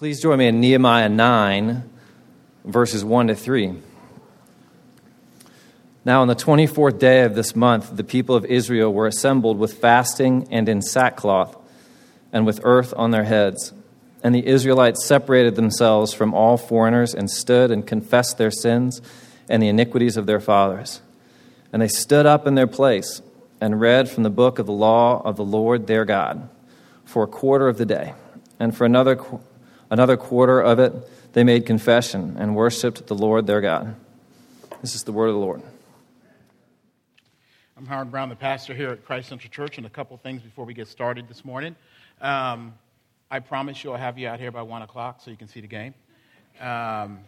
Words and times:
Please 0.00 0.22
join 0.22 0.38
me 0.38 0.46
in 0.46 0.60
Nehemiah 0.60 1.10
9, 1.10 1.82
verses 2.64 3.04
1 3.04 3.26
to 3.26 3.34
3. 3.34 3.74
Now, 6.06 6.22
on 6.22 6.26
the 6.26 6.34
24th 6.34 6.98
day 6.98 7.20
of 7.24 7.34
this 7.34 7.54
month, 7.54 7.94
the 7.94 8.02
people 8.02 8.34
of 8.34 8.46
Israel 8.46 8.90
were 8.94 9.06
assembled 9.06 9.58
with 9.58 9.74
fasting 9.74 10.48
and 10.50 10.70
in 10.70 10.80
sackcloth 10.80 11.54
and 12.32 12.46
with 12.46 12.60
earth 12.62 12.94
on 12.96 13.10
their 13.10 13.24
heads. 13.24 13.74
And 14.24 14.34
the 14.34 14.46
Israelites 14.46 15.04
separated 15.04 15.54
themselves 15.54 16.14
from 16.14 16.32
all 16.32 16.56
foreigners 16.56 17.12
and 17.12 17.30
stood 17.30 17.70
and 17.70 17.86
confessed 17.86 18.38
their 18.38 18.50
sins 18.50 19.02
and 19.50 19.62
the 19.62 19.68
iniquities 19.68 20.16
of 20.16 20.24
their 20.24 20.40
fathers. 20.40 21.02
And 21.74 21.82
they 21.82 21.88
stood 21.88 22.24
up 22.24 22.46
in 22.46 22.54
their 22.54 22.66
place 22.66 23.20
and 23.60 23.78
read 23.78 24.08
from 24.08 24.22
the 24.22 24.30
book 24.30 24.58
of 24.58 24.64
the 24.64 24.72
law 24.72 25.20
of 25.22 25.36
the 25.36 25.44
Lord 25.44 25.86
their 25.86 26.06
God 26.06 26.48
for 27.04 27.22
a 27.22 27.26
quarter 27.28 27.68
of 27.68 27.76
the 27.76 27.84
day. 27.84 28.14
And 28.58 28.74
for 28.74 28.86
another, 28.86 29.20
another 29.90 30.16
quarter 30.16 30.60
of 30.60 30.78
it, 30.78 30.94
they 31.32 31.44
made 31.44 31.66
confession 31.66 32.36
and 32.38 32.56
worshiped 32.56 33.06
the 33.06 33.14
Lord 33.14 33.46
their 33.46 33.60
God. 33.60 33.96
This 34.80 34.94
is 34.94 35.04
the 35.04 35.12
word 35.12 35.28
of 35.28 35.34
the 35.34 35.40
Lord. 35.40 35.62
I'm 37.76 37.86
Howard 37.86 38.10
Brown, 38.10 38.28
the 38.28 38.36
pastor 38.36 38.74
here 38.74 38.90
at 38.90 39.04
Christ 39.04 39.28
Central 39.28 39.50
Church, 39.50 39.78
and 39.78 39.86
a 39.86 39.90
couple 39.90 40.16
things 40.18 40.42
before 40.42 40.64
we 40.64 40.74
get 40.74 40.88
started 40.88 41.28
this 41.28 41.44
morning. 41.44 41.76
Um, 42.20 42.74
I 43.30 43.40
promise 43.40 43.82
you 43.82 43.92
I'll 43.92 43.98
have 43.98 44.18
you 44.18 44.28
out 44.28 44.40
here 44.40 44.50
by 44.50 44.62
1 44.62 44.82
o'clock 44.82 45.20
so 45.24 45.30
you 45.30 45.36
can 45.36 45.48
see 45.48 45.60
the 45.60 45.66
game. 45.66 45.94
Um, 46.60 47.20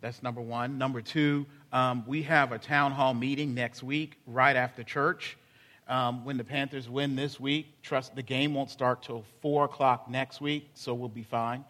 that's 0.00 0.22
number 0.22 0.40
one. 0.40 0.78
Number 0.78 1.00
two, 1.00 1.46
um, 1.72 2.04
we 2.06 2.22
have 2.22 2.52
a 2.52 2.58
town 2.58 2.92
hall 2.92 3.14
meeting 3.14 3.54
next 3.54 3.82
week 3.82 4.18
right 4.26 4.54
after 4.54 4.82
church. 4.82 5.36
Um, 5.88 6.24
when 6.24 6.36
the 6.36 6.44
Panthers 6.44 6.88
win 6.88 7.16
this 7.16 7.38
week, 7.38 7.66
trust 7.82 8.14
the 8.14 8.22
game 8.22 8.54
won't 8.54 8.70
start 8.70 9.02
till 9.02 9.24
4 9.40 9.66
o'clock 9.66 10.10
next 10.10 10.40
week, 10.40 10.68
so 10.74 10.94
we'll 10.94 11.08
be 11.08 11.22
fine. 11.22 11.64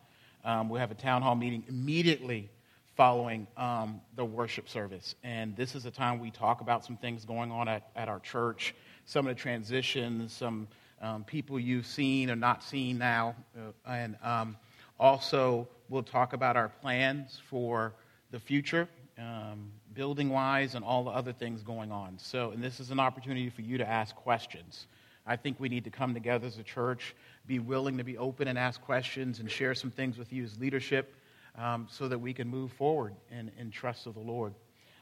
Um, 0.46 0.68
we'll 0.68 0.80
have 0.80 0.92
a 0.92 0.94
town 0.94 1.22
hall 1.22 1.34
meeting 1.34 1.64
immediately 1.68 2.48
following 2.96 3.48
um, 3.56 4.00
the 4.14 4.24
worship 4.24 4.68
service. 4.68 5.16
And 5.24 5.56
this 5.56 5.74
is 5.74 5.86
a 5.86 5.90
time 5.90 6.20
we 6.20 6.30
talk 6.30 6.60
about 6.60 6.84
some 6.84 6.96
things 6.96 7.24
going 7.24 7.50
on 7.50 7.66
at, 7.68 7.90
at 7.96 8.08
our 8.08 8.20
church, 8.20 8.72
some 9.06 9.26
of 9.26 9.34
the 9.34 9.40
transitions, 9.40 10.32
some 10.32 10.68
um, 11.02 11.24
people 11.24 11.58
you've 11.58 11.84
seen 11.84 12.30
or 12.30 12.36
not 12.36 12.62
seen 12.62 12.96
now. 12.96 13.34
Uh, 13.58 13.72
and 13.90 14.16
um, 14.22 14.56
also, 15.00 15.66
we'll 15.88 16.04
talk 16.04 16.32
about 16.32 16.56
our 16.56 16.68
plans 16.68 17.42
for 17.50 17.92
the 18.30 18.38
future, 18.38 18.88
um, 19.18 19.72
building 19.94 20.30
wise, 20.30 20.76
and 20.76 20.84
all 20.84 21.02
the 21.02 21.10
other 21.10 21.32
things 21.32 21.64
going 21.64 21.90
on. 21.90 22.18
So, 22.18 22.52
and 22.52 22.62
this 22.62 22.78
is 22.78 22.92
an 22.92 23.00
opportunity 23.00 23.50
for 23.50 23.62
you 23.62 23.78
to 23.78 23.86
ask 23.86 24.14
questions. 24.14 24.86
I 25.26 25.36
think 25.36 25.58
we 25.58 25.68
need 25.68 25.84
to 25.84 25.90
come 25.90 26.14
together 26.14 26.46
as 26.46 26.58
a 26.58 26.62
church, 26.62 27.14
be 27.46 27.58
willing 27.58 27.98
to 27.98 28.04
be 28.04 28.16
open 28.16 28.48
and 28.48 28.58
ask 28.58 28.80
questions, 28.80 29.40
and 29.40 29.50
share 29.50 29.74
some 29.74 29.90
things 29.90 30.18
with 30.18 30.32
you 30.32 30.44
as 30.44 30.58
leadership 30.58 31.14
um, 31.58 31.86
so 31.90 32.08
that 32.08 32.18
we 32.18 32.32
can 32.32 32.48
move 32.48 32.72
forward 32.72 33.14
in, 33.30 33.50
in 33.58 33.70
trust 33.70 34.06
of 34.06 34.14
the 34.14 34.20
Lord. 34.20 34.54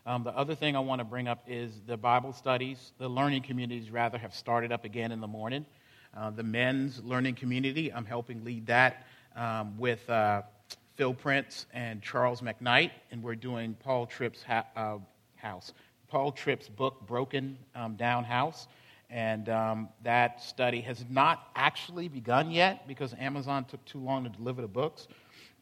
Um, 0.07 0.23
the 0.23 0.37
other 0.37 0.55
thing 0.55 0.77
I 0.77 0.81
want 0.81 1.01
to 1.01 1.05
bring 1.05 1.29
up 1.29 1.45
is 1.47 1.81
the 1.87 1.97
Bible 1.97 2.33
studies. 2.33 2.93
The 2.99 3.09
learning 3.09 3.43
communities, 3.43 3.91
rather, 3.91 4.19
have 4.19 4.35
started 4.35 4.71
up 4.71 4.85
again 4.85 5.13
in 5.13 5.21
the 5.21 5.27
morning. 5.27 5.65
Uh, 6.17 6.31
the 6.31 6.43
men's 6.43 7.03
learning 7.03 7.35
community, 7.35 7.93
I'm 7.93 8.05
helping 8.05 8.45
lead 8.45 8.67
that 8.67 9.07
um, 9.35 9.77
with 9.79 10.09
uh, 10.09 10.43
Phil 10.97 11.13
Prince 11.13 11.67
and 11.73 12.01
Charles 12.03 12.41
McKnight, 12.41 12.93
and 13.11 13.23
we're 13.23 13.35
doing 13.35 13.75
Paul 13.83 14.07
Tripp's 14.07 14.43
ha- 14.43 14.67
uh, 14.77 14.99
house. 15.37 15.73
Paul 16.09 16.31
Tripp's 16.33 16.69
book, 16.69 17.07
Broken 17.07 17.59
um, 17.75 17.97
Down 17.97 18.25
House. 18.25 18.69
And 19.11 19.49
um, 19.49 19.89
that 20.03 20.43
study 20.43 20.81
has 20.83 21.05
not 21.09 21.49
actually 21.55 22.09
begun 22.09 22.51
yet 22.51 22.89
because 22.89 23.15
Amazon 23.19 23.65
took 23.65 23.85
too 23.85 24.01
long 24.01 24.25
to 24.25 24.31
deliver 24.31 24.63
the 24.63 24.69
books 24.69 25.07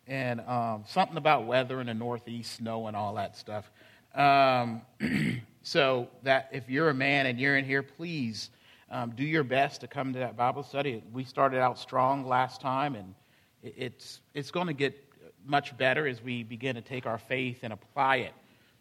and 0.07 0.41
um, 0.43 0.85
something 0.87 1.17
about 1.17 1.47
weather 1.47 1.81
in 1.81 1.87
the 1.87 1.95
Northeast, 1.95 2.57
snow, 2.57 2.87
and 2.87 2.97
all 2.97 3.15
that 3.15 3.37
stuff. 3.37 3.71
Um, 4.15 4.83
so 5.63 6.09
that 6.23 6.49
if 6.53 6.69
you're 6.69 6.91
a 6.91 6.95
man 6.95 7.27
and 7.27 7.39
you're 7.39 7.57
in 7.57 7.65
here, 7.65 7.83
please 7.83 8.51
um, 8.91 9.13
do 9.17 9.25
your 9.25 9.45
best 9.45 9.81
to 9.83 9.87
come 9.87 10.13
to 10.13 10.19
that 10.19 10.37
Bible 10.37 10.63
study. 10.63 11.03
We 11.13 11.25
started 11.25 11.61
out 11.61 11.79
strong 11.79 12.27
last 12.27 12.61
time, 12.61 12.95
and 12.95 13.15
it's 13.63 14.21
it's 14.35 14.51
going 14.51 14.67
to 14.67 14.73
get 14.73 14.99
much 15.47 15.77
better 15.77 16.07
as 16.07 16.23
we 16.23 16.43
begin 16.43 16.75
to 16.75 16.83
take 16.83 17.07
our 17.07 17.19
faith 17.19 17.61
and 17.63 17.73
apply 17.73 18.17
it 18.17 18.33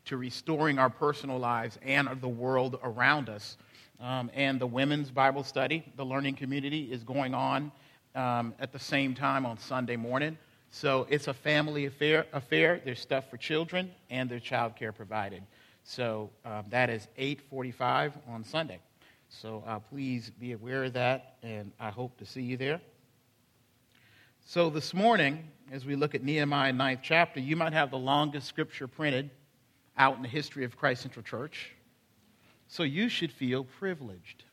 to 0.05 0.17
restoring 0.17 0.79
our 0.79 0.89
personal 0.89 1.37
lives 1.37 1.77
and 1.83 2.09
the 2.19 2.27
world 2.27 2.79
around 2.83 3.29
us. 3.29 3.57
Um, 4.01 4.31
and 4.33 4.59
the 4.59 4.65
women's 4.65 5.11
Bible 5.11 5.43
study, 5.43 5.83
the 5.95 6.03
learning 6.03 6.35
community, 6.35 6.91
is 6.91 7.03
going 7.03 7.35
on 7.35 7.71
um, 8.15 8.55
at 8.59 8.71
the 8.73 8.79
same 8.79 9.13
time 9.13 9.45
on 9.45 9.59
Sunday 9.59 9.95
morning. 9.95 10.39
So 10.71 11.05
it's 11.09 11.27
a 11.27 11.33
family 11.33 11.85
affair. 11.85 12.25
affair. 12.33 12.81
There's 12.83 12.99
stuff 12.99 13.29
for 13.29 13.37
children, 13.37 13.91
and 14.09 14.27
there's 14.27 14.41
child 14.41 14.75
care 14.75 14.91
provided. 14.91 15.43
So 15.83 16.31
um, 16.45 16.65
that 16.69 16.89
is 16.89 17.07
8:45 17.17 18.13
on 18.27 18.43
Sunday. 18.43 18.79
So 19.29 19.63
uh, 19.67 19.79
please 19.79 20.31
be 20.31 20.53
aware 20.53 20.85
of 20.85 20.93
that, 20.93 21.35
and 21.43 21.71
I 21.79 21.91
hope 21.91 22.17
to 22.17 22.25
see 22.25 22.41
you 22.41 22.57
there. 22.57 22.81
So 24.47 24.71
this 24.71 24.95
morning, 24.95 25.47
as 25.71 25.85
we 25.85 25.95
look 25.95 26.15
at 26.15 26.23
Nehemiah 26.23 26.73
9th 26.73 26.99
chapter, 27.03 27.39
you 27.39 27.55
might 27.55 27.73
have 27.73 27.91
the 27.91 27.99
longest 27.99 28.47
scripture 28.47 28.87
printed 28.87 29.29
out 29.95 30.15
in 30.15 30.23
the 30.23 30.27
history 30.27 30.65
of 30.65 30.75
Christ 30.75 31.03
Central 31.03 31.23
Church. 31.23 31.71
So 32.71 32.83
you 32.83 33.07
should 33.07 33.31
feel 33.31 33.63
privileged. 33.63 34.43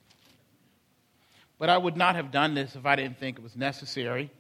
But 1.59 1.71
I 1.71 1.79
would 1.79 1.97
not 1.97 2.17
have 2.17 2.31
done 2.31 2.55
this 2.55 2.77
if 2.77 2.85
I 2.85 2.97
didn't 2.97 3.19
think 3.19 3.39
it 3.39 3.43
was 3.43 3.57
necessary 3.57 4.31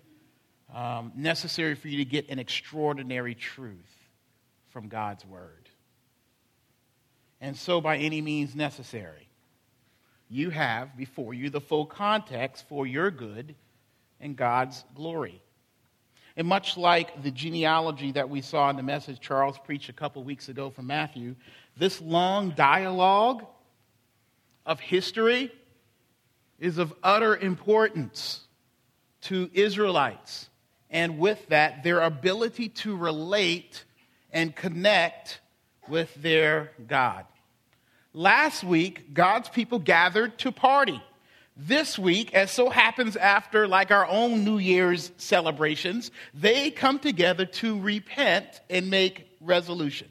um, 0.74 1.12
necessary 1.16 1.74
for 1.74 1.88
you 1.88 1.98
to 1.98 2.04
get 2.04 2.28
an 2.28 2.38
extraordinary 2.38 3.34
truth 3.34 4.08
from 4.68 4.88
God's 4.88 5.24
Word. 5.24 5.68
And 7.40 7.56
so, 7.56 7.80
by 7.80 7.98
any 7.98 8.20
means 8.20 8.54
necessary, 8.54 9.28
you 10.28 10.50
have 10.50 10.96
before 10.96 11.32
you 11.32 11.50
the 11.50 11.60
full 11.60 11.86
context 11.86 12.68
for 12.68 12.86
your 12.86 13.10
good 13.10 13.54
and 14.20 14.36
God's 14.36 14.84
glory. 14.94 15.40
And 16.36 16.46
much 16.46 16.76
like 16.76 17.22
the 17.22 17.30
genealogy 17.30 18.12
that 18.12 18.28
we 18.28 18.42
saw 18.42 18.68
in 18.70 18.76
the 18.76 18.82
message 18.82 19.20
Charles 19.20 19.58
preached 19.58 19.88
a 19.88 19.94
couple 19.94 20.22
weeks 20.22 20.48
ago 20.48 20.70
from 20.70 20.86
Matthew, 20.86 21.34
this 21.76 22.00
long 22.00 22.50
dialogue 22.50 23.46
of 24.68 24.78
history 24.78 25.50
is 26.60 26.78
of 26.78 26.94
utter 27.02 27.34
importance 27.34 28.40
to 29.22 29.50
Israelites 29.54 30.50
and 30.90 31.18
with 31.18 31.46
that, 31.48 31.82
their 31.82 32.00
ability 32.00 32.68
to 32.68 32.96
relate 32.96 33.84
and 34.30 34.54
connect 34.54 35.40
with 35.88 36.14
their 36.16 36.72
God. 36.86 37.24
Last 38.12 38.62
week, 38.62 39.14
God's 39.14 39.48
people 39.48 39.78
gathered 39.78 40.38
to 40.40 40.52
party. 40.52 41.02
This 41.56 41.98
week, 41.98 42.34
as 42.34 42.50
so 42.50 42.70
happens 42.70 43.16
after 43.16 43.66
like 43.66 43.90
our 43.90 44.06
own 44.06 44.44
New 44.44 44.58
Year's 44.58 45.10
celebrations, 45.16 46.10
they 46.32 46.70
come 46.70 46.98
together 46.98 47.46
to 47.46 47.80
repent 47.80 48.60
and 48.70 48.90
make 48.90 49.28
resolution. 49.40 50.08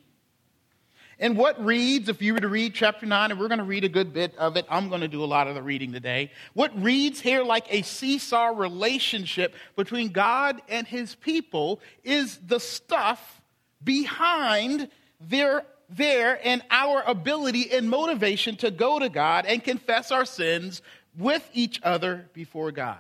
And 1.20 1.36
what 1.36 1.64
reads, 1.64 2.10
if 2.10 2.22
you 2.22 2.34
were 2.34 2.40
to 2.40 2.48
read 2.48 2.76
chapter 2.76 3.06
9, 3.06 3.32
and 3.32 3.40
we're 3.40 3.48
going 3.48 3.58
to 3.58 3.64
read 3.64 3.84
a 3.84 3.90
good 3.90 4.14
bit 4.14 4.36
of 4.38 4.56
it, 4.56 4.68
I'm 4.70 4.88
going 4.88 5.02
to 5.02 5.08
do 5.08 5.24
a 5.24 5.26
lot 5.26 5.48
of 5.48 5.56
the 5.56 5.64
reading 5.64 5.92
today. 5.92 6.32
What 6.54 6.80
reads 6.80 7.20
here 7.20 7.44
like 7.44 7.66
a 7.74 7.82
seesaw 7.82 8.50
relationship 8.56 9.56
between 9.76 10.10
God 10.10 10.62
and 10.70 10.86
his 10.86 11.16
people 11.16 11.80
is 12.04 12.38
the 12.46 12.60
stuff 12.60 13.42
behind 13.84 14.90
their, 15.20 15.64
their 15.90 16.40
and 16.46 16.62
our 16.70 17.02
ability 17.08 17.72
and 17.72 17.90
motivation 17.90 18.56
to 18.58 18.70
go 18.70 19.00
to 19.00 19.10
God 19.10 19.48
and 19.48 19.64
confess 19.64 20.12
our 20.12 20.26
sins 20.26 20.84
with 21.18 21.48
each 21.54 21.80
other 21.82 22.30
before 22.34 22.72
God. 22.72 23.00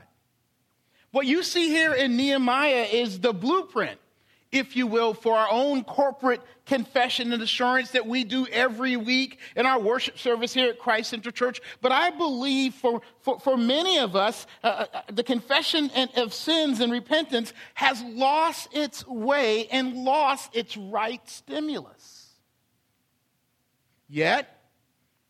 What 1.11 1.27
you 1.27 1.43
see 1.43 1.69
here 1.69 1.93
in 1.93 2.17
Nehemiah 2.17 2.87
is 2.91 3.19
the 3.19 3.33
blueprint 3.33 3.99
if 4.51 4.75
you 4.75 4.87
will, 4.87 5.13
for 5.13 5.35
our 5.35 5.49
own 5.51 5.83
corporate 5.83 6.41
confession 6.65 7.33
and 7.33 7.41
assurance 7.41 7.91
that 7.91 8.05
we 8.05 8.23
do 8.23 8.47
every 8.47 8.95
week 8.95 9.39
in 9.55 9.65
our 9.65 9.79
worship 9.79 10.17
service 10.17 10.53
here 10.53 10.69
at 10.69 10.79
Christ 10.79 11.09
Central 11.09 11.31
Church. 11.31 11.59
But 11.81 11.91
I 11.91 12.11
believe 12.11 12.73
for, 12.73 13.01
for, 13.21 13.39
for 13.39 13.57
many 13.57 13.99
of 13.99 14.15
us, 14.15 14.47
uh, 14.63 14.67
uh, 14.67 14.85
uh 14.93 15.01
the 15.11 15.23
confession 15.23 15.89
of 16.15 16.33
sins 16.33 16.79
and 16.79 16.91
repentance 16.91 17.53
has 17.73 18.01
lost 18.03 18.69
its 18.73 19.05
way 19.07 19.67
and 19.67 19.95
lost 19.95 20.55
its 20.55 20.77
right 20.77 21.27
stimulus. 21.29 22.33
Yet, 24.09 24.53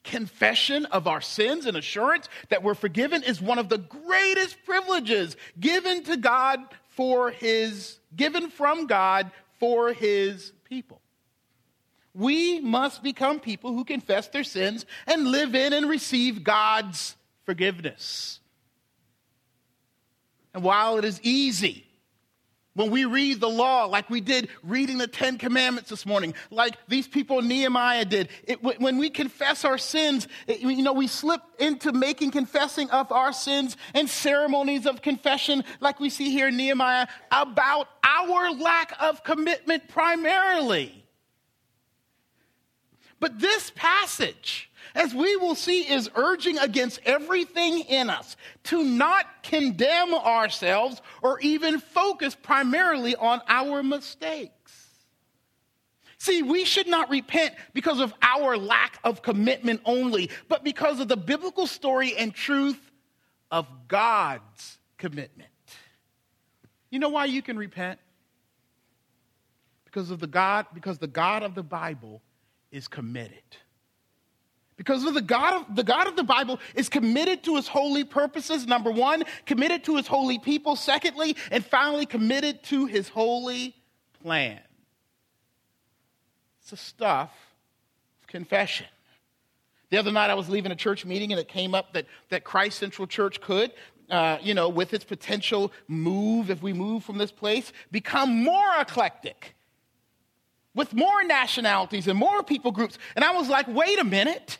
confession 0.04 0.86
of 0.86 1.08
our 1.08 1.22
sins 1.22 1.66
and 1.66 1.76
assurance 1.76 2.30
that 2.50 2.64
we're 2.64 2.76
forgiven 2.76 3.24
is 3.24 3.42
one 3.42 3.60
of 3.60 3.70
the 3.70 3.78
greatest 3.78 4.58
privileges 4.66 5.36
given 5.60 6.04
to 6.04 6.18
God 6.18 6.60
for 6.98 7.32
his, 7.32 8.00
given 8.14 8.50
from 8.50 8.88
God 8.88 9.32
for 9.60 9.94
his 9.94 10.52
people. 10.66 11.00
We 12.14 12.60
must 12.60 13.04
become 13.04 13.40
people 13.40 13.74
who 13.74 13.86
confess 13.86 14.28
their 14.28 14.44
sins 14.44 14.86
and 15.06 15.28
live 15.28 15.56
in 15.56 15.72
and 15.72 15.88
receive 15.88 16.44
God's 16.44 17.16
forgiveness. 17.46 18.42
And 20.54 20.64
while 20.64 20.98
it 20.98 21.06
is 21.06 21.22
easy 21.22 21.87
When 22.78 22.92
we 22.92 23.06
read 23.06 23.40
the 23.40 23.50
law, 23.50 23.86
like 23.86 24.08
we 24.08 24.22
did 24.22 24.50
reading 24.62 25.00
the 25.00 25.08
Ten 25.08 25.40
Commandments 25.40 25.90
this 25.90 26.06
morning, 26.06 26.36
like 26.52 26.76
these 26.88 27.08
people 27.08 27.42
Nehemiah 27.42 28.06
did, 28.06 28.30
it, 28.44 28.62
when 28.62 29.00
we 29.00 29.10
confess 29.10 29.66
our 29.66 29.80
sins, 29.80 30.28
it, 30.46 30.60
you 30.60 30.84
know, 30.84 30.94
we 30.94 31.08
slip 31.08 31.42
into 31.58 31.92
making 31.92 32.30
confessing 32.30 32.88
of 32.92 33.12
our 33.12 33.34
sins 33.34 33.78
and 33.96 34.08
ceremonies 34.08 34.86
of 34.86 35.02
confession, 35.02 35.64
like 35.80 36.00
we 36.00 36.12
see 36.12 36.30
here 36.30 36.50
in 36.50 36.58
Nehemiah, 36.58 37.08
about 37.32 37.88
our 38.04 38.52
lack 38.52 38.94
of 39.02 39.24
commitment 39.24 39.88
primarily. 39.88 41.04
But 43.20 43.40
this 43.40 43.72
passage, 43.76 44.70
as 44.98 45.14
we 45.14 45.36
will 45.36 45.54
see, 45.54 45.82
is 45.82 46.10
urging 46.16 46.58
against 46.58 47.00
everything 47.06 47.82
in 47.82 48.10
us 48.10 48.36
to 48.64 48.84
not 48.84 49.44
condemn 49.44 50.14
ourselves 50.16 51.02
or 51.22 51.40
even 51.40 51.80
focus 51.80 52.36
primarily 52.36 53.16
on 53.16 53.40
our 53.48 53.84
mistakes. 53.84 54.54
See, 56.18 56.42
we 56.42 56.66
should 56.66 56.88
not 56.88 57.12
repent 57.12 57.54
because 57.76 58.00
of 58.00 58.12
our 58.24 58.58
lack 58.58 58.98
of 59.04 59.22
commitment 59.22 59.82
only, 59.86 60.32
but 60.50 60.64
because 60.64 61.00
of 61.00 61.08
the 61.08 61.16
biblical 61.16 61.68
story 61.68 62.18
and 62.18 62.34
truth 62.34 62.80
of 63.52 63.68
God's 63.88 64.80
commitment. 64.98 65.50
You 66.90 66.98
know 66.98 67.10
why 67.10 67.26
you 67.26 67.44
can 67.44 67.56
repent? 67.56 68.00
Because 69.86 70.10
of 70.10 70.20
the 70.20 70.28
God, 70.28 70.66
because 70.74 70.98
the 70.98 71.06
God 71.06 71.44
of 71.44 71.54
the 71.54 71.64
Bible 71.64 72.24
is 72.72 72.88
committed. 72.88 73.44
Because 74.78 75.04
the 75.04 75.22
God 75.22 75.62
of 75.62 75.76
the 75.76 75.84
God 75.84 76.08
of 76.08 76.16
the 76.16 76.24
Bible 76.24 76.60
is 76.76 76.88
committed 76.88 77.44
to 77.44 77.56
his 77.56 77.68
holy 77.68 78.04
purposes, 78.04 78.68
number 78.68 78.92
one, 78.92 79.24
committed 79.46 79.84
to 79.86 79.96
his 79.98 80.06
holy 80.06 80.38
people, 80.38 80.76
secondly, 80.76 81.36
and 81.52 81.66
finally 81.66 82.06
committed 82.06 82.64
to 82.66 82.86
his 82.86 83.10
holy 83.10 83.76
plan. 84.22 84.60
It's 86.62 86.70
the 86.70 86.78
stuff 86.78 87.32
of 88.22 88.28
confession. 88.28 88.88
The 89.90 89.98
other 89.98 90.12
night 90.12 90.30
I 90.30 90.36
was 90.36 90.50
leaving 90.50 90.72
a 90.72 90.76
church 90.76 91.06
meeting 91.06 91.32
and 91.32 91.40
it 91.40 91.48
came 91.48 91.74
up 91.74 91.94
that, 91.94 92.06
that 92.30 92.44
Christ 92.44 92.78
Central 92.78 93.08
Church 93.08 93.42
could, 93.42 93.72
uh, 94.12 94.38
you 94.42 94.54
know, 94.54 94.70
with 94.70 94.94
its 94.94 95.06
potential 95.06 95.72
move, 95.88 96.50
if 96.52 96.62
we 96.62 96.74
move 96.74 97.04
from 97.04 97.18
this 97.18 97.32
place, 97.32 97.72
become 97.92 98.44
more 98.44 98.76
eclectic 98.80 99.56
with 100.76 100.94
more 100.94 101.24
nationalities 101.24 102.08
and 102.08 102.20
more 102.20 102.44
people 102.44 102.72
groups. 102.72 103.00
And 103.16 103.26
I 103.26 103.32
was 103.32 103.50
like, 103.50 103.68
wait 103.68 103.98
a 104.00 104.04
minute. 104.04 104.60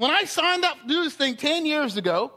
When 0.00 0.10
I 0.10 0.24
signed 0.24 0.64
up 0.64 0.80
to 0.80 0.88
do 0.88 1.04
this 1.04 1.14
thing 1.14 1.36
10 1.36 1.66
years 1.66 1.98
ago, 1.98 2.32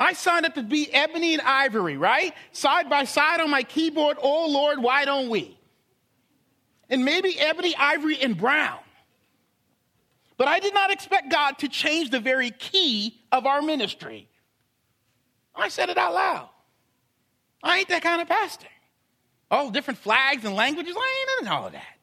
I 0.00 0.14
signed 0.14 0.46
up 0.46 0.56
to 0.56 0.64
be 0.64 0.92
ebony 0.92 1.34
and 1.34 1.42
ivory, 1.42 1.96
right? 1.96 2.34
Side 2.50 2.90
by 2.90 3.04
side 3.04 3.38
on 3.38 3.50
my 3.50 3.62
keyboard, 3.62 4.16
oh 4.20 4.50
Lord, 4.50 4.82
why 4.82 5.04
don't 5.04 5.30
we? 5.30 5.56
And 6.90 7.04
maybe 7.04 7.38
ebony, 7.38 7.76
ivory, 7.76 8.20
and 8.20 8.36
brown. 8.36 8.80
But 10.38 10.48
I 10.48 10.58
did 10.58 10.74
not 10.74 10.90
expect 10.90 11.30
God 11.30 11.56
to 11.58 11.68
change 11.68 12.10
the 12.10 12.18
very 12.18 12.50
key 12.50 13.14
of 13.30 13.46
our 13.46 13.62
ministry. 13.62 14.28
I 15.54 15.68
said 15.68 15.88
it 15.88 15.96
out 15.96 16.14
loud. 16.14 16.48
I 17.62 17.78
ain't 17.78 17.88
that 17.90 18.02
kind 18.02 18.20
of 18.20 18.26
pastor. 18.26 18.66
All 19.52 19.70
different 19.70 20.00
flags 20.00 20.44
and 20.44 20.56
languages. 20.56 20.96
I 20.98 21.26
ain't 21.38 21.46
in 21.46 21.48
all 21.48 21.66
of 21.66 21.74
that. 21.74 21.95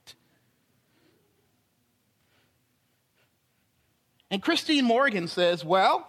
And 4.33 4.41
Christine 4.41 4.85
Morgan 4.85 5.27
says, 5.27 5.63
Well, 5.63 6.07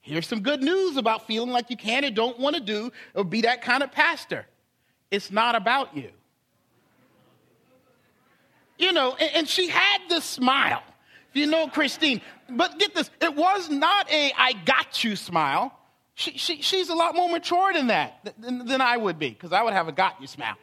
here's 0.00 0.28
some 0.28 0.40
good 0.40 0.62
news 0.62 0.96
about 0.96 1.26
feeling 1.26 1.50
like 1.50 1.68
you 1.68 1.76
can 1.76 2.04
and 2.04 2.14
don't 2.14 2.38
want 2.38 2.54
to 2.54 2.62
do 2.62 2.92
or 3.12 3.24
be 3.24 3.40
that 3.40 3.60
kind 3.60 3.82
of 3.82 3.90
pastor. 3.90 4.46
It's 5.10 5.32
not 5.32 5.56
about 5.56 5.96
you. 5.96 6.10
You 8.78 8.92
know, 8.92 9.16
and, 9.16 9.30
and 9.34 9.48
she 9.48 9.66
had 9.68 9.98
this 10.08 10.24
smile. 10.24 10.80
If 11.30 11.40
you 11.40 11.48
know 11.48 11.66
Christine, 11.66 12.20
but 12.48 12.78
get 12.78 12.94
this, 12.94 13.10
it 13.20 13.34
was 13.34 13.68
not 13.68 14.08
a 14.12 14.32
I 14.38 14.52
got 14.52 15.02
you 15.02 15.16
smile. 15.16 15.76
She, 16.14 16.38
she, 16.38 16.62
she's 16.62 16.88
a 16.88 16.94
lot 16.94 17.16
more 17.16 17.28
mature 17.28 17.72
than 17.72 17.88
that, 17.88 18.32
than, 18.38 18.64
than 18.66 18.80
I 18.80 18.96
would 18.96 19.18
be, 19.18 19.30
because 19.30 19.52
I 19.52 19.62
would 19.62 19.72
have 19.72 19.88
a 19.88 19.92
got 19.92 20.20
you 20.20 20.28
smile. 20.28 20.54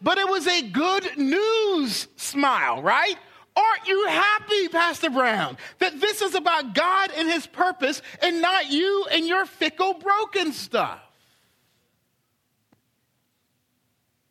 But 0.00 0.18
it 0.18 0.28
was 0.28 0.46
a 0.46 0.62
good 0.62 1.18
news 1.18 2.06
smile, 2.14 2.80
right? 2.80 3.16
Aren't 3.54 3.86
you 3.86 4.06
happy, 4.08 4.68
Pastor 4.68 5.10
Brown, 5.10 5.58
that 5.78 6.00
this 6.00 6.22
is 6.22 6.34
about 6.34 6.74
God 6.74 7.10
and 7.16 7.28
His 7.28 7.46
purpose 7.46 8.00
and 8.22 8.40
not 8.40 8.70
you 8.70 9.06
and 9.10 9.26
your 9.26 9.44
fickle, 9.44 9.94
broken 9.94 10.52
stuff? 10.52 11.00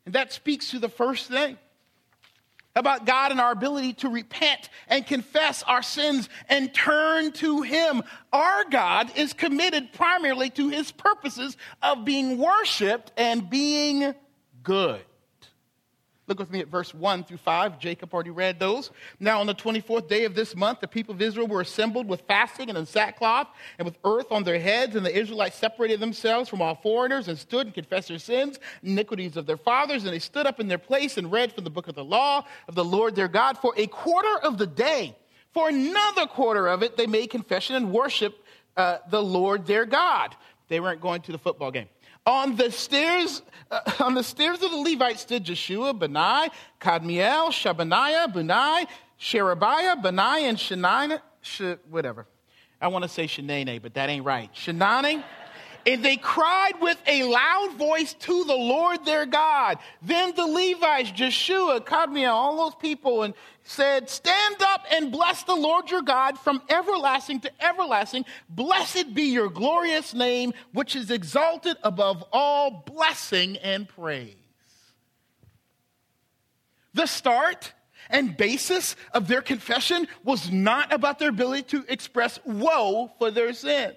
And 0.06 0.16
that 0.16 0.34
speaks 0.34 0.72
to 0.72 0.80
the 0.80 0.90
first 0.90 1.28
thing 1.28 1.58
about 2.76 3.06
God 3.06 3.32
and 3.32 3.40
our 3.40 3.52
ability 3.52 3.94
to 3.94 4.10
repent 4.10 4.70
and 4.88 5.06
confess 5.06 5.62
our 5.64 5.84
sins 5.84 6.30
and 6.50 6.74
turn 6.74 7.32
to 7.34 7.62
Him. 7.62 8.02
Our 8.34 8.66
God 8.70 9.12
is 9.16 9.34
committed 9.34 9.94
primarily 9.94 10.50
to 10.52 10.70
His 10.70 10.92
purposes 10.92 11.58
of 11.84 12.06
being 12.06 12.38
worshiped 12.38 13.12
and 13.18 13.50
being 13.50 14.16
good. 14.64 15.02
Look 16.28 16.40
with 16.40 16.52
me 16.52 16.60
at 16.60 16.68
verse 16.68 16.94
1 16.94 17.24
through 17.24 17.38
5. 17.38 17.80
Jacob 17.80 18.14
already 18.14 18.30
read 18.30 18.60
those. 18.60 18.92
Now, 19.20 19.40
on 19.40 19.48
the 19.48 19.56
24th 19.56 20.08
day 20.08 20.24
of 20.26 20.36
this 20.36 20.56
month, 20.56 20.80
the 20.80 20.88
people 20.88 21.16
of 21.16 21.22
Israel 21.22 21.48
were 21.48 21.62
assembled 21.62 22.08
with 22.08 22.22
fasting 22.22 22.70
and 22.70 22.78
in 22.78 22.86
sackcloth 22.86 23.48
and 23.80 23.86
with 23.86 23.98
earth 24.06 24.32
on 24.32 24.44
their 24.44 24.60
heads. 24.60 24.96
And 24.96 25.06
the 25.06 25.18
Israelites 25.18 25.58
separated 25.58 26.00
themselves 26.00 26.48
from 26.48 26.62
all 26.62 26.76
foreigners 26.76 27.28
and 27.28 27.38
stood 27.38 27.66
and 27.68 27.74
confessed 27.74 28.10
their 28.10 28.20
sins, 28.20 28.60
iniquities 28.84 29.36
of 29.36 29.48
their 29.48 29.58
fathers. 29.58 30.04
And 30.04 30.14
they 30.14 30.20
stood 30.20 30.46
up 30.46 30.60
in 30.60 30.68
their 30.68 30.78
place 30.78 31.18
and 31.18 31.32
read 31.32 31.54
from 31.54 31.64
the 31.64 31.72
book 31.72 31.88
of 31.88 31.96
the 31.96 32.04
law 32.04 32.46
of 32.68 32.76
the 32.76 32.86
Lord 32.86 33.16
their 33.16 33.28
God 33.28 33.58
for 33.58 33.74
a 33.76 33.88
quarter 33.88 34.38
of 34.44 34.58
the 34.58 34.68
day. 34.68 35.18
For 35.54 35.70
another 35.70 36.28
quarter 36.28 36.68
of 36.68 36.84
it, 36.84 36.98
they 36.98 37.08
made 37.08 37.30
confession 37.30 37.76
and 37.76 37.92
worship 37.92 38.46
uh, 38.78 39.00
the 39.10 39.22
Lord 39.22 39.66
their 39.66 39.86
God. 39.86 40.36
They 40.70 40.80
weren't 40.80 41.02
going 41.02 41.22
to 41.24 41.32
the 41.34 41.38
football 41.38 41.72
game. 41.72 41.90
On 42.26 42.56
the 42.56 42.72
stairs, 42.72 43.42
uh, 43.70 43.80
on 44.00 44.14
the 44.14 44.24
stairs 44.24 44.62
of 44.62 44.72
the 44.72 44.78
Levites 44.78 45.22
stood 45.22 45.44
Jeshua, 45.44 45.94
Benai, 45.94 46.50
Kadmiel, 46.80 47.50
Shabaniah, 47.50 48.32
Bunai, 48.32 48.88
Sherebiah, 49.18 49.96
Benai, 49.98 50.42
and 50.42 50.58
Shanina, 50.58 51.22
Sh- 51.42 51.78
whatever. 51.90 52.28
I 52.80 52.88
want 52.88 53.04
to 53.04 53.10
say 53.10 53.26
Shanane, 53.26 53.82
but 53.82 53.94
that 53.94 54.10
ain't 54.10 54.26
right. 54.26 54.52
Shanani. 54.54 55.24
And 55.86 56.06
they 56.06 56.18
cried 56.18 56.74
with 56.80 56.98
a 57.08 57.24
loud 57.24 57.76
voice 57.78 58.14
to 58.14 58.44
the 58.44 58.56
Lord 58.56 59.06
their 59.06 59.26
God. 59.26 59.80
Then 60.02 60.34
the 60.36 60.46
Levites, 60.46 61.12
Jeshua, 61.12 61.82
Kadmiel, 61.82 62.32
all 62.32 62.58
those 62.58 62.76
people, 62.76 63.24
and 63.24 63.34
said, 63.64 64.10
Stand 64.10 64.62
up 64.62 64.86
and 64.92 65.12
bless 65.12 65.44
the 65.44 65.56
Lord 65.56 65.90
your 65.90 66.02
God 66.02 66.38
from 66.38 66.62
everlasting 66.70 67.42
to 67.42 67.52
everlasting. 67.64 68.26
Blessed 68.50 69.14
be 69.14 69.24
your 69.24 69.50
glorious 69.50 70.14
name, 70.14 70.54
which 70.74 70.96
is 70.96 71.10
exalted 71.10 71.78
above 71.84 72.24
all 72.32 72.84
blessing 72.86 73.58
and 73.58 73.88
praise. 73.88 74.36
The 76.94 77.08
start 77.08 77.74
and 78.10 78.36
basis 78.36 78.96
of 79.14 79.28
their 79.28 79.42
confession 79.42 80.08
was 80.24 80.52
not 80.52 80.92
about 80.92 81.18
their 81.18 81.30
ability 81.30 81.64
to 81.64 81.86
express 81.88 82.40
woe 82.46 83.12
for 83.18 83.32
their 83.32 83.54
sin 83.54 83.94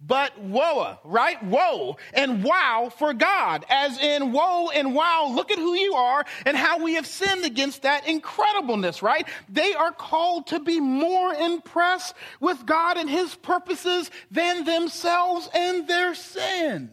but 0.00 0.38
woe, 0.40 0.96
right? 1.04 1.42
Woe 1.42 1.96
and 2.14 2.44
wow 2.44 2.92
for 2.96 3.12
God, 3.12 3.64
as 3.68 3.98
in 3.98 4.32
woe 4.32 4.70
and 4.70 4.94
wow, 4.94 5.32
look 5.34 5.50
at 5.50 5.58
who 5.58 5.74
you 5.74 5.94
are 5.94 6.24
and 6.46 6.56
how 6.56 6.82
we 6.82 6.94
have 6.94 7.06
sinned 7.06 7.44
against 7.44 7.82
that 7.82 8.04
incredibleness, 8.04 9.02
right? 9.02 9.26
They 9.48 9.74
are 9.74 9.92
called 9.92 10.48
to 10.48 10.60
be 10.60 10.80
more 10.80 11.32
impressed 11.32 12.14
with 12.40 12.64
God 12.64 12.96
and 12.96 13.10
his 13.10 13.34
purposes 13.34 14.10
than 14.30 14.64
themselves 14.64 15.50
and 15.52 15.88
their 15.88 16.14
sin. 16.14 16.90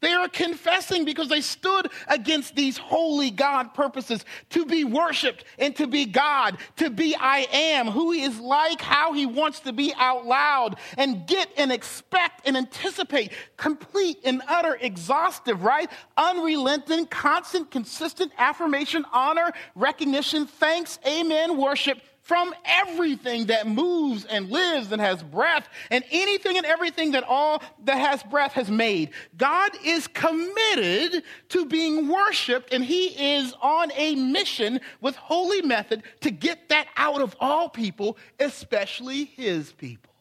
They 0.00 0.12
are 0.12 0.28
confessing 0.28 1.04
because 1.04 1.28
they 1.28 1.40
stood 1.40 1.90
against 2.06 2.54
these 2.54 2.78
holy 2.78 3.30
God 3.30 3.74
purposes 3.74 4.24
to 4.50 4.64
be 4.64 4.84
worshiped 4.84 5.44
and 5.58 5.74
to 5.76 5.86
be 5.86 6.04
God, 6.04 6.58
to 6.76 6.88
be 6.88 7.16
I 7.16 7.46
am, 7.52 7.88
who 7.88 8.12
He 8.12 8.22
is 8.22 8.38
like, 8.38 8.80
how 8.80 9.12
He 9.12 9.26
wants 9.26 9.60
to 9.60 9.72
be 9.72 9.92
out 9.96 10.24
loud, 10.24 10.76
and 10.96 11.26
get 11.26 11.48
and 11.56 11.72
expect 11.72 12.46
and 12.46 12.56
anticipate 12.56 13.32
complete 13.56 14.18
and 14.24 14.40
utter, 14.46 14.78
exhaustive, 14.80 15.64
right? 15.64 15.90
Unrelenting, 16.16 17.06
constant, 17.06 17.70
consistent 17.70 18.30
affirmation, 18.38 19.04
honor, 19.12 19.52
recognition, 19.74 20.46
thanks, 20.46 20.98
amen, 21.06 21.56
worship 21.56 22.00
from 22.28 22.54
everything 22.66 23.46
that 23.46 23.66
moves 23.66 24.26
and 24.26 24.50
lives 24.50 24.92
and 24.92 25.00
has 25.00 25.22
breath 25.22 25.66
and 25.90 26.04
anything 26.10 26.58
and 26.58 26.66
everything 26.66 27.12
that 27.12 27.24
all 27.24 27.62
that 27.84 27.96
has 27.96 28.22
breath 28.24 28.52
has 28.52 28.70
made. 28.70 29.08
God 29.38 29.70
is 29.82 30.06
committed 30.08 31.22
to 31.48 31.64
being 31.64 32.06
worshiped 32.06 32.70
and 32.70 32.84
he 32.84 33.38
is 33.38 33.54
on 33.62 33.90
a 33.96 34.14
mission 34.14 34.78
with 35.00 35.16
holy 35.16 35.62
method 35.62 36.02
to 36.20 36.30
get 36.30 36.68
that 36.68 36.88
out 36.98 37.22
of 37.22 37.34
all 37.40 37.70
people, 37.70 38.18
especially 38.38 39.24
his 39.24 39.72
people. 39.72 40.12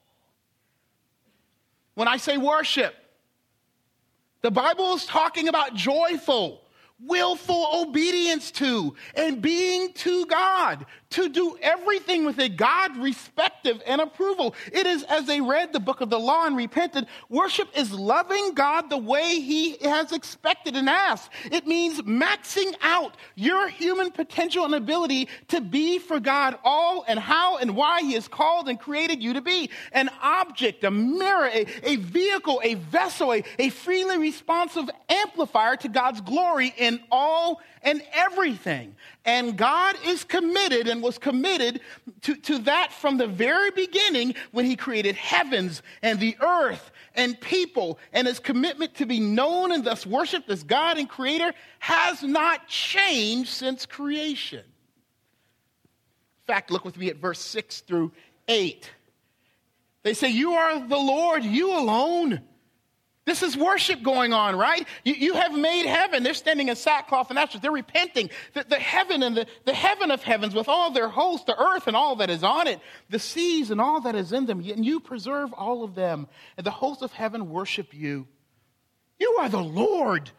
When 1.96 2.08
I 2.08 2.16
say 2.16 2.38
worship, 2.38 2.96
The 4.44 4.52
Bible 4.52 4.94
is 4.94 5.06
talking 5.06 5.50
about 5.50 5.74
joyful, 5.74 6.62
willful 7.06 7.84
obedience 7.84 8.50
to 8.50 8.96
and 9.16 9.42
being 9.42 9.94
to 9.94 10.26
God, 10.26 10.86
to 11.12 11.30
do 11.30 11.56
everything 11.62 12.26
with 12.26 12.40
a 12.40 12.50
God 12.50 12.98
respective 12.98 13.82
and 13.86 14.02
approval. 14.02 14.56
It 14.72 14.88
is 14.88 15.04
as 15.04 15.26
they 15.26 15.40
read 15.40 15.74
the 15.74 15.80
book 15.80 16.02
of 16.02 16.10
the 16.10 16.20
law 16.20 16.46
and 16.46 16.58
repented, 16.58 17.06
worship 17.30 17.70
is 17.78 17.92
loving 17.92 18.54
God 18.56 18.90
the 18.90 18.98
way 18.98 19.40
he 19.40 19.78
has 19.84 20.12
expected 20.12 20.76
and 20.76 20.90
asked. 20.90 21.30
It 21.52 21.68
means 21.68 22.02
maxing 22.02 22.74
out 22.82 23.16
your 23.36 23.70
human 23.70 24.12
potential 24.12 24.66
and 24.66 24.74
ability 24.74 25.30
to 25.50 25.62
be 25.62 26.00
for 26.00 26.20
God 26.20 26.58
all 26.64 27.06
and 27.08 27.20
how 27.20 27.58
and 27.58 27.76
why 27.76 28.02
he 28.02 28.14
has 28.14 28.28
called 28.28 28.68
and 28.70 28.80
created 28.80 29.22
you 29.22 29.34
to 29.34 29.42
be. 29.42 29.70
An 29.92 30.10
object, 30.22 30.84
a 30.84 30.92
mirror, 30.92 31.48
a, 31.48 31.66
a 31.84 31.96
vehicle, 31.98 32.60
a 32.64 32.74
vessel, 32.74 33.34
a, 33.34 33.44
a 33.60 33.70
freely 33.70 34.18
responsive 34.18 34.90
amplifier 35.10 35.76
to 35.78 35.90
God's 35.90 36.22
glory 36.22 36.74
in 36.88 37.02
all 37.12 37.62
and 37.84 38.02
everything. 38.14 38.96
And 39.26 39.58
God 39.58 39.96
is 40.06 40.24
committed 40.24 40.88
and 40.88 41.04
was 41.04 41.18
committed 41.18 41.82
to, 42.22 42.36
to 42.36 42.60
that 42.60 42.94
from 42.94 43.18
the 43.18 43.28
very 43.28 43.72
beginning 43.72 44.36
when 44.52 44.66
He 44.66 44.76
created 44.76 45.16
heavens 45.16 45.84
and 46.02 46.20
the 46.20 46.38
earth 46.42 46.92
and 47.14 47.40
people. 47.40 48.00
And 48.14 48.26
His 48.26 48.40
commitment 48.40 48.96
to 48.96 49.06
be 49.06 49.20
known 49.20 49.72
and 49.72 49.84
thus 49.84 50.06
worshiped 50.06 50.50
as 50.50 50.64
God 50.64 50.98
and 50.98 51.10
Creator 51.10 51.54
has 51.80 52.24
not 52.24 52.68
changed 52.68 53.50
since 53.50 53.86
creation. 53.86 54.64
In 54.64 56.54
fact, 56.54 56.72
look 56.72 56.86
with 56.86 56.98
me 56.98 57.10
at 57.10 57.18
verse 57.18 57.42
6 57.42 57.82
through 57.82 58.14
8. 58.48 58.90
They 60.04 60.14
say, 60.14 60.30
You 60.30 60.54
are 60.54 60.80
the 60.88 60.98
Lord, 60.98 61.44
you 61.44 61.78
alone 61.78 62.42
this 63.28 63.44
is 63.44 63.58
worship 63.58 64.02
going 64.04 64.32
on, 64.32 64.56
right? 64.56 64.88
You, 65.04 65.14
you, 65.14 65.34
have 65.34 65.52
made 65.52 65.86
heaven. 65.86 66.24
They're 66.24 66.34
standing 66.34 66.70
in 66.70 66.78
sackcloth 66.78 67.30
and 67.30 67.38
ashes. 67.38 67.60
They're 67.60 67.74
repenting. 67.74 68.30
The, 68.54 68.64
the 68.64 68.80
heaven 68.80 69.22
and 69.22 69.36
the, 69.36 69.48
the 69.66 69.74
heaven 69.74 70.12
of 70.12 70.24
heavens 70.24 70.56
with 70.56 70.70
all 70.70 70.92
their 70.92 71.10
host, 71.10 71.46
the 71.46 71.62
earth 71.62 71.88
and 71.88 71.96
all 71.96 72.16
that 72.16 72.30
is 72.30 72.42
on 72.42 72.68
it, 72.68 72.80
the 73.10 73.20
seas 73.20 73.70
and 73.70 73.82
all 73.82 74.00
that 74.00 74.16
is 74.16 74.32
in 74.32 74.46
them. 74.46 74.62
And 74.62 74.86
you 74.86 75.02
preserve 75.02 75.52
all 75.52 75.84
of 75.84 75.94
them. 75.94 76.28
And 76.56 76.66
the 76.66 76.72
hosts 76.72 77.04
of 77.04 77.12
heaven 77.12 77.50
worship 77.50 77.94
you. 77.94 78.28
You 79.20 79.36
are 79.42 79.50
the 79.50 79.62
Lord, 79.62 80.32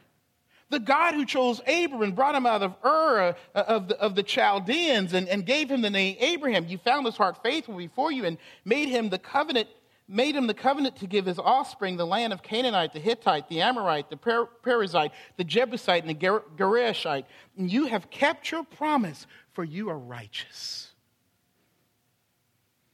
the 0.70 0.80
God 0.80 1.12
who 1.12 1.26
chose 1.26 1.60
Abram 1.68 2.00
and 2.00 2.16
brought 2.16 2.36
him 2.36 2.46
out 2.46 2.62
of 2.62 2.74
Ur 2.82 3.36
uh, 3.54 3.58
of 3.68 3.88
the, 3.88 4.00
of 4.00 4.14
the 4.14 4.22
Chaldeans 4.22 5.12
and, 5.12 5.28
and 5.28 5.44
gave 5.44 5.70
him 5.70 5.82
the 5.82 5.90
name 5.90 6.16
Abraham. 6.20 6.66
You 6.66 6.78
found 6.78 7.04
his 7.04 7.18
heart 7.18 7.42
faithful 7.42 7.76
before 7.76 8.10
you 8.10 8.24
and 8.24 8.38
made 8.64 8.88
him 8.88 9.10
the 9.10 9.18
covenant 9.18 9.68
made 10.08 10.34
him 10.34 10.46
the 10.46 10.54
covenant 10.54 10.96
to 10.96 11.06
give 11.06 11.26
his 11.26 11.38
offspring 11.38 11.96
the 11.96 12.06
land 12.06 12.32
of 12.32 12.42
Canaanite, 12.42 12.94
the 12.94 12.98
Hittite, 12.98 13.48
the 13.48 13.60
Amorite, 13.60 14.08
the 14.08 14.16
Perizzite, 14.16 15.10
the 15.36 15.44
Jebusite, 15.44 16.02
and 16.02 16.08
the 16.08 16.14
Ger- 16.14 16.44
Gerashite. 16.56 17.26
And 17.58 17.70
you 17.70 17.86
have 17.86 18.10
kept 18.10 18.50
your 18.50 18.64
promise, 18.64 19.26
for 19.52 19.64
you 19.64 19.90
are 19.90 19.98
righteous. 19.98 20.90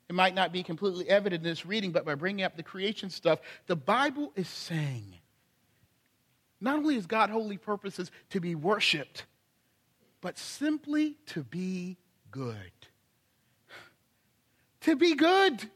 It 0.09 0.14
might 0.14 0.35
not 0.35 0.52
be 0.52 0.64
completely 0.64 1.09
evident 1.09 1.44
in 1.44 1.49
this 1.49 1.64
reading, 1.64 1.92
but 1.92 2.04
by 2.04 2.16
bringing 2.16 2.44
up 2.44 2.56
the 2.56 2.62
creation 2.62 3.09
stuff, 3.09 3.38
the 3.68 3.76
Bible 3.76 4.33
is 4.35 4.49
saying 4.49 5.14
not 6.61 6.78
only 6.78 6.97
is 6.97 7.06
God 7.06 7.30
holy 7.30 7.59
purposes 7.59 8.11
to 8.30 8.40
be 8.40 8.54
worshiped, 8.54 9.26
but 10.21 10.38
simply 10.38 11.16
to 11.26 11.44
be 11.44 11.97
good. 12.30 12.73
To 14.80 14.97
be 14.97 15.14
good 15.14 15.71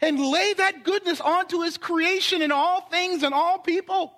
and 0.00 0.18
lay 0.18 0.54
that 0.54 0.84
goodness 0.84 1.20
onto 1.20 1.62
his 1.62 1.76
creation 1.78 2.42
in 2.42 2.52
all 2.52 2.82
things 2.82 3.22
and 3.22 3.34
all 3.34 3.58
people. 3.58 4.14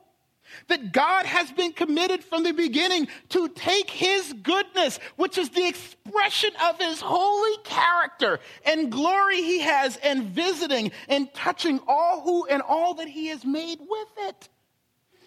That 0.69 0.93
God 0.93 1.27
has 1.27 1.51
been 1.51 1.73
committed 1.73 2.23
from 2.23 2.43
the 2.45 2.53
beginning 2.53 3.09
to 3.31 3.49
take 3.49 3.91
his 3.91 4.33
goodness, 4.43 5.01
which 5.17 5.39
is 5.39 5.49
the 5.51 5.67
expression 5.67 6.51
of 6.63 6.79
his 6.79 7.01
holy 7.01 7.57
character 7.65 8.39
and 8.65 8.93
glory 8.93 9.43
he 9.43 9.61
has, 9.61 9.97
and 9.97 10.25
visiting 10.27 10.93
and 11.09 11.33
touching 11.35 11.81
all 11.89 12.21
who 12.21 12.47
and 12.47 12.63
all 12.63 12.95
that 12.95 13.09
he 13.09 13.29
has 13.29 13.45
made 13.45 13.81
with 13.81 14.09
it. 14.29 14.49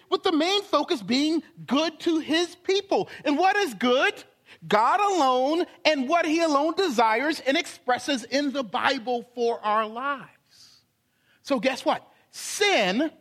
With 0.10 0.24
the 0.24 0.32
main 0.32 0.64
focus 0.64 1.02
being 1.02 1.44
good 1.66 2.00
to 2.02 2.20
his 2.20 2.56
people. 2.56 3.10
And 3.26 3.38
what 3.38 3.56
is 3.58 3.74
good? 3.74 4.24
God 4.68 5.00
alone 5.00 5.66
and 5.86 6.10
what 6.10 6.26
He 6.26 6.42
alone 6.42 6.74
desires 6.76 7.40
and 7.40 7.58
expresses 7.58 8.24
in 8.24 8.52
the 8.52 8.64
Bible 8.64 9.28
for 9.36 9.60
our 9.64 9.88
lives. 9.88 10.28
So, 11.44 11.60
guess 11.60 11.86
what? 11.86 12.06
Sin 12.32 13.12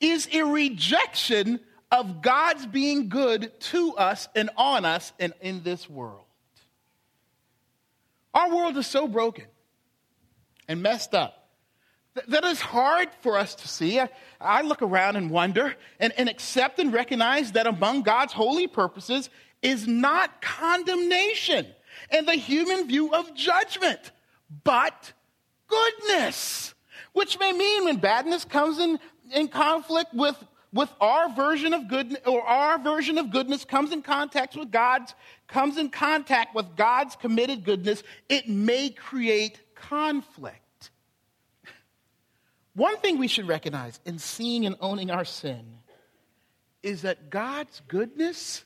is 0.00 0.28
a 0.32 0.42
rejection 0.42 1.60
of 1.90 2.22
God's 2.22 2.66
being 2.66 3.08
good 3.08 3.52
to 3.60 3.94
us 3.96 4.28
and 4.34 4.50
on 4.56 4.84
us 4.84 5.12
and 5.18 5.32
in 5.40 5.62
this 5.62 5.88
world. 5.88 6.24
Our 8.34 8.54
world 8.54 8.76
is 8.78 8.86
so 8.86 9.06
broken 9.06 9.44
and 10.68 10.82
messed 10.82 11.14
up 11.14 11.42
that 12.14 12.44
is 12.44 12.60
hard 12.60 13.08
for 13.20 13.38
us 13.38 13.54
to 13.56 13.68
see. 13.68 14.00
I, 14.40 14.62
look 14.62 14.82
around 14.82 15.16
and 15.16 15.30
wonder 15.30 15.74
and, 15.98 16.12
and 16.16 16.28
accept 16.28 16.78
and 16.78 16.92
recognize 16.92 17.52
that 17.52 17.66
among 17.66 18.02
God's 18.02 18.32
holy 18.32 18.66
purposes 18.66 19.30
is 19.62 19.86
not 19.86 20.42
condemnation 20.42 21.66
and 22.10 22.26
the 22.26 22.34
human 22.34 22.86
view 22.88 23.14
of 23.14 23.34
judgment, 23.34 24.10
but 24.64 25.12
goodness. 25.68 26.74
Which 27.12 27.38
may 27.38 27.52
mean 27.52 27.84
when 27.84 27.96
badness 27.96 28.44
comes 28.44 28.78
in, 28.78 28.98
in 29.32 29.48
conflict 29.48 30.12
with, 30.14 30.36
with 30.72 30.90
our 31.00 31.30
version 31.30 31.74
of 31.74 31.88
goodness, 31.88 32.20
or 32.26 32.42
our 32.42 32.78
version 32.78 33.18
of 33.18 33.30
goodness 33.30 33.64
comes 33.64 33.92
in 33.92 34.02
contact 34.02 34.56
with 34.56 34.70
God's, 34.70 35.14
comes 35.46 35.76
in 35.76 35.90
contact 35.90 36.54
with 36.54 36.76
God's 36.76 37.16
committed 37.16 37.64
goodness, 37.64 38.02
it 38.28 38.48
may 38.48 38.90
create 38.90 39.60
conflict. 39.74 40.58
One 42.74 42.96
thing 42.98 43.18
we 43.18 43.28
should 43.28 43.46
recognize 43.46 44.00
in 44.06 44.18
seeing 44.18 44.64
and 44.64 44.76
owning 44.80 45.10
our 45.10 45.26
sin 45.26 45.78
is 46.82 47.02
that 47.02 47.30
God's 47.30 47.82
goodness 47.86 48.64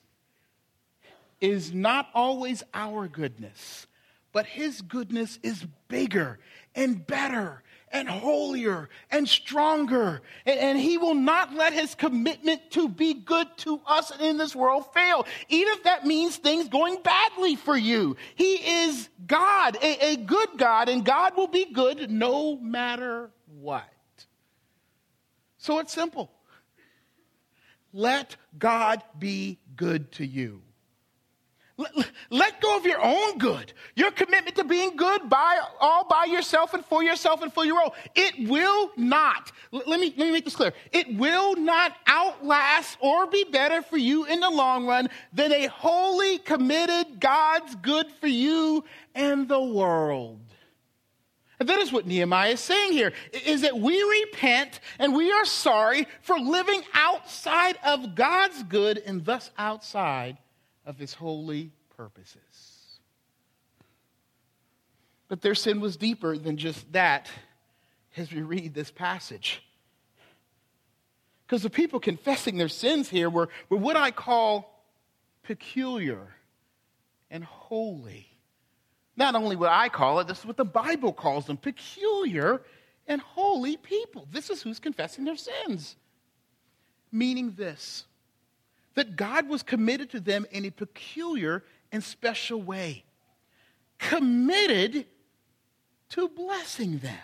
is 1.41 1.73
not 1.73 2.09
always 2.15 2.63
our 2.73 3.09
goodness, 3.09 3.87
but 4.33 4.47
His 4.47 4.81
goodness 4.83 5.39
is 5.43 5.67
bigger 5.89 6.39
and 6.75 7.07
better 7.07 7.63
and 7.93 8.09
holier 8.09 8.89
and 9.11 9.29
stronger. 9.29 10.21
And, 10.45 10.59
and, 10.59 10.79
He 10.79 10.99
will 10.99 11.15
not 11.15 11.55
let 11.55 11.73
His 11.73 11.95
commitment 11.95 12.71
to 12.73 12.89
be 12.89 13.15
good 13.15 13.49
to 13.59 13.81
us 13.87 14.11
and 14.11 14.21
in 14.21 14.37
this 14.37 14.57
world 14.57 14.93
fail, 14.93 15.27
even 15.49 15.73
if 15.75 15.85
that 15.85 16.07
means 16.07 16.37
things 16.37 16.69
going 16.69 17.01
badly 17.03 17.57
for 17.57 17.77
you. 17.77 18.17
He 18.35 18.55
is 18.85 19.09
God, 19.27 19.77
a, 19.83 20.13
a 20.13 20.17
good 20.17 20.51
God, 20.57 20.89
and 20.89 21.05
God 21.05 21.37
will 21.37 21.49
be 21.49 21.73
good 21.73 22.11
no 22.11 22.57
matter 22.57 23.31
what. 23.61 23.85
So 25.59 25.79
it's 25.79 25.93
simple. 25.93 26.31
Let 27.93 28.37
God 28.59 29.03
be 29.19 29.59
good 29.75 30.13
to 30.13 30.27
you. 30.27 30.63
Let, 32.31 32.61
go 32.63 32.79
of 32.79 32.87
your 32.87 33.03
own 33.03 33.37
good, 33.37 33.75
your 33.95 34.11
commitment 34.11 34.57
to 34.57 34.65
being 34.65 34.97
good 34.97 35.29
by 35.29 35.61
all 35.79 36.07
by 36.09 36.25
yourself 36.25 36.73
and 36.73 36.83
for 36.83 37.03
yourself 37.03 37.43
and 37.43 37.53
for 37.53 37.67
your 37.67 37.83
own. 37.83 37.91
It 38.15 38.49
will 38.49 38.93
not, 38.97 39.53
let 39.71 39.87
me, 39.87 40.15
let 40.17 40.27
me 40.27 40.33
make 40.33 40.45
this 40.45 40.57
clear. 40.57 40.73
It 40.91 41.15
will 41.17 41.55
not 41.57 41.95
outlast 42.07 42.97
or 43.01 43.27
be 43.27 43.45
better 43.45 43.83
for 43.83 43.99
you 43.99 44.25
in 44.25 44.41
the 44.41 44.49
long 44.49 44.87
run 44.87 45.11
than 45.35 45.53
a 45.53 45.67
wholly 45.67 46.39
committed 46.39 47.21
God's 47.21 47.75
good 47.77 48.07
for 48.21 48.29
you 48.29 48.83
and 49.15 49.47
the 49.47 49.61
world. 49.61 50.41
And 51.61 51.69
that 51.69 51.79
is 51.81 51.93
what 51.93 52.07
Nehemiah 52.07 52.53
is 52.53 52.61
saying 52.61 52.93
here, 52.93 53.13
is 53.45 53.63
that 53.63 53.79
we 53.79 54.03
repent 54.03 54.81
and 54.99 55.15
we 55.15 55.31
are 55.31 55.45
sorry 55.45 56.07
for 56.23 56.39
living 56.39 56.83
outside 56.95 57.77
of 57.85 58.15
God's 58.15 58.63
good 58.63 58.97
and 58.99 59.25
thus 59.27 59.51
outside 59.59 60.39
of 60.87 60.99
his 60.99 61.13
holy 61.13 61.73
purposes. 61.97 62.41
But 65.29 65.43
their 65.43 65.57
sin 65.57 65.81
was 65.81 65.97
deeper 65.97 66.39
than 66.39 66.57
just 66.57 66.91
that 66.93 67.29
as 68.17 68.33
we 68.33 68.41
read 68.43 68.73
this 68.73 68.91
passage. 68.91 69.63
Because 71.47 71.63
the 71.63 71.71
people 71.71 72.01
confessing 72.01 72.57
their 72.57 72.69
sins 72.69 73.09
here 73.09 73.29
were, 73.29 73.49
were 73.69 73.77
what 73.77 73.97
I 73.97 74.11
call 74.11 74.85
peculiar 75.43 76.35
and 77.31 77.45
holy. 77.45 78.29
Not 79.17 79.35
only 79.35 79.57
what 79.57 79.71
I 79.71 79.89
call 79.89 80.21
it, 80.21 80.29
this 80.29 80.41
is 80.41 80.47
what 80.47 80.57
the 80.57 80.65
Bible 80.65 81.13
calls 81.13 81.47
them 81.47 81.57
peculiar 81.57 82.63
and 83.07 83.21
holy 83.21 83.77
people. 83.77 84.29
This 84.31 84.51
is 84.51 84.63
who's 84.63 84.79
confessing 84.79 85.25
their 85.25 85.37
sins. 85.37 85.97
Meaning 87.13 87.55
this 87.57 88.05
that 88.97 89.15
God 89.15 89.49
was 89.49 89.63
committed 89.63 90.11
to 90.11 90.21
them 90.21 90.45
in 90.51 90.65
a 90.65 90.71
peculiar 90.71 91.63
and 91.93 92.03
special 92.03 92.61
way, 92.61 93.05
committed 93.99 95.07
to 96.11 96.29
blessing 96.29 96.99
them, 96.99 97.19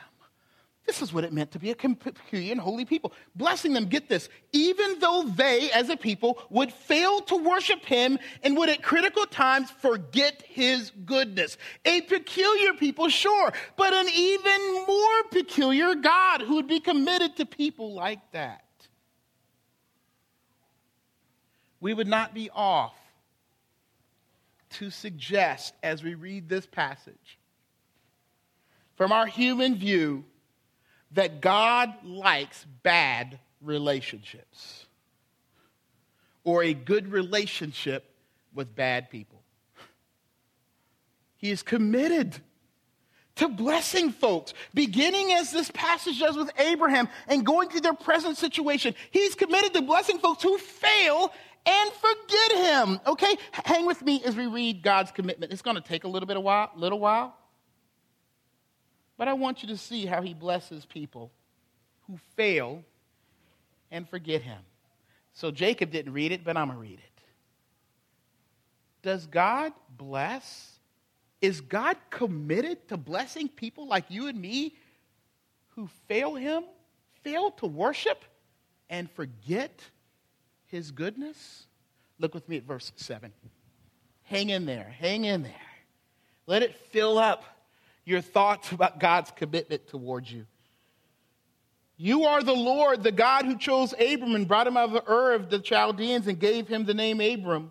This 0.86 1.00
is 1.00 1.12
what 1.12 1.22
it 1.24 1.32
meant 1.32 1.52
to 1.52 1.58
be 1.58 1.70
a 1.70 1.76
peculiar 1.76 2.52
and 2.52 2.60
holy 2.60 2.84
people. 2.84 3.12
Blessing 3.36 3.72
them, 3.72 3.86
get 3.86 4.08
this, 4.08 4.28
even 4.52 4.98
though 4.98 5.22
they, 5.22 5.70
as 5.70 5.88
a 5.88 5.96
people, 5.96 6.38
would 6.50 6.72
fail 6.72 7.20
to 7.22 7.36
worship 7.36 7.84
him 7.84 8.18
and 8.42 8.56
would 8.56 8.68
at 8.68 8.82
critical 8.82 9.24
times 9.26 9.70
forget 9.70 10.42
his 10.46 10.90
goodness. 11.06 11.56
A 11.84 12.00
peculiar 12.02 12.74
people, 12.74 13.08
sure, 13.08 13.52
but 13.76 13.92
an 13.92 14.08
even 14.12 14.84
more 14.86 15.22
peculiar 15.30 15.94
God 15.94 16.42
who 16.42 16.56
would 16.56 16.68
be 16.68 16.80
committed 16.80 17.36
to 17.36 17.46
people 17.46 17.94
like 17.94 18.20
that. 18.32 18.61
We 21.82 21.94
would 21.94 22.06
not 22.06 22.32
be 22.32 22.48
off 22.48 22.94
to 24.74 24.88
suggest 24.88 25.74
as 25.82 26.00
we 26.00 26.14
read 26.14 26.48
this 26.48 26.64
passage 26.64 27.38
from 28.94 29.10
our 29.10 29.26
human 29.26 29.74
view 29.74 30.24
that 31.10 31.40
God 31.40 31.92
likes 32.04 32.64
bad 32.84 33.40
relationships 33.60 34.86
or 36.44 36.62
a 36.62 36.72
good 36.72 37.10
relationship 37.10 38.04
with 38.54 38.76
bad 38.76 39.10
people. 39.10 39.42
He 41.36 41.50
is 41.50 41.64
committed 41.64 42.38
to 43.34 43.48
blessing 43.48 44.12
folks, 44.12 44.54
beginning 44.72 45.32
as 45.32 45.50
this 45.50 45.70
passage 45.72 46.20
does 46.20 46.36
with 46.36 46.52
Abraham 46.60 47.08
and 47.26 47.44
going 47.44 47.70
through 47.70 47.80
their 47.80 47.92
present 47.92 48.36
situation. 48.36 48.94
He's 49.10 49.34
committed 49.34 49.74
to 49.74 49.82
blessing 49.82 50.18
folks 50.18 50.44
who 50.44 50.58
fail 50.58 51.32
and 51.64 51.92
forget 51.92 52.52
him. 52.52 53.00
Okay? 53.06 53.36
Hang 53.52 53.86
with 53.86 54.02
me 54.02 54.22
as 54.24 54.36
we 54.36 54.46
read 54.46 54.82
God's 54.82 55.12
commitment. 55.12 55.52
It's 55.52 55.62
going 55.62 55.76
to 55.76 55.82
take 55.82 56.04
a 56.04 56.08
little 56.08 56.26
bit 56.26 56.36
of 56.36 56.42
while, 56.42 56.70
little 56.76 56.98
while. 56.98 57.36
But 59.16 59.28
I 59.28 59.34
want 59.34 59.62
you 59.62 59.68
to 59.68 59.76
see 59.76 60.06
how 60.06 60.22
he 60.22 60.34
blesses 60.34 60.84
people 60.84 61.30
who 62.06 62.18
fail 62.36 62.82
and 63.90 64.08
forget 64.08 64.42
him. 64.42 64.58
So 65.34 65.50
Jacob 65.50 65.90
didn't 65.90 66.12
read 66.12 66.32
it, 66.32 66.44
but 66.44 66.56
I'm 66.56 66.68
going 66.68 66.78
to 66.78 66.82
read 66.82 66.98
it. 66.98 67.22
Does 69.02 69.26
God 69.26 69.72
bless? 69.96 70.78
Is 71.40 71.60
God 71.60 71.96
committed 72.10 72.88
to 72.88 72.96
blessing 72.96 73.48
people 73.48 73.86
like 73.86 74.04
you 74.08 74.28
and 74.28 74.40
me 74.40 74.74
who 75.70 75.88
fail 76.06 76.34
him, 76.34 76.64
fail 77.22 77.50
to 77.52 77.66
worship, 77.66 78.24
and 78.88 79.10
forget 79.10 79.82
his 80.72 80.90
goodness? 80.90 81.66
Look 82.18 82.34
with 82.34 82.48
me 82.48 82.56
at 82.56 82.64
verse 82.64 82.90
7. 82.96 83.32
Hang 84.24 84.48
in 84.48 84.66
there, 84.66 84.92
hang 84.98 85.24
in 85.24 85.44
there. 85.44 85.52
Let 86.46 86.62
it 86.62 86.74
fill 86.90 87.18
up 87.18 87.44
your 88.04 88.20
thoughts 88.20 88.72
about 88.72 88.98
God's 88.98 89.30
commitment 89.30 89.86
towards 89.86 90.32
you. 90.32 90.46
You 91.96 92.24
are 92.24 92.42
the 92.42 92.54
Lord, 92.54 93.04
the 93.04 93.12
God 93.12 93.44
who 93.44 93.56
chose 93.56 93.92
Abram 93.92 94.34
and 94.34 94.48
brought 94.48 94.66
him 94.66 94.76
out 94.76 94.88
of 94.88 94.92
the 94.94 95.08
Ur 95.08 95.34
of 95.34 95.50
the 95.50 95.60
Chaldeans 95.60 96.26
and 96.26 96.38
gave 96.38 96.66
him 96.66 96.84
the 96.84 96.94
name 96.94 97.20
Abram. 97.20 97.70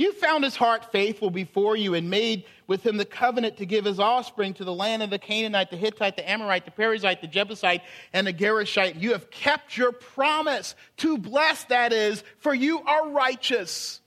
You 0.00 0.12
found 0.12 0.44
his 0.44 0.56
heart 0.56 0.90
faithful 0.92 1.28
before 1.28 1.76
you 1.76 1.92
and 1.92 2.08
made 2.08 2.46
with 2.66 2.86
him 2.86 2.96
the 2.96 3.04
covenant 3.04 3.58
to 3.58 3.66
give 3.66 3.84
his 3.84 4.00
offspring 4.00 4.54
to 4.54 4.64
the 4.64 4.72
land 4.72 5.02
of 5.02 5.10
the 5.10 5.18
Canaanite, 5.18 5.68
the 5.68 5.76
Hittite, 5.76 6.16
the 6.16 6.26
Amorite, 6.26 6.64
the 6.64 6.70
Perizzite, 6.70 7.20
the 7.20 7.26
Jebusite, 7.26 7.82
and 8.14 8.26
the 8.26 8.32
Girgashite. 8.32 8.98
You 8.98 9.12
have 9.12 9.30
kept 9.30 9.76
your 9.76 9.92
promise 9.92 10.74
to 10.96 11.18
bless, 11.18 11.64
that 11.64 11.92
is, 11.92 12.24
for 12.38 12.54
you 12.54 12.80
are 12.80 13.10
righteous. 13.10 14.00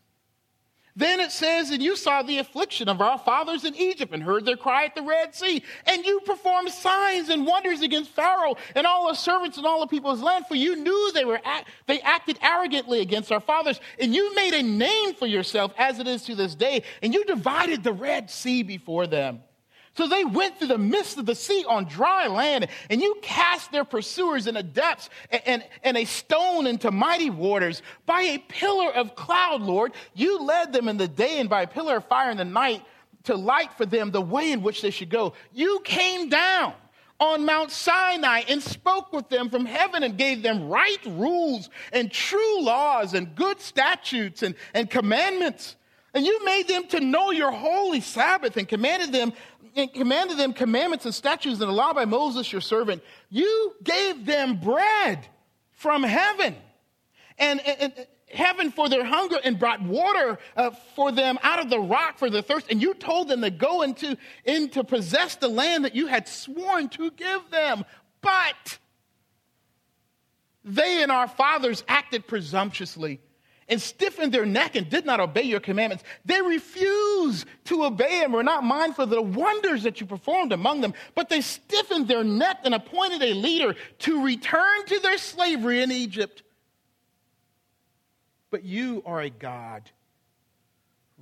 Then 0.95 1.19
it 1.19 1.31
says, 1.31 1.71
And 1.71 1.81
you 1.81 1.95
saw 1.95 2.21
the 2.21 2.37
affliction 2.37 2.87
of 2.87 3.01
our 3.01 3.17
fathers 3.17 3.65
in 3.65 3.75
Egypt 3.75 4.13
and 4.13 4.21
heard 4.21 4.45
their 4.45 4.57
cry 4.57 4.85
at 4.85 4.95
the 4.95 5.01
Red 5.01 5.33
Sea. 5.33 5.63
And 5.85 6.05
you 6.05 6.19
performed 6.21 6.69
signs 6.69 7.29
and 7.29 7.45
wonders 7.47 7.81
against 7.81 8.11
Pharaoh 8.11 8.55
and 8.75 8.85
all 8.85 9.07
the 9.07 9.15
servants 9.15 9.57
and 9.57 9.65
all 9.65 9.79
the 9.79 9.87
people's 9.87 10.21
land, 10.21 10.45
for 10.47 10.55
you 10.55 10.75
knew 10.75 11.11
they, 11.13 11.25
were 11.25 11.41
act- 11.43 11.69
they 11.87 11.99
acted 12.01 12.37
arrogantly 12.41 13.01
against 13.01 13.31
our 13.31 13.39
fathers. 13.39 13.79
And 13.99 14.13
you 14.13 14.35
made 14.35 14.53
a 14.53 14.61
name 14.61 15.15
for 15.15 15.25
yourself 15.25 15.73
as 15.77 15.99
it 15.99 16.07
is 16.07 16.23
to 16.25 16.35
this 16.35 16.53
day. 16.53 16.83
And 17.01 17.13
you 17.13 17.25
divided 17.25 17.83
the 17.83 17.93
Red 17.93 18.29
Sea 18.29 18.61
before 18.61 19.07
them. 19.07 19.41
So 19.95 20.07
they 20.07 20.25
went 20.25 20.57
through 20.57 20.69
the 20.69 20.77
midst 20.77 21.19
of 21.19 21.27
the 21.27 21.35
sea 21.35 21.65
on 21.67 21.85
dry 21.85 22.27
land, 22.27 22.67
and 22.89 22.99
you 22.99 23.17
cast 23.21 23.71
their 23.71 23.83
pursuers 23.83 24.47
in 24.47 24.55
the 24.55 24.63
depths 24.63 25.09
and, 25.29 25.41
and, 25.45 25.63
and, 25.83 25.97
a 25.97 26.05
stone 26.05 26.65
into 26.65 26.89
mighty 26.89 27.29
waters. 27.29 27.83
By 28.07 28.21
a 28.21 28.39
pillar 28.39 28.91
of 28.91 29.15
cloud, 29.15 29.61
Lord, 29.61 29.93
you 30.15 30.41
led 30.41 30.73
them 30.73 30.87
in 30.87 30.97
the 30.97 31.07
day, 31.07 31.39
and 31.39 31.47
by 31.47 31.61
a 31.61 31.67
pillar 31.67 31.97
of 31.97 32.07
fire 32.07 32.31
in 32.31 32.37
the 32.37 32.45
night 32.45 32.83
to 33.25 33.35
light 33.35 33.71
for 33.73 33.85
them 33.85 34.09
the 34.09 34.21
way 34.21 34.51
in 34.51 34.63
which 34.63 34.81
they 34.81 34.89
should 34.89 35.09
go. 35.09 35.33
You 35.53 35.79
came 35.83 36.27
down 36.27 36.73
on 37.19 37.45
Mount 37.45 37.71
Sinai 37.71 38.43
and 38.49 38.61
spoke 38.61 39.13
with 39.13 39.29
them 39.29 39.49
from 39.49 39.65
heaven 39.65 40.03
and 40.03 40.17
gave 40.17 40.41
them 40.41 40.67
right 40.67 40.99
rules 41.05 41.69
and 41.91 42.11
true 42.11 42.63
laws 42.63 43.13
and 43.13 43.33
good 43.35 43.61
statutes 43.61 44.43
and, 44.43 44.55
and 44.73 44.89
commandments. 44.89 45.75
And 46.13 46.25
you 46.25 46.45
made 46.45 46.67
them 46.67 46.87
to 46.89 46.99
know 46.99 47.31
your 47.31 47.51
holy 47.51 48.01
Sabbath 48.01 48.57
and 48.57 48.67
commanded 48.67 49.11
them 49.11 49.33
and 49.75 49.93
commanded 49.93 50.37
them 50.37 50.53
commandments 50.53 51.05
and 51.05 51.13
statutes 51.13 51.59
and 51.59 51.69
the 51.69 51.73
law 51.73 51.93
by 51.93 52.05
Moses 52.05 52.51
your 52.51 52.61
servant. 52.61 53.03
You 53.29 53.73
gave 53.83 54.25
them 54.25 54.59
bread 54.59 55.27
from 55.71 56.03
heaven 56.03 56.55
and, 57.37 57.59
and, 57.65 57.81
and 57.81 58.07
heaven 58.33 58.71
for 58.71 58.89
their 58.89 59.03
hunger 59.03 59.37
and 59.43 59.59
brought 59.59 59.81
water 59.81 60.37
uh, 60.55 60.71
for 60.95 61.11
them 61.11 61.37
out 61.43 61.59
of 61.59 61.69
the 61.69 61.79
rock 61.79 62.17
for 62.17 62.29
their 62.29 62.41
thirst. 62.41 62.67
And 62.69 62.81
you 62.81 62.93
told 62.93 63.27
them 63.27 63.41
to 63.41 63.49
go 63.49 63.81
into, 63.81 64.17
in 64.45 64.69
to 64.69 64.83
possess 64.83 65.35
the 65.35 65.47
land 65.47 65.85
that 65.85 65.95
you 65.95 66.07
had 66.07 66.27
sworn 66.27 66.89
to 66.89 67.11
give 67.11 67.41
them. 67.51 67.85
But 68.21 68.79
they 70.63 71.03
and 71.03 71.11
our 71.11 71.27
fathers 71.27 71.83
acted 71.87 72.27
presumptuously 72.27 73.19
and 73.69 73.81
stiffened 73.81 74.31
their 74.31 74.45
neck 74.45 74.75
and 74.75 74.89
did 74.89 75.05
not 75.05 75.19
obey 75.19 75.43
your 75.43 75.59
commandments. 75.59 76.03
They 76.25 76.41
refused 76.41 77.47
to 77.65 77.85
obey 77.85 78.23
and 78.23 78.33
were 78.33 78.43
not 78.43 78.63
mindful 78.63 79.05
of 79.05 79.09
the 79.09 79.21
wonders 79.21 79.83
that 79.83 79.99
you 80.01 80.07
performed 80.07 80.51
among 80.51 80.81
them, 80.81 80.93
but 81.15 81.29
they 81.29 81.41
stiffened 81.41 82.07
their 82.07 82.23
neck 82.23 82.59
and 82.63 82.73
appointed 82.73 83.21
a 83.21 83.33
leader 83.33 83.75
to 83.99 84.23
return 84.23 84.85
to 84.87 84.99
their 84.99 85.17
slavery 85.17 85.81
in 85.81 85.91
Egypt. 85.91 86.43
But 88.51 88.63
you 88.63 89.01
are 89.05 89.21
a 89.21 89.29
God 89.29 89.89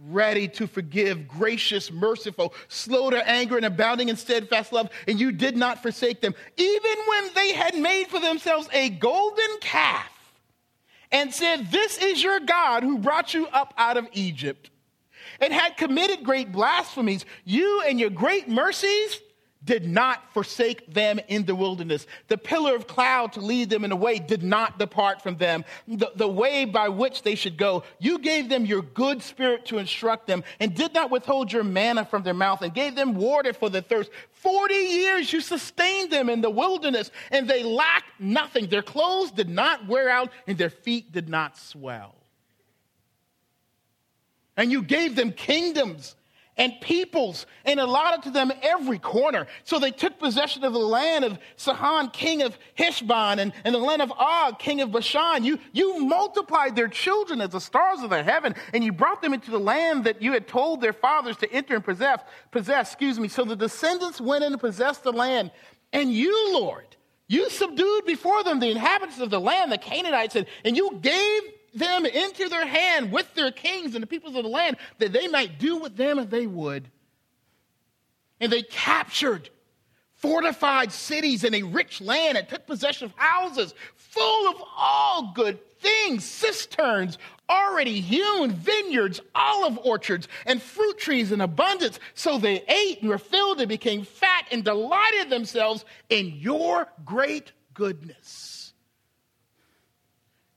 ready 0.08 0.48
to 0.48 0.68
forgive, 0.68 1.28
gracious, 1.28 1.92
merciful, 1.92 2.54
slow 2.68 3.10
to 3.10 3.30
anger, 3.30 3.56
and 3.58 3.66
abounding 3.66 4.10
in 4.10 4.16
steadfast 4.16 4.74
love, 4.74 4.90
and 5.08 5.20
you 5.20 5.32
did 5.32 5.56
not 5.56 5.82
forsake 5.82 6.22
them, 6.22 6.34
even 6.58 6.96
when 7.08 7.34
they 7.36 7.54
had 7.54 7.76
made 7.76 8.08
for 8.08 8.20
themselves 8.20 8.68
a 8.74 8.90
golden 8.90 9.60
calf 9.60 10.11
and 11.12 11.34
said, 11.34 11.72
This 11.72 11.98
is 11.98 12.24
your 12.24 12.40
God 12.40 12.84
who 12.84 12.98
brought 12.98 13.34
you 13.34 13.48
up 13.48 13.74
out 13.78 13.98
of 13.98 14.08
Egypt, 14.14 14.70
and 15.40 15.54
had 15.54 15.78
committed 15.78 16.24
great 16.24 16.52
blasphemies. 16.52 17.26
You 17.44 17.82
and 17.82 18.00
your 18.00 18.10
great 18.10 18.48
mercies 18.48 19.20
did 19.64 19.86
not 19.86 20.34
forsake 20.34 20.92
them 20.92 21.20
in 21.28 21.46
the 21.46 21.54
wilderness. 21.54 22.08
The 22.28 22.38
pillar 22.38 22.76
of 22.76 22.88
cloud 22.88 23.34
to 23.34 23.42
lead 23.42 23.70
them 23.70 23.84
in 23.84 23.92
the 23.92 23.96
way 23.96 24.18
did 24.18 24.42
not 24.42 24.80
depart 24.80 25.22
from 25.22 25.38
them. 25.38 25.66
The, 25.88 26.12
the 26.16 26.28
way 26.28 26.66
by 26.66 26.90
which 26.90 27.22
they 27.22 27.36
should 27.36 27.58
go. 27.58 27.84
You 28.00 28.18
gave 28.18 28.50
them 28.50 28.66
your 28.66 28.82
good 28.82 29.22
spirit 29.22 29.66
to 29.68 29.78
instruct 29.78 30.26
them 30.26 30.44
and 30.60 30.74
did 30.74 30.94
not 30.94 31.12
withhold 31.12 31.54
your 31.54 31.64
manna 31.64 32.06
from 32.06 32.24
their 32.24 32.34
mouth 32.34 32.64
and 32.64 32.74
gave 32.74 32.96
them 32.96 33.14
water 33.14 33.54
for 33.54 33.70
their 33.70 33.82
thirst. 33.82 34.10
Forty 34.32 34.74
years 34.74 35.32
you 35.32 35.42
sustained 35.42 36.12
them 36.12 36.30
in 36.30 36.42
the 36.42 36.50
wilderness 36.50 37.12
and 37.30 37.48
they 37.48 37.62
lacked 37.62 38.20
nothing. 38.20 38.68
Their 38.68 38.82
clothes 38.82 39.32
did 39.32 39.50
not 39.50 39.88
wear 39.88 40.10
out 40.10 40.32
and 40.48 40.58
their 40.58 40.72
feet 40.72 41.12
did 41.12 41.30
not 41.30 41.58
swell. 41.58 42.16
And 44.58 44.72
you 44.72 44.82
gave 44.82 45.16
them 45.16 45.32
kingdoms 45.32 46.16
and 46.62 46.80
peoples 46.80 47.48
and 47.66 47.80
allotted 47.80 48.22
to 48.22 48.30
them 48.30 48.52
every 48.62 49.00
corner. 49.00 49.48
So 49.64 49.80
they 49.80 49.90
took 49.90 50.20
possession 50.20 50.64
of 50.64 50.74
the 50.74 50.80
land 50.80 51.26
of 51.26 51.40
Sihon, 51.56 52.12
king 52.12 52.44
of 52.44 52.56
Heshbon, 52.76 53.40
and, 53.40 53.52
and 53.66 53.74
the 53.74 53.80
land 53.80 54.04
of 54.04 54.12
Og, 54.12 54.60
king 54.60 54.80
of 54.80 54.92
Bashan. 54.92 55.44
You, 55.44 55.58
you 55.74 56.06
multiplied 56.06 56.76
their 56.76 56.88
children 56.88 57.42
as 57.42 57.50
the 57.50 57.60
stars 57.60 58.02
of 58.04 58.12
the 58.12 58.22
heaven, 58.22 58.54
and 58.76 58.84
you 58.84 58.92
brought 58.92 59.24
them 59.24 59.34
into 59.34 59.50
the 59.50 59.60
land 59.60 60.04
that 60.04 60.22
you 60.22 60.34
had 60.34 60.48
told 60.48 60.82
their 60.82 60.94
fathers 60.94 61.36
to 61.38 61.52
enter 61.52 61.74
and 61.74 61.84
possess, 61.84 62.20
possess, 62.52 62.92
excuse 62.92 63.20
me. 63.20 63.28
So 63.28 63.44
the 63.44 63.56
descendants 63.56 64.22
went 64.22 64.44
in 64.44 64.54
and 64.54 64.62
possessed 64.62 65.02
the 65.02 65.12
land. 65.12 65.50
And 65.92 66.14
you, 66.14 66.54
Lord, 66.54 66.96
you 67.28 67.50
subdued 67.50 68.06
before 68.06 68.44
them 68.44 68.60
the 68.60 68.70
inhabitants 68.70 69.20
of 69.20 69.32
the 69.32 69.42
land, 69.42 69.72
the 69.72 69.80
Canaanites, 69.80 70.36
and, 70.36 70.46
and 70.64 70.78
you 70.78 71.00
gave 71.02 71.42
them 71.74 72.06
into 72.06 72.50
their 72.50 72.66
hand 72.66 73.12
with 73.12 73.34
their 73.34 73.52
kings 73.52 73.96
and 73.96 74.04
the 74.04 74.08
peoples 74.08 74.36
of 74.36 74.44
the 74.44 74.50
land 74.50 74.78
that 75.00 75.14
they 75.14 75.28
might 75.28 75.60
do 75.60 75.78
with 75.78 75.96
them 75.96 76.20
as 76.20 76.28
they 76.28 76.48
would. 76.48 76.90
And 78.40 78.52
they 78.52 78.64
captured 78.64 79.50
fortified 80.16 80.92
cities 80.92 81.44
and 81.44 81.56
a 81.56 81.64
rich 81.64 82.00
land 82.00 82.38
and 82.38 82.48
took 82.48 82.68
possession 82.68 83.06
of 83.06 83.14
houses 83.16 83.74
full 83.96 84.50
of 84.50 84.56
all 84.78 85.32
good 85.34 85.60
things 85.80 86.24
cisterns, 86.24 87.18
already 87.50 88.00
hewn, 88.02 88.52
vineyards, 88.52 89.20
olive 89.34 89.80
orchards, 89.84 90.28
and 90.46 90.62
fruit 90.62 91.00
trees 91.00 91.32
in 91.32 91.42
abundance. 91.42 92.00
So 92.14 92.38
they 92.38 92.64
ate 92.68 93.02
and 93.02 93.10
were 93.10 93.18
filled 93.18 93.60
and 93.60 93.68
became 93.68 94.04
fat 94.04 94.46
and 94.52 94.64
delighted 94.64 95.30
themselves 95.30 95.86
in 96.10 96.28
your 96.38 96.88
great 97.04 97.52
goodness. 97.74 98.61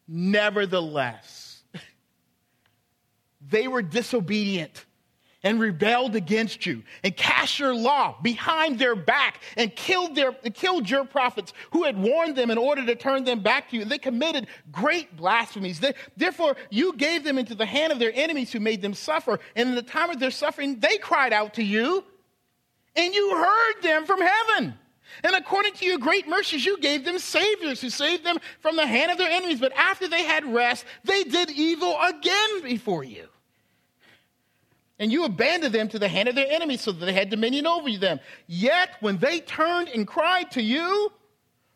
Nevertheless, 0.07 1.63
they 3.49 3.69
were 3.69 3.83
disobedient 3.83 4.85
and 5.45 5.61
rebelled 5.61 6.17
against 6.17 6.65
you 6.67 6.83
and 7.05 7.15
cast 7.17 7.59
your 7.59 7.75
law 7.75 8.17
behind 8.23 8.79
their 8.79 8.97
back 8.97 9.43
and 9.57 9.77
killed, 9.77 10.17
their, 10.17 10.33
killed 10.33 10.89
your 10.89 11.05
prophets 11.05 11.53
who 11.71 11.85
had 11.85 11.97
warned 11.99 12.35
them 12.35 12.51
in 12.51 12.59
order 12.59 12.85
to 12.85 12.97
turn 12.97 13.25
them 13.25 13.41
back 13.41 13.71
to 13.71 13.77
you. 13.77 13.85
They 13.85 13.99
committed 13.99 14.49
great 14.73 15.15
blasphemies. 15.17 15.79
They, 15.81 15.93
therefore, 16.17 16.57
you 16.71 16.95
gave 16.97 17.23
them 17.25 17.39
into 17.39 17.55
the 17.55 17.67
hand 17.67 17.93
of 17.93 17.99
their 17.99 18.13
enemies 18.15 18.53
who 18.53 18.59
made 18.59 18.81
them 18.81 18.95
suffer. 18.95 19.39
And 19.55 19.69
in 19.69 19.75
the 19.75 19.83
time 19.83 20.11
of 20.11 20.19
their 20.19 20.31
suffering, 20.31 20.81
they 20.81 20.97
cried 20.97 21.35
out 21.35 21.55
to 21.55 21.63
you, 21.63 22.05
and 22.97 23.15
you 23.15 23.37
heard 23.37 23.83
them 23.83 24.07
from 24.07 24.21
heaven. 24.23 24.75
And 25.23 25.35
according 25.35 25.75
to 25.75 25.87
your 25.87 25.99
great 25.99 26.29
mercies, 26.29 26.65
you 26.65 26.79
gave 26.81 27.05
them 27.05 27.19
saviors 27.19 27.81
who 27.81 27.91
saved 27.91 28.25
them 28.25 28.39
from 28.61 28.77
the 28.77 28.87
hand 28.87 29.11
of 29.11 29.19
their 29.19 29.31
enemies. 29.31 29.61
But 29.61 29.73
after 29.77 30.09
they 30.09 30.25
had 30.25 30.45
rest, 30.45 30.85
they 31.05 31.25
did 31.25 31.51
evil 31.51 31.97
again 32.03 32.63
before 32.63 33.05
you. 33.05 33.29
And 34.99 35.13
you 35.13 35.25
abandoned 35.25 35.75
them 35.75 35.89
to 35.89 35.99
the 35.99 36.09
hand 36.09 36.29
of 36.29 36.35
their 36.35 36.51
enemies 36.51 36.81
so 36.81 36.93
that 36.93 37.05
they 37.05 37.13
had 37.13 37.31
dominion 37.31 37.67
over 37.67 37.91
them. 37.97 38.21
Yet 38.47 38.91
when 39.01 39.19
they 39.19 39.41
turned 39.41 39.89
and 39.89 40.07
cried 40.07 40.51
to 40.53 40.63
you, 40.63 41.13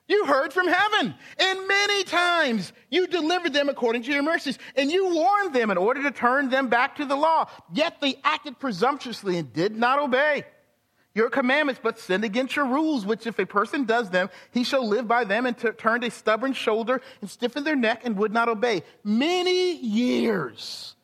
you 0.07 0.24
heard 0.24 0.53
from 0.53 0.68
heaven. 0.68 1.14
And 1.38 1.68
many 1.68 2.05
times 2.05 2.72
you 2.90 3.07
delivered 3.07 3.53
them 3.53 3.68
according 3.68 4.05
to 4.05 4.12
your 4.12 4.22
mercies. 4.22 4.59
And 4.77 4.90
you 4.90 5.14
warned 5.14 5.55
them 5.55 5.70
in 5.70 5.77
order 5.77 6.03
to 6.05 6.11
turn 6.11 6.48
them 6.48 6.68
back 6.68 6.96
to 6.96 7.05
the 7.05 7.16
law. 7.16 7.51
Yet 7.72 8.01
they 8.01 8.16
acted 8.24 8.59
presumptuously 8.59 9.37
and 9.37 9.53
did 9.53 9.77
not 9.77 9.98
obey 9.98 10.44
your 11.18 11.28
commandments, 11.28 11.81
but 11.83 11.98
sinned 11.98 12.24
against 12.24 12.57
your 12.57 12.66
rules, 12.66 13.04
which 13.04 13.26
if 13.26 13.38
a 13.38 13.44
person 13.44 13.85
does 13.85 14.09
them, 14.09 14.31
he 14.52 14.62
shall 14.62 14.87
live 14.87 15.07
by 15.07 15.24
them 15.24 15.46
and 15.46 15.59
t- 15.59 15.68
turned 15.72 16.04
a 16.04 16.11
stubborn 16.11 16.52
shoulder 16.52 17.02
and 17.20 17.28
stiffened 17.28 17.66
their 17.66 17.76
neck 17.76 18.02
and 18.04 18.16
would 18.16 18.33
not 18.33 18.48
obey. 18.48 18.85
Many 19.02 19.76
years 19.76 20.94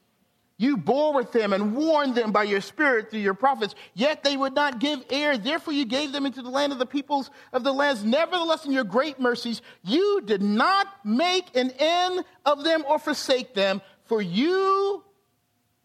you 0.56 0.76
bore 0.76 1.12
with 1.12 1.32
them 1.32 1.52
and 1.52 1.74
warned 1.74 2.14
them 2.14 2.30
by 2.30 2.44
your 2.44 2.60
spirit 2.60 3.10
through 3.10 3.20
your 3.20 3.34
prophets, 3.34 3.74
yet 3.92 4.22
they 4.22 4.36
would 4.36 4.54
not 4.54 4.78
give 4.78 5.04
ear. 5.10 5.36
Therefore, 5.36 5.74
you 5.74 5.84
gave 5.84 6.12
them 6.12 6.26
into 6.26 6.42
the 6.42 6.48
land 6.48 6.72
of 6.72 6.78
the 6.78 6.86
peoples 6.86 7.28
of 7.52 7.64
the 7.64 7.72
lands. 7.72 8.04
Nevertheless, 8.04 8.64
in 8.64 8.70
your 8.70 8.84
great 8.84 9.18
mercies, 9.18 9.62
you 9.82 10.22
did 10.24 10.42
not 10.42 10.86
make 11.04 11.56
an 11.56 11.72
end 11.76 12.24
of 12.46 12.62
them 12.62 12.84
or 12.88 13.00
forsake 13.00 13.54
them, 13.54 13.82
for 14.04 14.22
you 14.22 15.02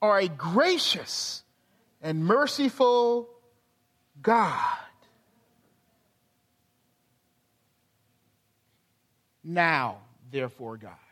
are 0.03 0.19
a 0.19 0.27
gracious 0.27 1.43
and 1.99 2.23
merciful 2.23 3.27
God. 4.21 4.77
Now, 9.43 9.97
therefore, 10.31 10.77
God 10.77 11.08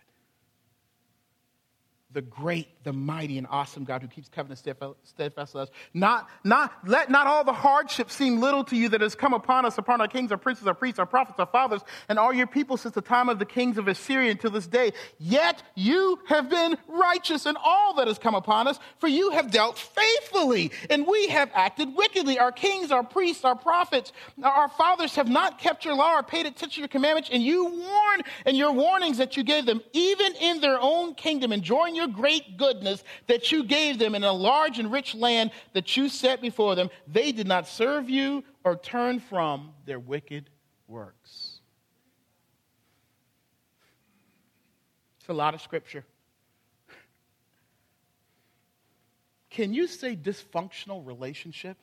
the 2.12 2.22
great, 2.22 2.84
the 2.86 2.94
mighty, 2.94 3.38
and 3.38 3.46
awesome 3.50 3.84
God 3.84 4.02
who 4.02 4.08
keeps 4.08 4.30
covenant 4.30 4.60
steadfast 4.60 5.56
us. 5.56 5.70
Not, 5.94 6.30
not, 6.46 6.72
let 6.88 7.10
not 7.10 7.28
all 7.28 7.44
the 7.44 7.52
hardships 7.52 8.14
seem 8.16 8.40
little 8.40 8.64
to 8.66 8.78
you 8.78 8.88
that 8.90 9.02
has 9.02 9.14
come 9.14 9.34
upon 9.34 9.66
us, 9.66 9.78
upon 9.78 10.00
our 10.00 10.08
kings, 10.08 10.32
our 10.32 10.38
princes, 10.38 10.68
our 10.68 10.74
priests, 10.74 11.00
our 11.00 11.06
prophets, 11.06 11.38
our 11.38 11.46
fathers, 11.46 11.82
and 12.08 12.18
all 12.18 12.32
your 12.32 12.48
people 12.48 12.78
since 12.78 12.96
the 12.96 13.02
time 13.02 13.28
of 13.28 13.40
the 13.40 13.46
kings 13.46 13.78
of 13.78 13.90
Assyria 13.90 14.32
until 14.32 14.52
this 14.52 14.68
day. 14.68 14.94
Yet 15.20 15.62
you 15.76 16.18
have 16.28 16.50
been 16.50 16.78
righteous 16.88 17.46
in 17.46 17.58
all 17.62 17.96
that 17.96 18.08
has 18.08 18.18
come 18.18 18.36
upon 18.36 18.70
us, 18.70 18.80
for 19.00 19.10
you 19.10 19.32
have 19.32 19.52
dealt 19.52 19.78
faithfully, 19.78 20.72
and 20.90 21.06
we 21.06 21.28
have 21.28 21.52
acted 21.54 21.94
wickedly. 21.94 22.40
Our 22.40 22.54
kings, 22.54 22.90
our 22.90 23.04
priests, 23.04 23.44
our 23.44 23.56
prophets, 23.56 24.14
our 24.42 24.70
fathers 24.70 25.16
have 25.16 25.28
not 25.28 25.60
kept 25.60 25.84
your 25.84 25.96
law 25.96 26.16
or 26.16 26.24
paid 26.24 26.46
attention 26.46 26.70
to 26.70 26.80
your 26.80 26.88
commandments, 26.88 27.30
and 27.34 27.44
you 27.44 27.66
warn, 27.66 28.22
and 28.46 28.56
your 28.56 28.72
warnings 28.72 29.18
that 29.18 29.36
you 29.36 29.44
gave 29.44 29.66
them, 29.66 29.82
even 29.92 30.34
in 30.36 30.62
their 30.62 30.80
own 30.80 31.14
kingdom, 31.14 31.52
enjoying 31.52 31.97
your 31.98 32.08
great 32.08 32.56
goodness 32.56 33.04
that 33.28 33.52
you 33.52 33.66
gave 33.66 34.00
them 34.00 34.16
in 34.16 34.24
a 34.24 34.32
large 34.32 34.80
and 34.80 34.90
rich 34.90 35.14
land 35.14 35.52
that 35.74 35.98
you 35.98 36.08
set 36.08 36.42
before 36.42 36.76
them, 36.76 36.90
they 37.06 37.34
did 37.34 37.48
not 37.48 37.68
serve 37.68 38.10
you 38.10 38.44
or 38.64 38.78
turn 38.78 39.20
from 39.20 39.74
their 39.86 40.00
wicked 40.00 40.50
works. 40.88 41.60
It's 45.20 45.28
a 45.28 45.34
lot 45.34 45.54
of 45.54 45.62
scripture. 45.62 46.06
Can 49.50 49.74
you 49.74 49.88
say 49.88 50.16
dysfunctional 50.16 51.06
relationship? 51.06 51.78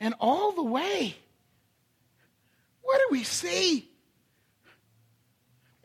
And 0.00 0.14
all 0.20 0.52
the 0.52 0.62
way, 0.62 1.16
what 2.82 2.98
do 2.98 3.06
we 3.10 3.22
see? 3.22 3.88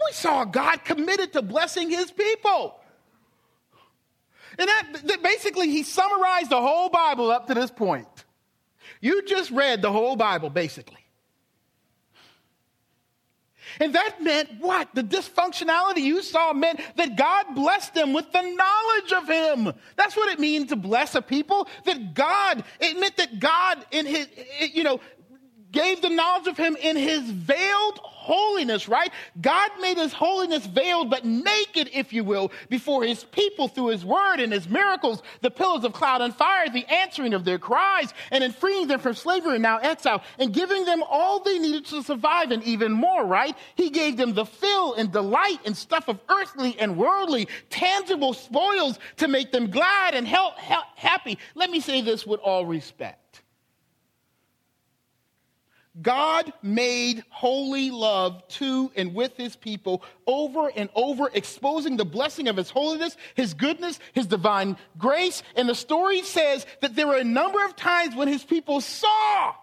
We 0.05 0.13
saw 0.13 0.45
God 0.45 0.83
committed 0.83 1.33
to 1.33 1.41
blessing 1.41 1.89
his 1.89 2.11
people. 2.11 2.79
And 4.57 4.67
that, 4.67 5.01
that, 5.05 5.23
basically, 5.23 5.69
he 5.69 5.83
summarized 5.83 6.49
the 6.49 6.61
whole 6.61 6.89
Bible 6.89 7.31
up 7.31 7.47
to 7.47 7.53
this 7.53 7.71
point. 7.71 8.07
You 8.99 9.23
just 9.25 9.49
read 9.51 9.81
the 9.81 9.91
whole 9.91 10.15
Bible, 10.15 10.49
basically. 10.49 10.97
And 13.79 13.95
that 13.95 14.21
meant 14.21 14.49
what? 14.59 14.93
The 14.93 15.03
dysfunctionality 15.03 16.01
you 16.01 16.21
saw 16.21 16.51
meant 16.51 16.81
that 16.97 17.15
God 17.15 17.55
blessed 17.55 17.93
them 17.93 18.11
with 18.11 18.31
the 18.31 18.41
knowledge 18.41 19.13
of 19.13 19.27
Him. 19.27 19.73
That's 19.95 20.17
what 20.17 20.29
it 20.31 20.39
means 20.39 20.69
to 20.69 20.75
bless 20.75 21.15
a 21.15 21.21
people. 21.21 21.67
That 21.85 22.13
God, 22.13 22.63
it 22.79 22.99
meant 22.99 23.15
that 23.17 23.39
God, 23.39 23.85
in 23.91 24.05
His, 24.05 24.27
you 24.73 24.83
know, 24.83 24.99
gave 25.71 26.01
the 26.01 26.09
knowledge 26.09 26.47
of 26.47 26.57
him 26.57 26.75
in 26.75 26.95
his 26.95 27.29
veiled 27.29 27.99
holiness, 28.03 28.87
right? 28.87 29.11
God 29.41 29.71
made 29.79 29.97
his 29.97 30.13
holiness 30.13 30.65
veiled 30.65 31.09
but 31.09 31.25
naked, 31.25 31.89
if 31.91 32.13
you 32.13 32.23
will, 32.23 32.51
before 32.69 33.03
his 33.03 33.23
people 33.23 33.67
through 33.67 33.87
his 33.87 34.05
word 34.05 34.39
and 34.39 34.53
his 34.53 34.69
miracles, 34.69 35.23
the 35.41 35.49
pillars 35.49 35.83
of 35.83 35.93
cloud 35.93 36.21
and 36.21 36.35
fire, 36.35 36.69
the 36.69 36.85
answering 36.85 37.33
of 37.33 37.45
their 37.45 37.57
cries, 37.57 38.13
and 38.29 38.43
in 38.43 38.51
freeing 38.51 38.87
them 38.87 38.99
from 38.99 39.15
slavery 39.15 39.53
and 39.53 39.63
now 39.63 39.77
exile, 39.77 40.23
and 40.37 40.53
giving 40.53 40.85
them 40.85 41.03
all 41.09 41.39
they 41.39 41.57
needed 41.57 41.85
to 41.85 42.03
survive 42.03 42.51
and 42.51 42.63
even 42.63 42.91
more, 42.91 43.25
right? 43.25 43.55
He 43.75 43.89
gave 43.89 44.17
them 44.17 44.33
the 44.33 44.45
fill 44.45 44.93
and 44.93 45.11
delight 45.11 45.59
and 45.65 45.75
stuff 45.75 46.07
of 46.07 46.19
earthly 46.29 46.77
and 46.79 46.97
worldly, 46.97 47.47
tangible 47.69 48.33
spoils 48.33 48.99
to 49.17 49.27
make 49.27 49.51
them 49.51 49.71
glad 49.71 50.13
and 50.13 50.27
help 50.27 50.57
happy. 50.59 51.37
Let 51.55 51.69
me 51.69 51.79
say 51.79 52.01
this 52.01 52.25
with 52.27 52.39
all 52.41 52.65
respect. 52.65 53.20
God 55.99 56.53
made 56.61 57.23
holy 57.29 57.91
love 57.91 58.47
to 58.49 58.91
and 58.95 59.13
with 59.13 59.35
his 59.35 59.57
people 59.57 60.03
over 60.25 60.71
and 60.73 60.89
over, 60.95 61.29
exposing 61.33 61.97
the 61.97 62.05
blessing 62.05 62.47
of 62.47 62.55
his 62.55 62.69
holiness, 62.69 63.17
his 63.35 63.53
goodness, 63.53 63.99
his 64.13 64.25
divine 64.25 64.77
grace. 64.97 65.43
And 65.55 65.67
the 65.67 65.75
story 65.75 66.21
says 66.21 66.65
that 66.79 66.95
there 66.95 67.07
were 67.07 67.17
a 67.17 67.25
number 67.25 67.63
of 67.65 67.75
times 67.75 68.15
when 68.15 68.29
his 68.29 68.43
people 68.43 68.79
saw 68.79 69.53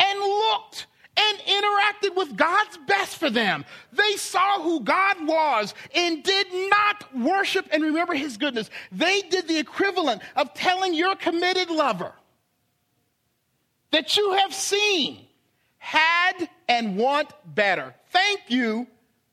and 0.00 0.18
looked 0.18 0.88
and 1.16 1.38
interacted 1.38 2.16
with 2.16 2.36
God's 2.36 2.78
best 2.88 3.18
for 3.18 3.30
them. 3.30 3.64
They 3.92 4.16
saw 4.16 4.62
who 4.62 4.80
God 4.80 5.26
was 5.26 5.74
and 5.94 6.24
did 6.24 6.46
not 6.52 7.16
worship 7.16 7.68
and 7.70 7.84
remember 7.84 8.14
his 8.14 8.36
goodness. 8.36 8.68
They 8.90 9.20
did 9.22 9.46
the 9.46 9.58
equivalent 9.58 10.22
of 10.34 10.54
telling 10.54 10.94
your 10.94 11.14
committed 11.14 11.70
lover 11.70 12.12
that 13.92 14.16
you 14.16 14.32
have 14.32 14.52
seen 14.52 15.26
had 15.82 16.48
and 16.68 16.96
want 16.96 17.28
better. 17.44 17.92
Thank 18.10 18.42
you, 18.46 18.86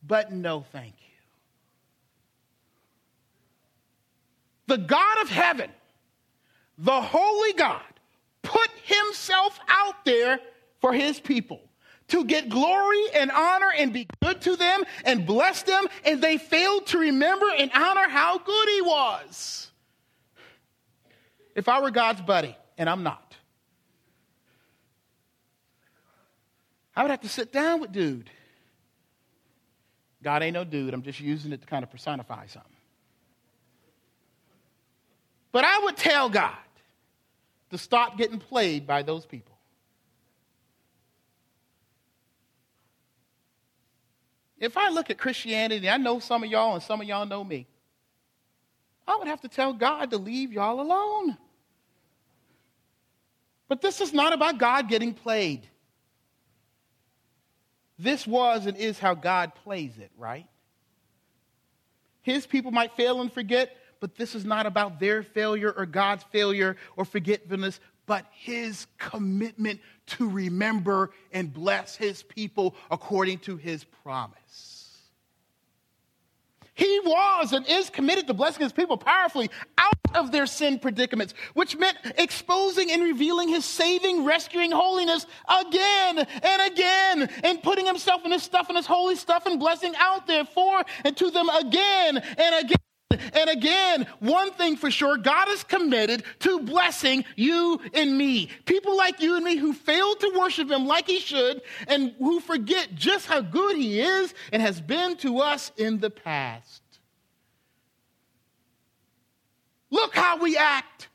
but 0.05 0.31
no 0.31 0.65
thank 0.71 0.95
you. 0.99 1.15
The 4.65 4.79
God 4.79 5.21
of 5.21 5.29
heaven, 5.29 5.69
the 6.79 7.01
holy 7.01 7.53
God, 7.53 7.81
put 8.41 8.69
himself 8.83 9.59
out 9.67 10.03
there 10.05 10.39
for 10.79 10.91
his 10.91 11.19
people 11.19 11.61
to 12.07 12.25
get 12.25 12.49
glory 12.49 13.03
and 13.13 13.29
honor 13.29 13.71
and 13.77 13.93
be 13.93 14.07
good 14.23 14.41
to 14.41 14.55
them 14.55 14.83
and 15.05 15.27
bless 15.27 15.61
them, 15.61 15.85
and 16.03 16.19
they 16.19 16.37
failed 16.37 16.87
to 16.87 16.97
remember 16.97 17.45
and 17.59 17.69
honor 17.75 18.09
how 18.09 18.39
good 18.39 18.69
he 18.69 18.81
was. 18.81 19.69
If 21.55 21.69
I 21.69 21.79
were 21.79 21.91
God's 21.91 22.21
buddy, 22.21 22.57
and 22.75 22.89
I'm 22.89 23.03
not, 23.03 23.28
I 26.99 27.01
would 27.01 27.11
have 27.11 27.21
to 27.21 27.29
sit 27.29 27.53
down 27.53 27.79
with 27.79 27.93
dude. 27.93 28.29
God 30.21 30.43
ain't 30.43 30.53
no 30.53 30.65
dude. 30.65 30.93
I'm 30.93 31.01
just 31.01 31.21
using 31.21 31.53
it 31.53 31.61
to 31.61 31.65
kind 31.65 31.81
of 31.81 31.89
personify 31.89 32.47
something. 32.47 32.73
But 35.53 35.63
I 35.63 35.79
would 35.79 35.95
tell 35.95 36.27
God 36.27 36.57
to 37.71 37.77
stop 37.77 38.17
getting 38.17 38.37
played 38.37 38.85
by 38.85 39.01
those 39.03 39.25
people. 39.25 39.55
if 44.59 44.75
I 44.75 44.89
look 44.89 45.09
at 45.09 45.17
Christianity, 45.17 45.89
I 45.89 45.95
know 45.95 46.19
some 46.19 46.43
of 46.43 46.49
y'all 46.49 46.73
and 46.73 46.83
some 46.83 46.99
of 46.99 47.07
y'all 47.07 47.25
know 47.25 47.45
me. 47.45 47.65
I 49.07 49.15
would 49.15 49.29
have 49.29 49.39
to 49.39 49.47
tell 49.47 49.71
God 49.71 50.11
to 50.11 50.17
leave 50.17 50.51
y'all 50.51 50.81
alone. 50.81 51.37
But 53.69 53.79
this 53.81 54.01
is 54.01 54.11
not 54.11 54.33
about 54.33 54.57
God 54.57 54.89
getting 54.89 55.13
played. 55.13 55.65
This 57.99 58.25
was 58.25 58.65
and 58.65 58.77
is 58.77 58.97
how 58.97 59.13
God 59.13 59.53
plays 59.53 59.97
it, 59.97 60.09
right? 60.17 60.47
His 62.21 62.47
people 62.47 62.71
might 62.71 62.93
fail 62.93 63.19
and 63.19 63.31
forget, 63.31 63.75
but 63.99 64.15
this 64.15 64.35
is 64.35 64.45
not 64.45 64.65
about 64.65 65.01
their 65.01 65.21
failure 65.21 65.71
or 65.75 65.85
God's 65.85 66.23
failure 66.31 66.77
or 66.95 67.03
forgetfulness, 67.03 67.81
but 68.05 68.25
his 68.31 68.87
commitment 68.97 69.81
to 70.07 70.29
remember 70.29 71.11
and 71.33 71.53
bless 71.53 71.95
his 71.95 72.23
people 72.23 72.73
according 72.89 73.39
to 73.39 73.57
his 73.57 73.83
promise. 73.83 74.97
He 76.73 77.01
was 77.01 77.51
and 77.51 77.67
is 77.67 77.89
committed 77.89 78.27
to 78.27 78.33
blessing 78.33 78.63
his 78.63 78.71
people 78.71 78.97
powerfully 78.97 79.49
out 79.77 79.98
of 80.15 80.31
their 80.31 80.45
sin 80.45 80.79
predicaments, 80.79 81.33
which 81.53 81.77
meant 81.77 81.97
exposing 82.17 82.91
and 82.91 83.03
revealing 83.03 83.49
his 83.49 83.65
saving, 83.65 84.25
rescuing 84.25 84.71
holiness 84.71 85.25
again 85.47 86.19
and 86.19 86.71
again, 86.71 87.29
and 87.43 87.63
putting 87.63 87.85
himself 87.85 88.23
and 88.23 88.33
his 88.33 88.43
stuff 88.43 88.67
and 88.69 88.77
his 88.77 88.85
holy 88.85 89.15
stuff 89.15 89.45
and 89.45 89.59
blessing 89.59 89.93
out 89.97 90.27
there 90.27 90.45
for 90.45 90.83
and 91.03 91.15
to 91.17 91.31
them 91.31 91.49
again 91.49 92.17
and 92.17 92.65
again. 92.65 92.75
And 93.33 93.49
again, 93.49 94.07
one 94.19 94.51
thing 94.51 94.75
for 94.75 94.91
sure, 94.91 95.17
God 95.17 95.49
is 95.49 95.63
committed 95.63 96.23
to 96.39 96.59
blessing 96.59 97.25
you 97.35 97.79
and 97.93 98.17
me. 98.17 98.49
People 98.65 98.95
like 98.95 99.19
you 99.21 99.35
and 99.35 99.43
me 99.43 99.55
who 99.55 99.73
fail 99.73 100.15
to 100.15 100.33
worship 100.37 100.69
Him 100.69 100.85
like 100.85 101.07
He 101.07 101.19
should 101.19 101.61
and 101.87 102.13
who 102.19 102.39
forget 102.39 102.93
just 102.93 103.25
how 103.25 103.41
good 103.41 103.75
He 103.75 103.99
is 103.99 104.33
and 104.51 104.61
has 104.61 104.79
been 104.79 105.17
to 105.17 105.39
us 105.39 105.71
in 105.75 105.99
the 105.99 106.11
past. 106.11 106.88
Look 109.91 110.15
how 110.15 110.37
we 110.37 110.57
act. 110.57 111.09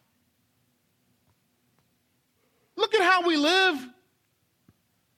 Look 2.77 2.95
at 2.95 3.01
how 3.01 3.27
we 3.27 3.37
live. 3.37 3.79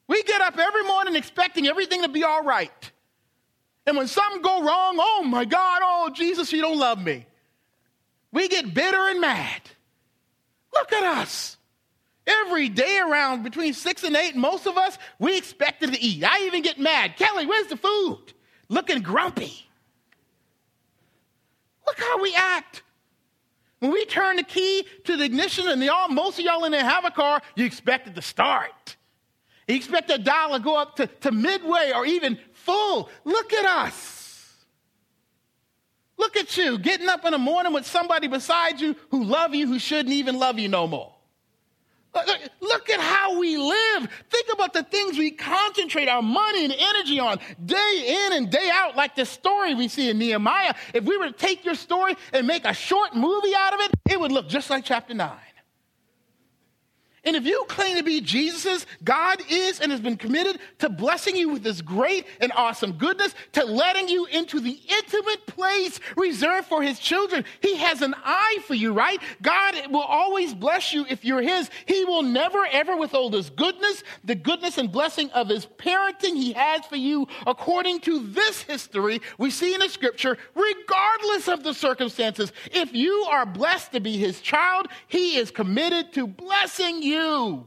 We 0.08 0.22
get 0.22 0.40
up 0.40 0.58
every 0.58 0.84
morning 0.84 1.16
expecting 1.16 1.66
everything 1.66 2.02
to 2.02 2.08
be 2.08 2.22
all 2.22 2.44
right. 2.44 2.92
And 3.86 3.96
when 3.96 4.08
something 4.08 4.42
go 4.42 4.62
wrong, 4.62 4.96
oh 4.98 5.24
my 5.24 5.44
God, 5.44 5.80
oh 5.82 6.10
Jesus, 6.14 6.52
you 6.52 6.60
don't 6.60 6.78
love 6.78 7.02
me. 7.02 7.26
We 8.32 8.48
get 8.48 8.74
bitter 8.74 9.08
and 9.08 9.20
mad. 9.20 9.62
Look 10.74 10.92
at 10.92 11.18
us. 11.18 11.56
Every 12.26 12.68
day 12.68 12.98
around 12.98 13.44
between 13.44 13.72
six 13.72 14.02
and 14.02 14.16
eight, 14.16 14.34
most 14.34 14.66
of 14.66 14.76
us, 14.76 14.98
we 15.18 15.38
expected 15.38 15.92
to 15.92 16.00
eat. 16.00 16.24
I 16.24 16.46
even 16.46 16.62
get 16.62 16.78
mad. 16.78 17.16
Kelly, 17.16 17.46
where's 17.46 17.68
the 17.68 17.76
food? 17.76 18.32
Looking 18.68 19.00
grumpy. 19.00 19.66
Look 21.86 21.98
how 22.00 22.20
we 22.20 22.34
act. 22.34 22.82
When 23.80 23.92
we 23.92 24.04
turn 24.06 24.36
the 24.36 24.42
key 24.42 24.86
to 25.04 25.16
the 25.16 25.24
ignition 25.24 25.68
and 25.68 25.80
the, 25.80 25.90
all, 25.90 26.08
most 26.08 26.38
of 26.38 26.44
y'all 26.44 26.64
in 26.64 26.72
there 26.72 26.84
have 26.84 27.04
a 27.04 27.10
car, 27.10 27.42
you 27.54 27.64
expect 27.64 28.08
it 28.08 28.14
to 28.14 28.22
start. 28.22 28.96
You 29.68 29.76
expect 29.76 30.08
that 30.08 30.24
dial 30.24 30.52
to 30.52 30.60
go 30.60 30.76
up 30.76 30.96
to, 30.96 31.06
to 31.06 31.32
midway 31.32 31.92
or 31.94 32.06
even 32.06 32.38
full. 32.52 33.10
Look 33.24 33.52
at 33.52 33.64
us. 33.64 34.54
Look 36.16 36.36
at 36.36 36.56
you 36.56 36.78
getting 36.78 37.08
up 37.08 37.24
in 37.24 37.32
the 37.32 37.38
morning 37.38 37.72
with 37.72 37.86
somebody 37.86 38.28
beside 38.28 38.80
you 38.80 38.96
who 39.10 39.24
love 39.24 39.54
you 39.54 39.66
who 39.66 39.78
shouldn't 39.78 40.14
even 40.14 40.38
love 40.38 40.58
you 40.58 40.68
no 40.68 40.86
more. 40.86 41.15
Look, 42.16 42.40
look 42.60 42.90
at 42.90 43.00
how 43.00 43.38
we 43.38 43.56
live. 43.56 44.08
Think 44.30 44.48
about 44.52 44.72
the 44.72 44.82
things 44.82 45.18
we 45.18 45.30
concentrate 45.30 46.08
our 46.08 46.22
money 46.22 46.64
and 46.64 46.74
energy 46.76 47.18
on 47.18 47.38
day 47.64 48.26
in 48.26 48.38
and 48.38 48.50
day 48.50 48.70
out, 48.72 48.96
like 48.96 49.14
the 49.14 49.26
story 49.26 49.74
we 49.74 49.88
see 49.88 50.08
in 50.08 50.18
Nehemiah. 50.18 50.74
If 50.94 51.04
we 51.04 51.16
were 51.18 51.26
to 51.26 51.32
take 51.32 51.64
your 51.64 51.74
story 51.74 52.14
and 52.32 52.46
make 52.46 52.64
a 52.64 52.72
short 52.74 53.14
movie 53.14 53.54
out 53.54 53.74
of 53.74 53.80
it, 53.80 53.90
it 54.10 54.20
would 54.20 54.32
look 54.32 54.48
just 54.48 54.70
like 54.70 54.84
chapter 54.84 55.14
9. 55.14 55.30
And 57.26 57.34
if 57.34 57.44
you 57.44 57.64
claim 57.68 57.96
to 57.96 58.04
be 58.04 58.20
Jesus's, 58.20 58.86
God 59.02 59.42
is 59.50 59.80
and 59.80 59.90
has 59.90 60.00
been 60.00 60.16
committed 60.16 60.60
to 60.78 60.88
blessing 60.88 61.34
you 61.34 61.48
with 61.48 61.64
this 61.64 61.82
great 61.82 62.24
and 62.40 62.52
awesome 62.54 62.92
goodness, 62.92 63.34
to 63.52 63.64
letting 63.64 64.08
you 64.08 64.26
into 64.26 64.60
the 64.60 64.78
intimate 64.88 65.44
place 65.46 65.98
reserved 66.16 66.68
for 66.68 66.84
his 66.84 67.00
children. 67.00 67.44
He 67.60 67.76
has 67.78 68.00
an 68.00 68.14
eye 68.24 68.58
for 68.64 68.74
you, 68.74 68.92
right? 68.92 69.20
God 69.42 69.74
will 69.90 70.02
always 70.02 70.54
bless 70.54 70.92
you 70.92 71.04
if 71.08 71.24
you're 71.24 71.42
his. 71.42 71.68
He 71.86 72.04
will 72.04 72.22
never 72.22 72.64
ever 72.70 72.96
withhold 72.96 73.34
his 73.34 73.50
goodness, 73.50 74.04
the 74.22 74.36
goodness 74.36 74.78
and 74.78 74.92
blessing 74.92 75.28
of 75.30 75.48
his 75.48 75.66
parenting 75.66 76.36
he 76.36 76.52
has 76.52 76.86
for 76.86 76.96
you 76.96 77.26
according 77.44 78.00
to 78.02 78.20
this 78.28 78.62
history 78.62 79.20
we 79.36 79.50
see 79.50 79.74
in 79.74 79.80
the 79.80 79.88
scripture, 79.88 80.38
regardless 80.54 81.48
of 81.48 81.64
the 81.64 81.74
circumstances. 81.74 82.52
If 82.70 82.94
you 82.94 83.26
are 83.28 83.44
blessed 83.44 83.90
to 83.92 84.00
be 84.00 84.16
his 84.16 84.40
child, 84.40 84.86
he 85.08 85.36
is 85.36 85.50
committed 85.50 86.12
to 86.12 86.28
blessing 86.28 87.02
you 87.02 87.15
you. 87.16 87.66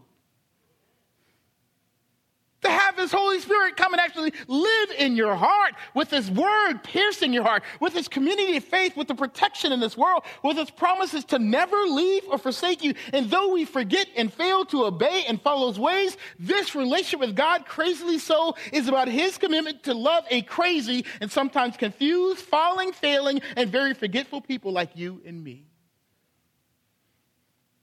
To 2.61 2.69
have 2.69 2.97
His 2.97 3.11
Holy 3.11 3.39
Spirit 3.39 3.77
come 3.77 3.93
and 3.93 4.01
actually 4.01 4.33
live 4.47 4.91
in 4.97 5.15
your 5.15 5.33
heart 5.33 5.75
with 5.95 6.09
His 6.09 6.29
Word 6.29 6.83
piercing 6.83 7.31
your 7.31 7.43
heart, 7.43 7.63
with 7.79 7.93
His 7.93 8.09
community 8.09 8.57
of 8.57 8.65
faith, 8.65 8.97
with 8.97 9.07
the 9.07 9.15
protection 9.15 9.71
in 9.71 9.79
this 9.79 9.95
world, 9.95 10.23
with 10.43 10.57
His 10.57 10.69
promises 10.69 11.23
to 11.25 11.39
never 11.39 11.77
leave 11.77 12.23
or 12.29 12.37
forsake 12.37 12.83
you. 12.83 12.95
And 13.13 13.29
though 13.29 13.53
we 13.53 13.63
forget 13.63 14.07
and 14.17 14.31
fail 14.31 14.65
to 14.65 14.83
obey 14.83 15.23
and 15.29 15.41
follow 15.41 15.69
His 15.69 15.79
ways, 15.79 16.17
this 16.37 16.75
relationship 16.75 17.21
with 17.21 17.35
God, 17.35 17.65
crazily 17.65 18.17
so, 18.17 18.55
is 18.73 18.89
about 18.89 19.07
His 19.07 19.37
commitment 19.37 19.83
to 19.83 19.93
love 19.93 20.25
a 20.29 20.41
crazy 20.41 21.05
and 21.21 21.31
sometimes 21.31 21.77
confused, 21.77 22.41
falling, 22.41 22.91
failing, 22.91 23.39
and 23.55 23.71
very 23.71 23.93
forgetful 23.93 24.41
people 24.41 24.73
like 24.73 24.97
you 24.97 25.21
and 25.25 25.41
me. 25.41 25.68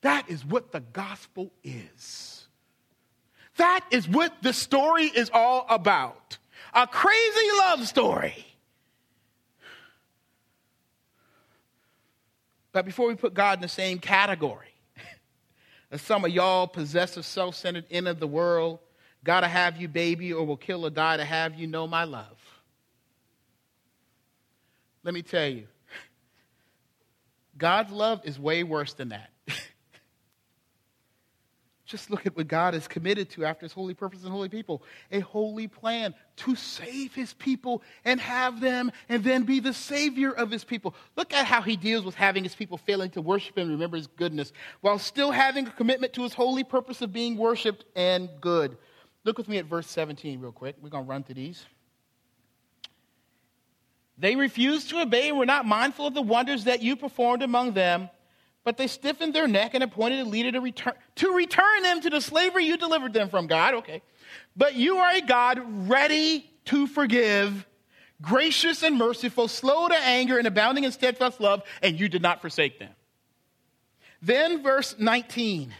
That 0.07 0.31
is 0.31 0.45
what 0.45 0.71
the 0.71 0.79
gospel 0.79 1.51
is. 1.65 2.47
That 3.57 3.85
is 3.91 4.09
what 4.09 4.33
the 4.41 4.53
story 4.53 5.07
is 5.07 5.33
all 5.35 5.67
about. 5.69 6.39
A 6.73 6.87
crazy 6.87 7.49
love 7.59 7.89
story. 7.89 8.47
But 12.71 12.85
before 12.85 13.09
we 13.09 13.17
put 13.17 13.35
God 13.35 13.59
in 13.59 13.63
the 13.63 13.69
same 13.69 13.99
category 13.99 14.77
as 15.91 16.03
some 16.03 16.25
of 16.25 16.31
y'all 16.31 16.69
possessive, 16.69 17.27
self 17.27 17.57
centered 17.57 17.87
end 17.91 18.07
of 18.07 18.21
the 18.21 18.29
world, 18.29 18.79
gotta 19.25 19.49
have 19.49 19.77
you, 19.77 19.89
baby, 19.89 20.33
or 20.33 20.47
will 20.47 20.57
kill 20.57 20.87
or 20.87 20.91
die 20.91 21.17
to 21.17 21.25
have 21.25 21.57
you 21.57 21.67
know 21.67 21.89
my 21.89 22.05
love. 22.05 22.39
Let 25.03 25.15
me 25.15 25.23
tell 25.23 25.49
you, 25.49 25.67
God's 27.59 27.91
love 27.91 28.21
is 28.23 28.39
way 28.39 28.63
worse 28.63 28.93
than 28.93 29.09
that. 29.09 29.31
Just 31.87 32.11
look 32.11 32.27
at 32.27 32.37
what 32.37 32.49
God 32.49 32.75
is 32.75 32.89
committed 32.89 33.31
to 33.31 33.45
after 33.45 33.65
his 33.65 33.73
holy 33.73 33.95
purpose 33.95 34.25
and 34.25 34.33
holy 34.33 34.49
people 34.49 34.83
a 35.13 35.21
holy 35.21 35.69
plan 35.69 36.15
to 36.35 36.57
save 36.57 37.15
his 37.15 37.33
people 37.35 37.81
and 38.05 38.21
have 38.21 38.61
them 38.61 38.91
and 39.09 39.23
then 39.23 39.45
be 39.45 39.61
the 39.61 39.73
savior 39.73 40.33
of 40.33 40.51
his 40.51 40.65
people. 40.65 40.97
Look 41.15 41.33
at 41.33 41.47
how 41.47 41.63
he 41.63 41.77
deals 41.77 42.05
with 42.05 42.17
having 42.17 42.43
his 42.43 42.57
people 42.57 42.77
failing 42.77 43.11
to 43.11 43.23
worship 43.23 43.57
him 43.57 43.63
and 43.63 43.71
remember 43.71 43.97
his 43.97 44.09
goodness 44.09 44.53
while 44.81 44.99
still 44.99 45.31
having 45.31 45.69
a 45.69 45.71
commitment 45.71 46.13
to 46.15 46.25
his 46.25 46.35
holy 46.35 46.65
purpose 46.65 47.03
of 47.03 47.13
being 47.13 47.37
worshiped 47.37 47.85
and 47.95 48.29
good. 48.41 48.77
Look 49.23 49.39
with 49.39 49.49
me 49.49 49.59
at 49.59 49.67
verse 49.67 49.87
17 49.87 50.41
real 50.41 50.51
quick. 50.51 50.75
We're 50.83 50.89
going 50.89 51.05
to 51.05 51.09
run 51.09 51.23
through 51.23 51.37
these. 51.37 51.65
They 54.19 54.35
refused 54.35 54.91
to 54.91 55.01
obey 55.01 55.29
and 55.29 55.39
were 55.39 55.47
not 55.47 55.67
mindful 55.67 56.09
of 56.09 56.15
the 56.15 56.23
wonders 56.23 56.65
that 56.65 56.83
you 56.83 56.97
performed 56.97 57.43
among 57.43 57.75
them 57.75 58.11
but 58.67 58.77
they 58.77 58.89
stiffened 58.89 59.33
their 59.33 59.47
neck 59.47 59.75
and 59.75 59.85
appointed 59.85 60.19
a 60.19 60.29
leader 60.29 60.51
to 60.51 60.61
return, 60.61 60.93
to 61.15 61.31
return 61.31 61.83
them 61.85 62.01
to 62.01 62.11
the 62.11 62.21
slavery 62.21 62.65
you 62.65 62.77
delivered 62.77 63.13
them 63.13 63.29
from, 63.29 63.47
God. 63.47 63.75
Okay. 63.75 64.03
But 64.57 64.75
you 64.75 64.97
are 64.97 65.15
a 65.15 65.21
God 65.21 65.63
ready 65.89 66.51
to 66.65 66.89
forgive, 66.89 67.65
gracious 68.21 68.83
and 68.83 68.97
merciful, 68.99 69.47
slow 69.47 69.87
to 69.87 69.95
anger, 69.95 70.37
and 70.37 70.49
abounding 70.49 70.83
in 70.83 70.91
steadfast 70.91 71.41
love, 71.41 71.63
and 71.81 71.99
you 71.99 72.09
did 72.09 72.23
not 72.23 72.41
forsake 72.41 72.81
them. 72.81 72.91
Then, 74.21 74.65
verse 74.65 74.97
19. 74.99 75.73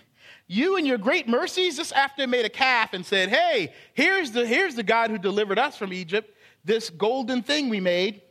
You 0.47 0.77
and 0.77 0.87
your 0.87 0.99
great 0.99 1.27
mercies, 1.27 1.79
just 1.79 1.93
after 1.93 2.25
made 2.29 2.45
a 2.45 2.49
calf 2.49 2.93
and 2.93 3.05
said, 3.05 3.31
Hey, 3.31 3.75
here's 3.95 4.31
the, 4.31 4.47
here's 4.47 4.77
the 4.77 4.85
God 4.85 5.11
who 5.11 5.19
delivered 5.19 5.59
us 5.59 5.77
from 5.77 5.93
Egypt, 5.93 6.33
this 6.65 6.89
golden 6.89 7.43
thing 7.43 7.69
we 7.69 7.81
made. 7.81 8.23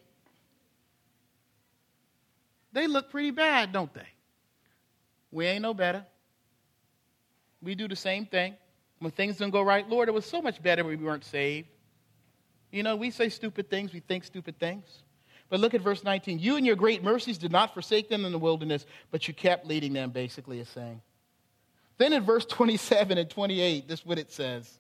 They 2.72 2.88
look 2.88 3.12
pretty 3.12 3.32
bad, 3.32 3.74
don't 3.74 3.94
they? 3.94 4.08
We 5.36 5.48
ain't 5.48 5.63
no 5.63 5.74
better. 5.74 6.06
We 7.62 7.76
do 7.76 7.89
the 7.89 7.95
same 7.98 8.26
thing. 8.26 8.56
When 9.00 9.12
things 9.12 9.36
don't 9.36 9.50
go 9.50 9.62
right, 9.62 9.88
Lord, 9.88 10.08
it 10.08 10.13
was 10.13 10.26
so 10.26 10.41
much 10.41 10.63
better 10.63 10.82
when 10.86 10.98
we 10.98 11.06
weren't 11.06 11.26
saved. 11.26 11.67
You 12.71 12.84
know, 12.84 12.95
we 12.95 13.12
say 13.12 13.28
stupid 13.28 13.69
things, 13.69 13.91
we 13.91 14.00
think 14.00 14.24
stupid 14.24 14.58
things. 14.58 15.04
But 15.50 15.60
look 15.60 15.74
at 15.74 15.82
verse 15.82 16.06
19. 16.06 16.39
You 16.39 16.56
and 16.56 16.65
your 16.65 16.78
great 16.78 17.04
mercies 17.04 17.38
did 17.38 17.52
not 17.52 17.74
forsake 17.74 18.08
them 18.08 18.24
in 18.24 18.32
the 18.32 18.39
wilderness, 18.39 18.86
but 19.12 19.28
you 19.28 19.34
kept 19.34 19.67
leading 19.67 19.91
them, 19.91 20.12
basically, 20.12 20.62
is 20.62 20.69
saying. 20.69 21.02
Then 21.98 22.13
in 22.13 22.24
verse 22.24 22.45
27 22.45 23.17
and 23.17 23.30
28, 23.30 23.89
this 23.89 24.00
is 24.00 24.06
what 24.06 24.17
it 24.17 24.32
says. 24.32 24.80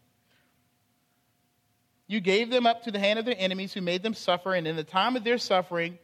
You 2.07 2.21
gave 2.21 2.49
them 2.49 2.65
up 2.65 2.83
to 2.83 2.91
the 2.91 2.99
hand 2.99 3.19
of 3.19 3.25
their 3.25 3.35
enemies 3.37 3.73
who 3.73 3.81
made 3.81 4.03
them 4.03 4.13
suffer, 4.13 4.53
and 4.53 4.65
in 4.65 4.77
the 4.77 4.85
time 4.85 5.17
of 5.17 5.25
their 5.25 5.37
suffering, 5.37 5.99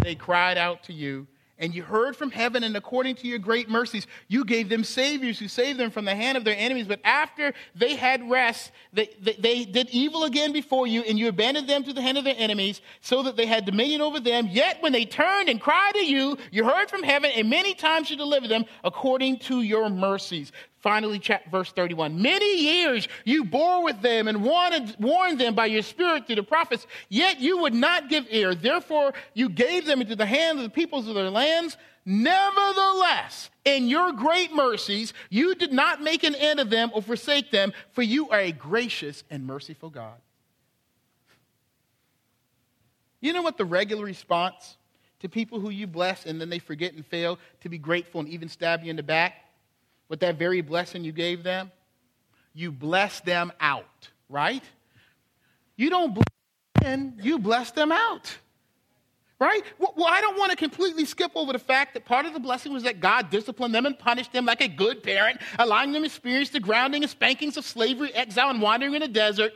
they 0.00 0.14
cried 0.14 0.58
out 0.58 0.84
to 0.84 0.92
you 0.92 1.26
and 1.60 1.74
you 1.74 1.82
heard 1.82 2.16
from 2.16 2.30
heaven, 2.30 2.64
and 2.64 2.74
according 2.74 3.14
to 3.16 3.28
your 3.28 3.38
great 3.38 3.68
mercies, 3.68 4.06
you 4.28 4.44
gave 4.44 4.70
them 4.70 4.82
saviors 4.82 5.38
who 5.38 5.46
saved 5.46 5.78
them 5.78 5.90
from 5.90 6.06
the 6.06 6.14
hand 6.14 6.38
of 6.38 6.44
their 6.44 6.56
enemies. 6.56 6.86
But 6.86 7.00
after 7.04 7.52
they 7.74 7.96
had 7.96 8.28
rest, 8.28 8.72
they, 8.94 9.10
they, 9.20 9.34
they, 9.34 9.64
did 9.66 9.90
evil 9.90 10.24
again 10.24 10.52
before 10.52 10.86
you, 10.86 11.02
and 11.02 11.18
you 11.18 11.28
abandoned 11.28 11.68
them 11.68 11.84
to 11.84 11.92
the 11.92 12.00
hand 12.00 12.16
of 12.16 12.24
their 12.24 12.34
enemies, 12.38 12.80
so 13.02 13.22
that 13.24 13.36
they 13.36 13.44
had 13.44 13.66
dominion 13.66 14.00
over 14.00 14.18
them. 14.18 14.48
Yet 14.50 14.78
when 14.80 14.92
they 14.92 15.04
turned 15.04 15.50
and 15.50 15.60
cried 15.60 15.92
to 15.94 16.04
you, 16.04 16.38
you 16.50 16.64
heard 16.64 16.88
from 16.88 17.02
heaven, 17.02 17.30
and 17.36 17.50
many 17.50 17.74
times 17.74 18.10
you 18.10 18.16
delivered 18.16 18.48
them 18.48 18.64
according 18.82 19.40
to 19.40 19.60
your 19.60 19.90
mercies. 19.90 20.52
Finally, 20.80 21.20
verse 21.50 21.70
31. 21.72 22.20
Many 22.20 22.62
years 22.62 23.06
you 23.24 23.44
bore 23.44 23.84
with 23.84 24.00
them 24.00 24.28
and 24.28 24.42
warned, 24.42 24.96
warned 24.98 25.38
them 25.38 25.54
by 25.54 25.66
your 25.66 25.82
spirit 25.82 26.26
through 26.26 26.36
the 26.36 26.42
prophets, 26.42 26.86
yet 27.10 27.38
you 27.38 27.58
would 27.58 27.74
not 27.74 28.08
give 28.08 28.26
ear. 28.30 28.54
Therefore, 28.54 29.12
you 29.34 29.50
gave 29.50 29.84
them 29.84 30.00
into 30.00 30.16
the 30.16 30.24
hand 30.24 30.58
of 30.58 30.64
the 30.64 30.70
peoples 30.70 31.06
of 31.06 31.14
their 31.14 31.28
lands. 31.28 31.76
Nevertheless, 32.06 33.50
in 33.66 33.88
your 33.88 34.12
great 34.12 34.54
mercies, 34.54 35.12
you 35.28 35.54
did 35.54 35.70
not 35.70 36.00
make 36.00 36.24
an 36.24 36.34
end 36.34 36.60
of 36.60 36.70
them 36.70 36.90
or 36.94 37.02
forsake 37.02 37.50
them, 37.50 37.74
for 37.92 38.00
you 38.00 38.30
are 38.30 38.40
a 38.40 38.52
gracious 38.52 39.22
and 39.30 39.46
merciful 39.46 39.90
God. 39.90 40.16
You 43.20 43.34
know 43.34 43.42
what 43.42 43.58
the 43.58 43.66
regular 43.66 44.06
response 44.06 44.78
to 45.18 45.28
people 45.28 45.60
who 45.60 45.68
you 45.68 45.86
bless 45.86 46.24
and 46.24 46.40
then 46.40 46.48
they 46.48 46.58
forget 46.58 46.94
and 46.94 47.04
fail 47.04 47.38
to 47.60 47.68
be 47.68 47.76
grateful 47.76 48.20
and 48.20 48.30
even 48.30 48.48
stab 48.48 48.82
you 48.82 48.88
in 48.88 48.96
the 48.96 49.02
back? 49.02 49.44
With 50.10 50.20
that 50.20 50.38
very 50.38 50.60
blessing 50.60 51.02
you 51.04 51.12
gave 51.12 51.42
them? 51.42 51.72
You 52.52 52.70
bless 52.70 53.20
them 53.20 53.52
out, 53.60 54.10
right? 54.28 54.62
You 55.76 55.88
don't 55.88 56.12
bless 56.12 56.82
them, 56.82 57.14
you 57.22 57.38
bless 57.38 57.70
them 57.70 57.90
out. 57.90 58.36
Right? 59.38 59.62
Well, 59.78 60.06
I 60.06 60.20
don't 60.20 60.36
want 60.36 60.50
to 60.50 60.56
completely 60.56 61.06
skip 61.06 61.32
over 61.34 61.54
the 61.54 61.58
fact 61.58 61.94
that 61.94 62.04
part 62.04 62.26
of 62.26 62.34
the 62.34 62.40
blessing 62.40 62.74
was 62.74 62.82
that 62.82 63.00
God 63.00 63.30
disciplined 63.30 63.74
them 63.74 63.86
and 63.86 63.98
punished 63.98 64.34
them 64.34 64.44
like 64.44 64.60
a 64.60 64.68
good 64.68 65.02
parent, 65.02 65.40
allowing 65.58 65.92
them 65.92 66.02
to 66.02 66.06
experience 66.06 66.50
the 66.50 66.60
grounding 66.60 67.02
and 67.02 67.10
spankings 67.10 67.56
of 67.56 67.64
slavery, 67.64 68.12
exile, 68.12 68.50
and 68.50 68.60
wandering 68.60 68.92
in 68.92 69.00
the 69.00 69.08
desert. 69.08 69.52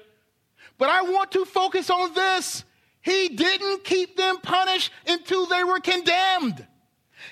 But 0.79 0.89
I 0.89 1.03
want 1.03 1.33
to 1.33 1.45
focus 1.45 1.91
on 1.91 2.15
this. 2.15 2.65
He 3.03 3.29
didn't 3.29 3.85
keep 3.85 4.17
them 4.17 4.39
punished 4.39 4.91
until 5.07 5.45
they 5.45 5.63
were 5.63 5.81
condemned. 5.81 6.67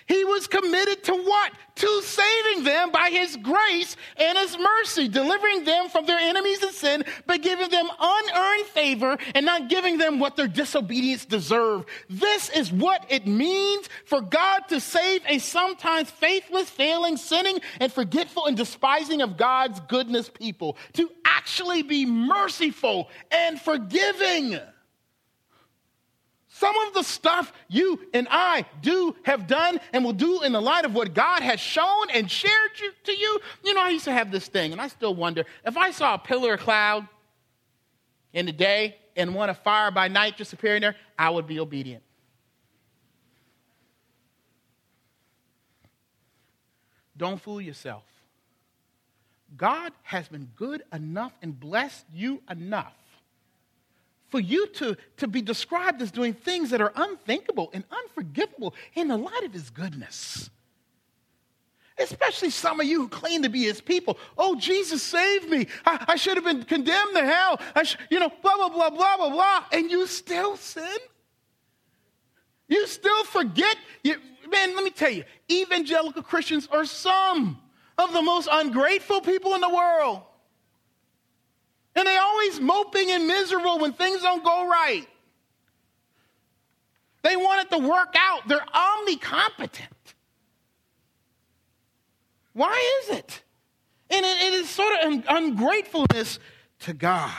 He 0.06 0.24
was 0.24 0.46
committed 0.46 1.04
to 1.04 1.14
what? 1.14 1.52
To 1.76 2.02
saving 2.02 2.64
them 2.64 2.90
by 2.90 3.10
his 3.10 3.36
grace 3.36 3.96
and 4.16 4.36
his 4.36 4.56
mercy, 4.58 5.08
delivering 5.08 5.64
them 5.64 5.88
from 5.88 6.06
their 6.06 6.18
enemies 6.18 6.62
and 6.62 6.72
sin, 6.72 7.04
but 7.26 7.42
giving 7.42 7.70
them 7.70 7.88
unearned 7.98 8.66
favor 8.66 9.16
and 9.34 9.46
not 9.46 9.68
giving 9.68 9.98
them 9.98 10.18
what 10.18 10.36
their 10.36 10.48
disobedience 10.48 11.24
deserved. 11.24 11.88
This 12.10 12.50
is 12.50 12.72
what 12.72 13.06
it 13.08 13.26
means 13.26 13.88
for 14.04 14.20
God 14.20 14.60
to 14.68 14.80
save 14.80 15.22
a 15.26 15.38
sometimes 15.38 16.10
faithless, 16.10 16.68
failing, 16.68 17.16
sinning, 17.16 17.60
and 17.80 17.92
forgetful 17.92 18.46
and 18.46 18.56
despising 18.56 19.22
of 19.22 19.36
God's 19.36 19.80
goodness 19.88 20.28
people, 20.28 20.76
to 20.94 21.10
actually 21.24 21.82
be 21.82 22.04
merciful 22.06 23.08
and 23.30 23.60
forgiving. 23.60 24.58
Some 26.62 26.78
of 26.86 26.94
the 26.94 27.02
stuff 27.02 27.52
you 27.66 27.98
and 28.14 28.28
I 28.30 28.66
do 28.82 29.16
have 29.24 29.48
done 29.48 29.80
and 29.92 30.04
will 30.04 30.12
do 30.12 30.42
in 30.42 30.52
the 30.52 30.60
light 30.60 30.84
of 30.84 30.94
what 30.94 31.12
God 31.12 31.42
has 31.42 31.58
shown 31.58 32.08
and 32.14 32.30
shared 32.30 32.70
you, 32.80 32.92
to 33.02 33.12
you. 33.12 33.40
You 33.64 33.74
know, 33.74 33.80
I 33.80 33.88
used 33.88 34.04
to 34.04 34.12
have 34.12 34.30
this 34.30 34.46
thing, 34.46 34.70
and 34.70 34.80
I 34.80 34.86
still 34.86 35.12
wonder 35.12 35.44
if 35.66 35.76
I 35.76 35.90
saw 35.90 36.14
a 36.14 36.18
pillar 36.18 36.54
of 36.54 36.60
cloud 36.60 37.08
in 38.32 38.46
the 38.46 38.52
day 38.52 38.94
and 39.16 39.34
one 39.34 39.50
of 39.50 39.58
fire 39.58 39.90
by 39.90 40.06
night 40.06 40.36
just 40.36 40.52
appearing 40.52 40.82
there, 40.82 40.94
I 41.18 41.30
would 41.30 41.48
be 41.48 41.58
obedient. 41.58 42.04
Don't 47.16 47.42
fool 47.42 47.60
yourself. 47.60 48.04
God 49.56 49.92
has 50.02 50.28
been 50.28 50.48
good 50.54 50.84
enough 50.92 51.32
and 51.42 51.58
blessed 51.58 52.04
you 52.14 52.40
enough 52.48 52.94
for 54.32 54.40
you 54.40 54.66
to, 54.66 54.96
to 55.18 55.28
be 55.28 55.42
described 55.42 56.00
as 56.00 56.10
doing 56.10 56.32
things 56.32 56.70
that 56.70 56.80
are 56.80 56.92
unthinkable 56.96 57.68
and 57.74 57.84
unforgivable 57.92 58.74
in 58.94 59.08
the 59.08 59.16
light 59.16 59.44
of 59.44 59.52
his 59.52 59.68
goodness. 59.68 60.48
Especially 61.98 62.48
some 62.48 62.80
of 62.80 62.86
you 62.86 63.02
who 63.02 63.08
claim 63.08 63.42
to 63.42 63.50
be 63.50 63.64
his 63.64 63.82
people. 63.82 64.16
Oh, 64.38 64.56
Jesus 64.56 65.02
saved 65.02 65.50
me. 65.50 65.66
I, 65.84 66.04
I 66.08 66.16
should 66.16 66.38
have 66.38 66.44
been 66.44 66.64
condemned 66.64 67.14
to 67.14 67.26
hell. 67.26 67.60
I 67.76 67.82
sh- 67.82 67.98
you 68.08 68.18
know, 68.18 68.30
blah, 68.42 68.56
blah, 68.56 68.70
blah, 68.70 68.88
blah, 68.88 69.16
blah, 69.18 69.28
blah. 69.28 69.64
And 69.70 69.90
you 69.90 70.06
still 70.06 70.56
sin? 70.56 70.98
You 72.68 72.86
still 72.86 73.24
forget? 73.24 73.76
You, 74.02 74.14
man, 74.50 74.74
let 74.74 74.82
me 74.82 74.90
tell 74.90 75.10
you, 75.10 75.24
evangelical 75.50 76.22
Christians 76.22 76.66
are 76.72 76.86
some 76.86 77.60
of 77.98 78.14
the 78.14 78.22
most 78.22 78.48
ungrateful 78.50 79.20
people 79.20 79.54
in 79.54 79.60
the 79.60 79.68
world. 79.68 80.22
And 81.94 82.06
they're 82.06 82.22
always 82.22 82.60
moping 82.60 83.10
and 83.10 83.26
miserable 83.26 83.78
when 83.78 83.92
things 83.92 84.22
don't 84.22 84.44
go 84.44 84.68
right. 84.68 85.06
They 87.22 87.36
want 87.36 87.66
it 87.66 87.76
to 87.76 87.86
work 87.86 88.14
out. 88.16 88.48
They're 88.48 88.64
omnicompetent. 88.74 89.88
Why 92.52 93.00
is 93.02 93.16
it? 93.16 93.42
And 94.10 94.24
it, 94.26 94.42
it 94.42 94.54
is 94.54 94.68
sort 94.68 94.92
of 95.00 95.24
ungratefulness 95.28 96.38
to 96.80 96.92
God. 96.92 97.30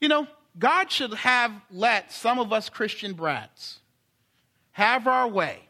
You 0.00 0.08
know, 0.08 0.26
God 0.58 0.90
should 0.90 1.14
have 1.14 1.52
let 1.70 2.12
some 2.12 2.38
of 2.38 2.52
us 2.52 2.68
Christian 2.68 3.12
brats 3.12 3.78
have 4.72 5.06
our 5.06 5.28
way 5.28 5.60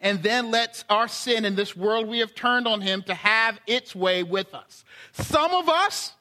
and 0.00 0.22
then 0.22 0.50
let 0.50 0.84
our 0.88 1.08
sin 1.08 1.44
in 1.44 1.56
this 1.56 1.76
world 1.76 2.06
we 2.06 2.18
have 2.18 2.34
turned 2.34 2.68
on 2.68 2.80
Him 2.80 3.02
to 3.04 3.14
have 3.14 3.58
its 3.66 3.94
way 3.94 4.22
with 4.22 4.54
us. 4.54 4.84
Some 5.12 5.52
of 5.52 5.68
us 5.68 6.12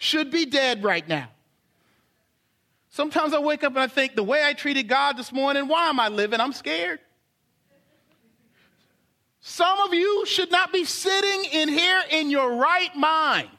should 0.00 0.30
be 0.30 0.46
dead 0.46 0.82
right 0.82 1.06
now. 1.06 1.28
Sometimes 2.88 3.34
I 3.34 3.38
wake 3.38 3.62
up 3.62 3.72
and 3.72 3.80
I 3.80 3.86
think, 3.86 4.16
the 4.16 4.22
way 4.22 4.42
I 4.42 4.54
treated 4.54 4.88
God 4.88 5.16
this 5.16 5.30
morning, 5.30 5.68
why 5.68 5.88
am 5.88 6.00
I 6.00 6.08
living? 6.08 6.40
I'm 6.40 6.54
scared. 6.54 6.98
Some 9.40 9.78
of 9.80 9.92
you 9.92 10.24
should 10.26 10.50
not 10.50 10.72
be 10.72 10.84
sitting 10.84 11.44
in 11.52 11.68
here 11.68 12.02
in 12.10 12.30
your 12.30 12.56
right 12.56 12.94
mind. 12.96 13.50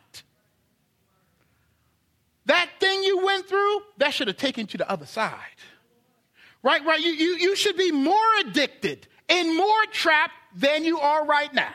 That 2.47 2.69
thing 2.79 3.03
you 3.03 3.23
went 3.23 3.47
through, 3.47 3.81
that 3.99 4.13
should 4.13 4.27
have 4.27 4.37
taken 4.37 4.63
you 4.63 4.67
to 4.67 4.77
the 4.79 4.91
other 4.91 5.05
side. 5.05 5.37
Right, 6.63 6.83
right. 6.83 6.99
You, 6.99 7.11
you, 7.11 7.35
you 7.35 7.55
should 7.55 7.77
be 7.77 7.91
more 7.91 8.35
addicted 8.39 9.07
and 9.29 9.55
more 9.55 9.85
trapped 9.91 10.33
than 10.55 10.83
you 10.85 10.99
are 10.99 11.23
right 11.23 11.53
now. 11.53 11.73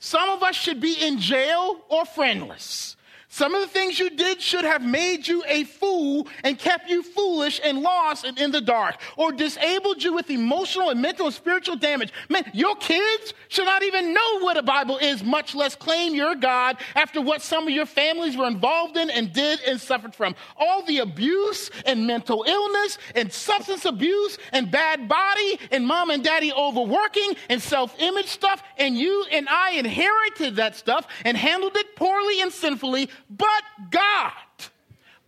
Some 0.00 0.28
of 0.30 0.42
us 0.42 0.56
should 0.56 0.80
be 0.80 0.94
in 0.94 1.20
jail 1.20 1.80
or 1.88 2.04
friendless. 2.04 2.96
Some 3.34 3.52
of 3.52 3.62
the 3.62 3.66
things 3.66 3.98
you 3.98 4.10
did 4.10 4.40
should 4.40 4.64
have 4.64 4.80
made 4.80 5.26
you 5.26 5.42
a 5.48 5.64
fool 5.64 6.28
and 6.44 6.56
kept 6.56 6.88
you 6.88 7.02
foolish 7.02 7.60
and 7.64 7.80
lost 7.80 8.24
and 8.24 8.38
in 8.38 8.52
the 8.52 8.60
dark, 8.60 8.94
or 9.16 9.32
disabled 9.32 10.04
you 10.04 10.12
with 10.12 10.30
emotional 10.30 10.90
and 10.90 11.02
mental 11.02 11.26
and 11.26 11.34
spiritual 11.34 11.74
damage. 11.74 12.12
Man, 12.28 12.48
your 12.54 12.76
kids 12.76 13.34
should 13.48 13.64
not 13.64 13.82
even 13.82 14.14
know 14.14 14.38
what 14.38 14.56
a 14.56 14.62
Bible 14.62 14.98
is, 14.98 15.24
much 15.24 15.52
less 15.52 15.74
claim 15.74 16.14
your 16.14 16.36
God 16.36 16.76
after 16.94 17.20
what 17.20 17.42
some 17.42 17.64
of 17.64 17.70
your 17.70 17.86
families 17.86 18.36
were 18.36 18.46
involved 18.46 18.96
in 18.96 19.10
and 19.10 19.32
did 19.32 19.58
and 19.62 19.80
suffered 19.80 20.14
from. 20.14 20.36
All 20.56 20.84
the 20.84 20.98
abuse 20.98 21.72
and 21.86 22.06
mental 22.06 22.44
illness 22.46 22.98
and 23.16 23.32
substance 23.32 23.84
abuse 23.84 24.38
and 24.52 24.70
bad 24.70 25.08
body 25.08 25.58
and 25.72 25.84
mom 25.84 26.10
and 26.10 26.22
daddy 26.22 26.52
overworking 26.52 27.34
and 27.50 27.60
self 27.60 28.00
image 28.00 28.28
stuff, 28.28 28.62
and 28.78 28.96
you 28.96 29.26
and 29.32 29.48
I 29.48 29.72
inherited 29.72 30.54
that 30.54 30.76
stuff 30.76 31.08
and 31.24 31.36
handled 31.36 31.74
it 31.74 31.96
poorly 31.96 32.40
and 32.40 32.52
sinfully 32.52 33.10
but 33.30 33.62
God, 33.90 34.32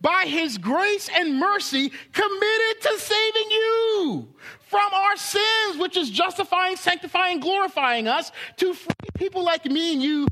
by 0.01 0.25
his 0.27 0.57
grace 0.57 1.09
and 1.13 1.39
mercy, 1.39 1.91
committed 2.13 2.81
to 2.81 2.99
saving 2.99 3.51
you 3.51 4.27
from 4.59 4.93
our 4.93 5.17
sins, 5.17 5.77
which 5.77 5.97
is 5.97 6.09
justifying, 6.09 6.75
sanctifying, 6.75 7.39
glorifying 7.39 8.07
us, 8.07 8.31
to 8.57 8.73
free 8.73 8.93
people 9.15 9.43
like 9.43 9.65
me 9.65 9.93
and 9.93 10.01
you 10.01 10.27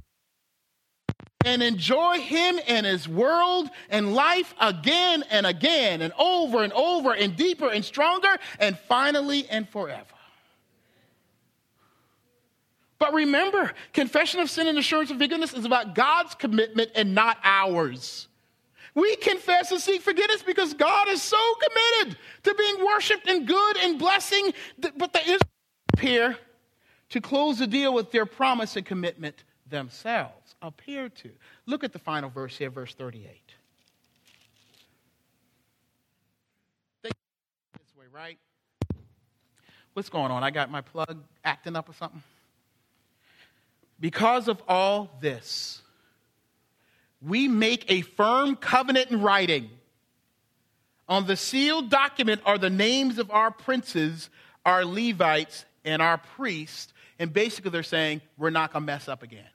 and 1.45 1.61
enjoy 1.61 2.19
him 2.19 2.59
and 2.67 2.85
his 2.85 3.07
world 3.07 3.69
and 3.89 4.15
life 4.15 4.53
again 4.59 5.23
and 5.29 5.45
again 5.45 6.01
and 6.01 6.11
over 6.17 6.63
and 6.63 6.73
over 6.73 7.13
and 7.13 7.35
deeper 7.35 7.69
and 7.69 7.85
stronger 7.85 8.37
and 8.59 8.77
finally 8.89 9.47
and 9.49 9.69
forever. 9.69 10.14
But 12.97 13.13
remember, 13.13 13.73
confession 13.93 14.39
of 14.39 14.49
sin 14.49 14.67
and 14.67 14.77
assurance 14.77 15.11
of 15.11 15.17
forgiveness 15.17 15.53
is 15.53 15.65
about 15.65 15.95
God's 15.95 16.33
commitment 16.35 16.91
and 16.95 17.13
not 17.13 17.37
ours. 17.43 18.27
We 18.93 19.17
confess 19.17 19.71
and 19.71 19.81
seek 19.81 20.01
forgiveness 20.01 20.41
because 20.41 20.73
God 20.73 21.09
is 21.09 21.21
so 21.21 21.37
committed 21.67 22.17
to 22.43 22.55
being 22.55 22.85
worshiped 22.85 23.27
and 23.27 23.45
good 23.45 23.77
and 23.77 23.99
blessing. 23.99 24.53
But 24.79 25.11
the 25.11 25.19
Israelites 25.19 25.43
appear 25.93 26.37
to 27.09 27.21
close 27.21 27.59
the 27.59 27.67
deal 27.67 27.93
with 27.93 28.11
their 28.11 28.25
promise 28.25 28.77
and 28.77 28.85
commitment 28.85 29.43
themselves. 29.69 30.55
Appear 30.61 31.09
to. 31.09 31.29
Look 31.65 31.83
at 31.83 31.91
the 31.91 31.99
final 31.99 32.29
verse 32.29 32.57
here, 32.57 32.69
verse 32.69 32.95
38. 32.95 33.41
This 37.03 37.11
way, 37.97 38.05
right? 38.13 38.37
What's 39.91 40.09
going 40.09 40.31
on? 40.31 40.41
I 40.43 40.51
got 40.51 40.71
my 40.71 40.81
plug 40.81 41.21
acting 41.43 41.75
up 41.75 41.89
or 41.89 41.93
something? 41.93 42.23
Because 44.05 44.47
of 44.47 44.61
all 44.67 45.17
this, 45.19 45.81
we 47.23 47.47
make 47.47 47.89
a 47.89 48.01
firm 48.01 48.55
covenant 48.55 49.09
in 49.09 49.19
writing. 49.19 49.67
On 51.09 51.25
the 51.25 51.35
sealed 51.35 51.89
document 51.89 52.41
are 52.45 52.59
the 52.59 52.69
names 52.69 53.17
of 53.17 53.31
our 53.31 53.49
princes, 53.49 54.29
our 54.63 54.85
Levites, 54.85 55.65
and 55.83 56.03
our 56.03 56.19
priests. 56.19 56.93
And 57.17 57.33
basically, 57.33 57.71
they're 57.71 57.81
saying, 57.81 58.21
we're 58.37 58.51
not 58.51 58.71
going 58.71 58.83
to 58.83 58.85
mess 58.85 59.07
up 59.07 59.23
again. 59.23 59.49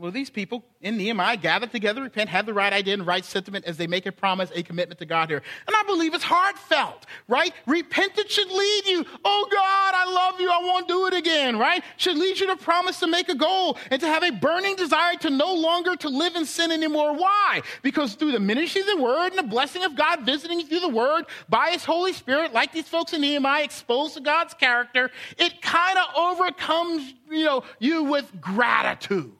Well, 0.00 0.12
these 0.12 0.30
people 0.30 0.64
in 0.80 0.96
Nehemiah 0.96 1.36
gather 1.36 1.66
together, 1.66 2.00
repent, 2.00 2.30
have 2.30 2.46
the 2.46 2.54
right 2.54 2.72
idea 2.72 2.94
and 2.94 3.04
right 3.04 3.24
sentiment 3.24 3.64
as 3.64 3.76
they 3.78 3.88
make 3.88 4.06
a 4.06 4.12
promise, 4.12 4.48
a 4.54 4.62
commitment 4.62 5.00
to 5.00 5.06
God 5.06 5.28
here. 5.28 5.42
And 5.66 5.74
I 5.74 5.82
believe 5.82 6.14
it's 6.14 6.22
heartfelt, 6.22 7.04
right? 7.26 7.52
Repentance 7.66 8.30
should 8.30 8.46
lead 8.46 8.86
you. 8.86 9.04
Oh 9.24 9.48
God, 9.50 9.94
I 9.96 10.08
love 10.12 10.40
you. 10.40 10.52
I 10.52 10.60
won't 10.62 10.86
do 10.86 11.08
it 11.08 11.14
again, 11.14 11.58
right? 11.58 11.82
Should 11.96 12.16
lead 12.16 12.38
you 12.38 12.46
to 12.46 12.56
promise 12.56 13.00
to 13.00 13.08
make 13.08 13.28
a 13.28 13.34
goal 13.34 13.76
and 13.90 14.00
to 14.00 14.06
have 14.06 14.22
a 14.22 14.30
burning 14.30 14.76
desire 14.76 15.16
to 15.16 15.30
no 15.30 15.52
longer 15.52 15.96
to 15.96 16.08
live 16.08 16.36
in 16.36 16.44
sin 16.44 16.70
anymore. 16.70 17.14
Why? 17.14 17.62
Because 17.82 18.14
through 18.14 18.30
the 18.30 18.40
ministry 18.40 18.82
of 18.82 18.86
the 18.86 18.98
word 18.98 19.30
and 19.30 19.38
the 19.38 19.50
blessing 19.50 19.82
of 19.82 19.96
God 19.96 20.24
visiting 20.24 20.64
through 20.64 20.78
the 20.78 20.88
word 20.88 21.24
by 21.48 21.70
his 21.70 21.84
Holy 21.84 22.12
Spirit, 22.12 22.52
like 22.52 22.72
these 22.72 22.88
folks 22.88 23.14
in 23.14 23.20
Nehemiah, 23.22 23.64
exposed 23.64 24.14
to 24.14 24.20
God's 24.20 24.54
character, 24.54 25.10
it 25.38 25.60
kind 25.60 25.98
of 25.98 26.04
overcomes, 26.14 27.14
you 27.28 27.44
know, 27.44 27.64
you 27.80 28.04
with 28.04 28.40
gratitude. 28.40 29.32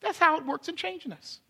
That's 0.00 0.18
how 0.18 0.38
it 0.38 0.46
works 0.46 0.68
in 0.68 0.76
changing 0.76 1.12
us. 1.12 1.40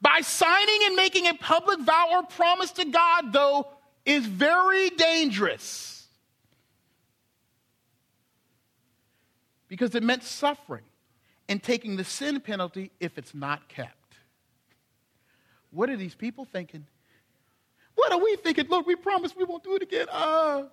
By 0.00 0.20
signing 0.20 0.80
and 0.84 0.94
making 0.94 1.26
a 1.26 1.34
public 1.34 1.80
vow 1.80 2.08
or 2.12 2.22
promise 2.22 2.70
to 2.72 2.84
God, 2.84 3.32
though, 3.32 3.68
is 4.04 4.26
very 4.26 4.90
dangerous. 4.90 6.06
Because 9.66 9.94
it 9.94 10.02
meant 10.02 10.22
suffering 10.22 10.84
and 11.48 11.62
taking 11.62 11.96
the 11.96 12.04
sin 12.04 12.40
penalty 12.40 12.90
if 13.00 13.18
it's 13.18 13.34
not 13.34 13.68
kept. 13.68 13.94
What 15.70 15.90
are 15.90 15.96
these 15.96 16.14
people 16.14 16.44
thinking? 16.44 16.86
What 17.94 18.12
are 18.12 18.18
we 18.18 18.36
thinking? 18.36 18.66
Lord, 18.68 18.86
we 18.86 18.94
promise 18.94 19.34
we 19.36 19.44
won't 19.44 19.64
do 19.64 19.74
it 19.74 19.82
again. 19.82 20.06
Uh, 20.10 20.64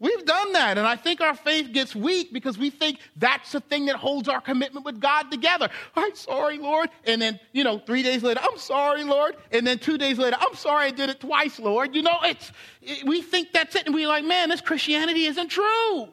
We've 0.00 0.24
done 0.24 0.52
that, 0.54 0.76
and 0.76 0.86
I 0.86 0.96
think 0.96 1.20
our 1.20 1.34
faith 1.34 1.72
gets 1.72 1.94
weak 1.94 2.32
because 2.32 2.58
we 2.58 2.68
think 2.68 2.98
that's 3.16 3.52
the 3.52 3.60
thing 3.60 3.86
that 3.86 3.96
holds 3.96 4.28
our 4.28 4.40
commitment 4.40 4.84
with 4.84 5.00
God 5.00 5.30
together. 5.30 5.68
I'm 5.94 6.14
sorry, 6.16 6.58
Lord. 6.58 6.90
And 7.06 7.22
then, 7.22 7.38
you 7.52 7.62
know, 7.62 7.78
three 7.78 8.02
days 8.02 8.22
later, 8.22 8.40
I'm 8.42 8.58
sorry, 8.58 9.04
Lord. 9.04 9.36
And 9.52 9.64
then 9.66 9.78
two 9.78 9.96
days 9.96 10.18
later, 10.18 10.36
I'm 10.38 10.56
sorry 10.56 10.86
I 10.86 10.90
did 10.90 11.10
it 11.10 11.20
twice, 11.20 11.60
Lord. 11.60 11.94
You 11.94 12.02
know, 12.02 12.18
it's, 12.24 12.50
it, 12.82 13.06
we 13.06 13.22
think 13.22 13.52
that's 13.52 13.76
it, 13.76 13.86
and 13.86 13.94
we're 13.94 14.08
like, 14.08 14.24
man, 14.24 14.48
this 14.48 14.60
Christianity 14.60 15.26
isn't 15.26 15.48
true. 15.48 16.08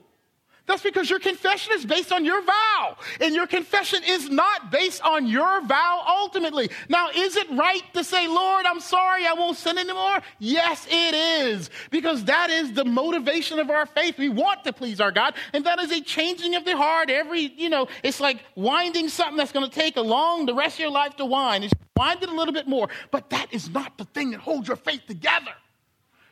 That's 0.68 0.84
because 0.84 1.09
your 1.09 1.20
confession 1.20 1.74
is 1.76 1.86
based 1.86 2.12
on 2.12 2.24
your 2.24 2.41
vow. 2.43 2.97
And 3.20 3.34
your 3.34 3.47
confession 3.47 4.01
is 4.07 4.30
not 4.30 4.72
based 4.72 5.01
on 5.01 5.28
your 5.28 5.62
vow 5.66 6.03
ultimately. 6.07 6.70
Now, 6.88 7.09
is 7.09 7.36
it 7.36 7.49
right 7.51 7.82
to 7.93 8.03
say, 8.03 8.28
Lord, 8.28 8.66
I'm 8.66 8.80
sorry, 8.80 9.26
I 9.26 9.34
won't 9.34 9.57
sin 9.57 9.78
anymore? 9.78 10.22
Yes, 10.39 10.88
it 10.89 11.14
is. 11.14 11.70
Because 11.89 12.26
that 12.26 12.49
is 12.49 12.74
the 12.74 12.86
motivation 12.86 13.59
of 13.59 13.70
our 13.70 13.86
faith. 13.86 14.18
We 14.18 14.30
want 14.30 14.64
to 14.64 14.74
please 14.74 15.01
our 15.01 15.12
God. 15.12 15.34
And 15.53 15.66
that 15.66 15.80
is 15.80 15.91
a 15.91 16.01
changing 16.01 16.55
of 16.55 16.64
the 16.64 16.78
heart. 16.78 17.09
Every, 17.09 17.53
you 17.57 17.70
know, 17.70 17.88
it's 18.03 18.20
like 18.20 18.43
winding 18.55 19.09
something 19.09 19.38
that's 19.38 19.51
going 19.51 19.70
to 19.70 19.80
take 19.80 19.97
a 19.97 20.01
long, 20.01 20.45
the 20.45 20.55
rest 20.55 20.76
of 20.76 20.82
your 20.82 20.91
life 20.91 21.16
to 21.18 21.26
wind. 21.26 21.64
It's 21.64 21.74
wind 21.95 22.22
it 22.22 22.30
a 22.30 22.34
little 22.36 22.53
bit 22.53 22.68
more. 22.68 22.88
But 23.09 23.30
that 23.32 23.53
is 23.53 23.70
not 23.70 23.97
the 23.97 24.05
thing 24.05 24.32
that 24.32 24.39
holds 24.39 24.68
your 24.68 24.78
faith 24.78 25.01
together. 25.07 25.51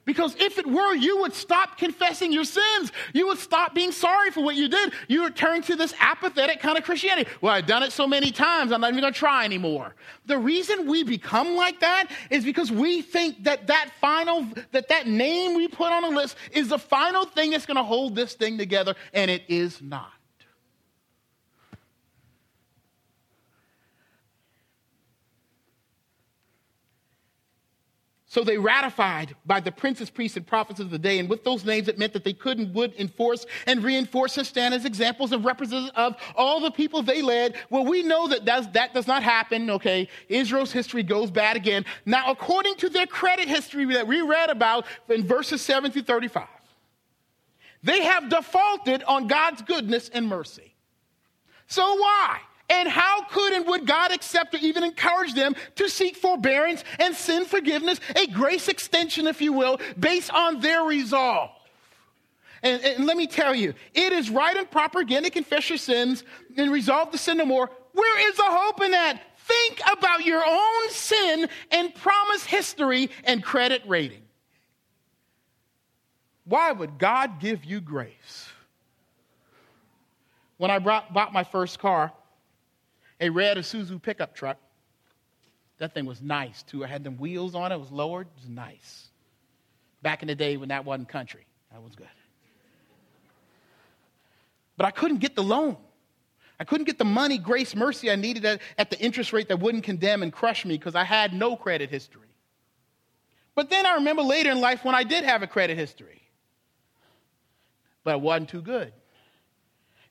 Because 0.10 0.36
if 0.40 0.58
it 0.58 0.66
were, 0.66 0.96
you 0.96 1.22
would 1.22 1.36
stop 1.36 1.78
confessing 1.78 2.34
your 2.34 2.44
sins. 2.44 2.92
You 3.14 3.28
would 3.28 3.38
stop 3.38 3.76
being 3.76 3.92
sorry 3.92 4.32
for 4.32 4.44
what 4.44 4.56
you 4.56 4.68
did. 4.68 4.92
You 5.08 5.22
would 5.22 5.36
turn 5.36 5.62
to 5.62 5.76
this 5.76 5.94
apathetic 6.00 6.60
kind 6.62 6.80
of 6.80 6.84
Christianity. 6.84 7.30
Well, 7.42 7.54
I've 7.54 7.68
done 7.68 7.84
it 7.84 7.92
so 7.92 8.08
many 8.08 8.32
times, 8.32 8.72
I'm 8.72 8.82
not 8.82 8.90
even 8.90 9.02
going 9.02 9.14
to 9.14 9.20
try 9.20 9.46
anymore. 9.46 9.94
The 10.26 10.40
reason 10.40 10.88
we 10.88 11.04
become 11.04 11.56
like 11.56 11.80
that 11.82 12.10
is 12.32 12.44
because 12.44 12.72
we 12.72 13.04
think 13.04 13.44
that 13.44 13.68
that 13.68 13.92
final, 14.02 14.48
that 14.72 14.88
that 14.90 15.06
name 15.06 15.56
we 15.56 15.68
put 15.68 15.92
on 15.92 16.04
a 16.04 16.10
list 16.10 16.38
is 16.54 16.70
the 16.70 16.80
final 16.80 17.26
thing 17.26 17.52
that's 17.52 17.68
going 17.68 17.78
to 17.78 17.84
hold 17.84 18.16
this 18.16 18.34
thing 18.34 18.58
together, 18.58 18.96
and 19.14 19.30
it 19.30 19.44
is 19.48 19.80
not. 19.80 20.12
So 28.32 28.44
they 28.44 28.60
ratified 28.60 29.36
by 29.44 29.60
the 29.60 29.72
princes, 29.72 30.12
priests, 30.12 30.38
and 30.38 30.46
prophets 30.46 30.80
of 30.80 30.92
the 30.92 31.00
day. 31.00 31.18
And 31.18 31.28
with 31.28 31.44
those 31.44 31.66
names, 31.66 31.88
it 31.88 31.98
meant 31.98 32.14
that 32.14 32.24
they 32.24 32.32
could 32.32 32.60
and 32.60 32.72
would 32.76 32.94
enforce 33.00 33.48
and 33.66 33.84
reinforce 33.84 34.38
and 34.38 34.46
stand 34.46 34.76
as 34.76 34.86
examples 34.86 35.32
and 35.32 35.44
representatives 35.44 35.92
of 35.96 36.16
all 36.36 36.60
the 36.60 36.70
people 36.70 37.02
they 37.02 37.24
led. 37.24 37.56
Well, 37.72 37.86
we 37.86 38.04
know 38.04 38.28
that 38.28 38.46
that 38.46 38.94
does 38.94 39.08
not 39.08 39.24
happen, 39.24 39.72
okay? 39.72 40.08
Israel's 40.28 40.72
history 40.72 41.02
goes 41.02 41.32
bad 41.32 41.58
again. 41.58 41.86
Now, 42.06 42.30
according 42.30 42.76
to 42.76 42.90
their 42.90 43.08
credit 43.08 43.48
history 43.48 43.84
that 43.94 44.06
we 44.06 44.22
read 44.22 44.52
about 44.52 44.86
in 45.10 45.26
verses 45.26 45.64
7 45.64 45.90
through 45.90 46.04
35, 46.04 46.48
they 47.82 48.04
have 48.04 48.30
defaulted 48.30 49.02
on 49.06 49.26
God's 49.26 49.64
goodness 49.64 50.08
and 50.10 50.28
mercy. 50.28 50.76
So 51.66 51.82
why? 51.96 52.42
And 52.70 52.88
how 52.88 53.24
could 53.24 53.54
and 53.54 53.66
would 53.68 53.88
God 53.88 54.12
accept 54.12 54.54
or 54.54 54.58
even 54.58 54.84
encourage 54.84 55.34
them 55.34 55.56
to 55.76 55.90
seek 55.90 56.16
forbearance 56.16 56.84
and 57.00 57.16
sin 57.16 57.46
forgiveness, 57.46 58.00
a 58.16 58.28
grace 58.28 58.68
extension, 58.68 59.26
if 59.28 59.42
you 59.42 59.54
will, 59.54 59.80
based 60.00 60.32
on 60.32 60.60
their 60.60 60.84
resolve? 60.84 61.50
And, 62.62 62.84
and, 62.84 63.06
let 63.06 63.16
me 63.16 63.26
tell 63.26 63.56
you, 63.56 63.74
it 63.94 64.12
is 64.12 64.30
right 64.30 64.56
and 64.56 64.70
proper 64.70 65.00
again 65.00 65.24
to 65.24 65.30
confess 65.30 65.70
your 65.70 65.78
sins 65.78 66.24
and 66.58 66.72
resolve 66.72 67.12
to 67.12 67.18
sin 67.18 67.38
no 67.38 67.46
more. 67.46 67.70
Where 67.94 68.30
is 68.30 68.36
the 68.36 68.44
hope 68.46 68.82
in 68.82 68.92
that? 68.92 69.22
Think 69.38 69.80
about 69.92 70.26
your 70.26 70.44
own 70.46 70.90
sin 70.90 71.48
and 71.72 71.96
promise 71.96 72.44
history 72.44 73.10
and 73.24 73.44
credit 73.44 73.82
rating. 73.88 74.22
Why 76.44 76.72
would 76.72 76.98
God 76.98 77.40
give 77.40 77.64
you 77.64 77.80
grace? 77.80 78.50
When 80.58 80.70
I 80.70 80.80
brought, 80.80 81.14
bought 81.14 81.32
my 81.32 81.44
first 81.44 81.80
car, 81.80 82.12
a 83.20 83.30
red 83.30 83.58
Isuzu 83.58 84.02
pickup 84.02 84.36
truck. 84.36 84.58
That 85.78 85.94
thing 85.94 86.06
was 86.06 86.22
nice 86.22 86.64
too. 86.64 86.84
I 86.84 86.88
had 86.88 87.04
them 87.04 87.18
wheels 87.18 87.56
on 87.56 87.72
it, 87.72 87.76
it 87.76 87.80
was 87.80 87.92
lowered, 87.92 88.28
it 88.28 88.42
was 88.42 88.50
nice. 88.50 89.08
Back 90.02 90.22
in 90.22 90.28
the 90.28 90.36
day 90.36 90.58
when 90.58 90.70
that 90.70 90.86
wasn't 90.86 91.10
country, 91.10 91.46
that 91.72 91.82
was 91.82 91.96
good. 91.96 92.08
But 94.78 94.86
I 94.86 94.92
couldn't 94.92 95.18
get 95.18 95.36
the 95.36 95.44
loan. 95.44 95.78
I 96.60 96.66
couldn't 96.66 96.86
get 96.86 96.98
the 96.98 97.06
money, 97.06 97.38
grace, 97.38 97.76
mercy 97.76 98.12
I 98.12 98.16
needed 98.16 98.44
at, 98.46 98.62
at 98.78 98.90
the 98.90 99.00
interest 99.00 99.32
rate 99.32 99.48
that 99.48 99.60
wouldn't 99.60 99.84
condemn 99.84 100.24
and 100.24 100.32
crush 100.32 100.66
me 100.66 100.78
because 100.78 100.96
I 100.96 101.06
had 101.06 101.34
no 101.34 101.56
credit 101.56 101.90
history. 101.90 102.28
But 103.56 103.70
then 103.70 103.86
I 103.86 103.96
remember 103.96 104.22
later 104.22 104.52
in 104.52 104.62
life 104.62 104.84
when 104.84 104.96
I 104.96 105.04
did 105.04 105.24
have 105.24 105.42
a 105.42 105.48
credit 105.48 105.78
history, 105.78 106.22
but 108.04 108.16
it 108.16 108.22
wasn't 108.22 108.50
too 108.50 108.62
good. 108.62 108.94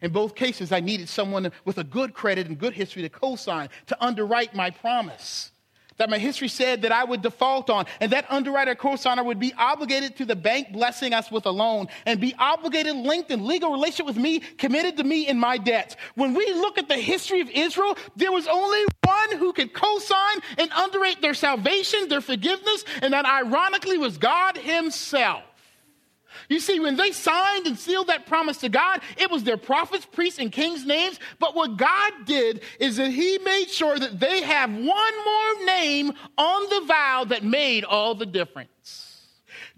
In 0.00 0.12
both 0.12 0.34
cases, 0.34 0.70
I 0.72 0.80
needed 0.80 1.08
someone 1.08 1.50
with 1.64 1.78
a 1.78 1.84
good 1.84 2.14
credit 2.14 2.46
and 2.46 2.58
good 2.58 2.72
history 2.72 3.02
to 3.02 3.08
co 3.08 3.36
sign, 3.36 3.68
to 3.86 4.04
underwrite 4.04 4.54
my 4.54 4.70
promise 4.70 5.50
that 5.98 6.08
my 6.08 6.18
history 6.18 6.48
said 6.48 6.82
that 6.82 6.92
I 6.92 7.04
would 7.04 7.22
default 7.22 7.68
on. 7.68 7.84
And 8.00 8.10
that 8.12 8.24
underwriter 8.30 8.74
co-signer 8.74 9.22
would 9.22 9.38
be 9.38 9.52
obligated 9.58 10.16
to 10.16 10.24
the 10.24 10.36
bank 10.36 10.72
blessing 10.72 11.12
us 11.12 11.30
with 11.30 11.44
a 11.46 11.50
loan 11.50 11.88
and 12.06 12.20
be 12.20 12.34
obligated, 12.38 12.96
linked 12.96 13.30
in 13.30 13.46
legal 13.46 13.70
relationship 13.70 14.06
with 14.06 14.16
me, 14.16 14.40
committed 14.40 14.96
to 14.96 15.04
me 15.04 15.26
in 15.28 15.38
my 15.38 15.58
debts. 15.58 15.96
When 16.14 16.34
we 16.34 16.46
look 16.54 16.78
at 16.78 16.88
the 16.88 16.96
history 16.96 17.40
of 17.40 17.50
Israel, 17.50 17.96
there 18.16 18.32
was 18.32 18.46
only 18.48 18.84
one 19.04 19.38
who 19.38 19.52
could 19.52 19.74
co-sign 19.74 20.38
and 20.56 20.70
underwrite 20.72 21.20
their 21.20 21.34
salvation, 21.34 22.08
their 22.08 22.20
forgiveness, 22.20 22.84
and 23.02 23.12
that 23.12 23.26
ironically 23.26 23.98
was 23.98 24.18
God 24.18 24.56
himself. 24.56 25.42
You 26.48 26.60
see, 26.60 26.80
when 26.80 26.96
they 26.96 27.12
signed 27.12 27.66
and 27.66 27.78
sealed 27.78 28.06
that 28.06 28.26
promise 28.26 28.58
to 28.58 28.68
God, 28.68 29.02
it 29.18 29.30
was 29.30 29.44
their 29.44 29.58
prophets, 29.58 30.06
priests, 30.06 30.38
and 30.38 30.50
kings' 30.50 30.86
names. 30.86 31.20
But 31.38 31.54
what 31.54 31.76
God 31.76 32.12
did 32.24 32.62
is 32.80 32.96
that 32.96 33.10
He 33.10 33.38
made 33.38 33.66
sure 33.66 33.98
that 33.98 34.18
they 34.18 34.42
have 34.42 34.70
one 34.70 34.84
more 34.84 35.66
name 35.66 36.12
on 36.38 36.70
the 36.70 36.86
vow 36.86 37.24
that 37.28 37.44
made 37.44 37.84
all 37.84 38.14
the 38.14 38.26
difference 38.26 39.26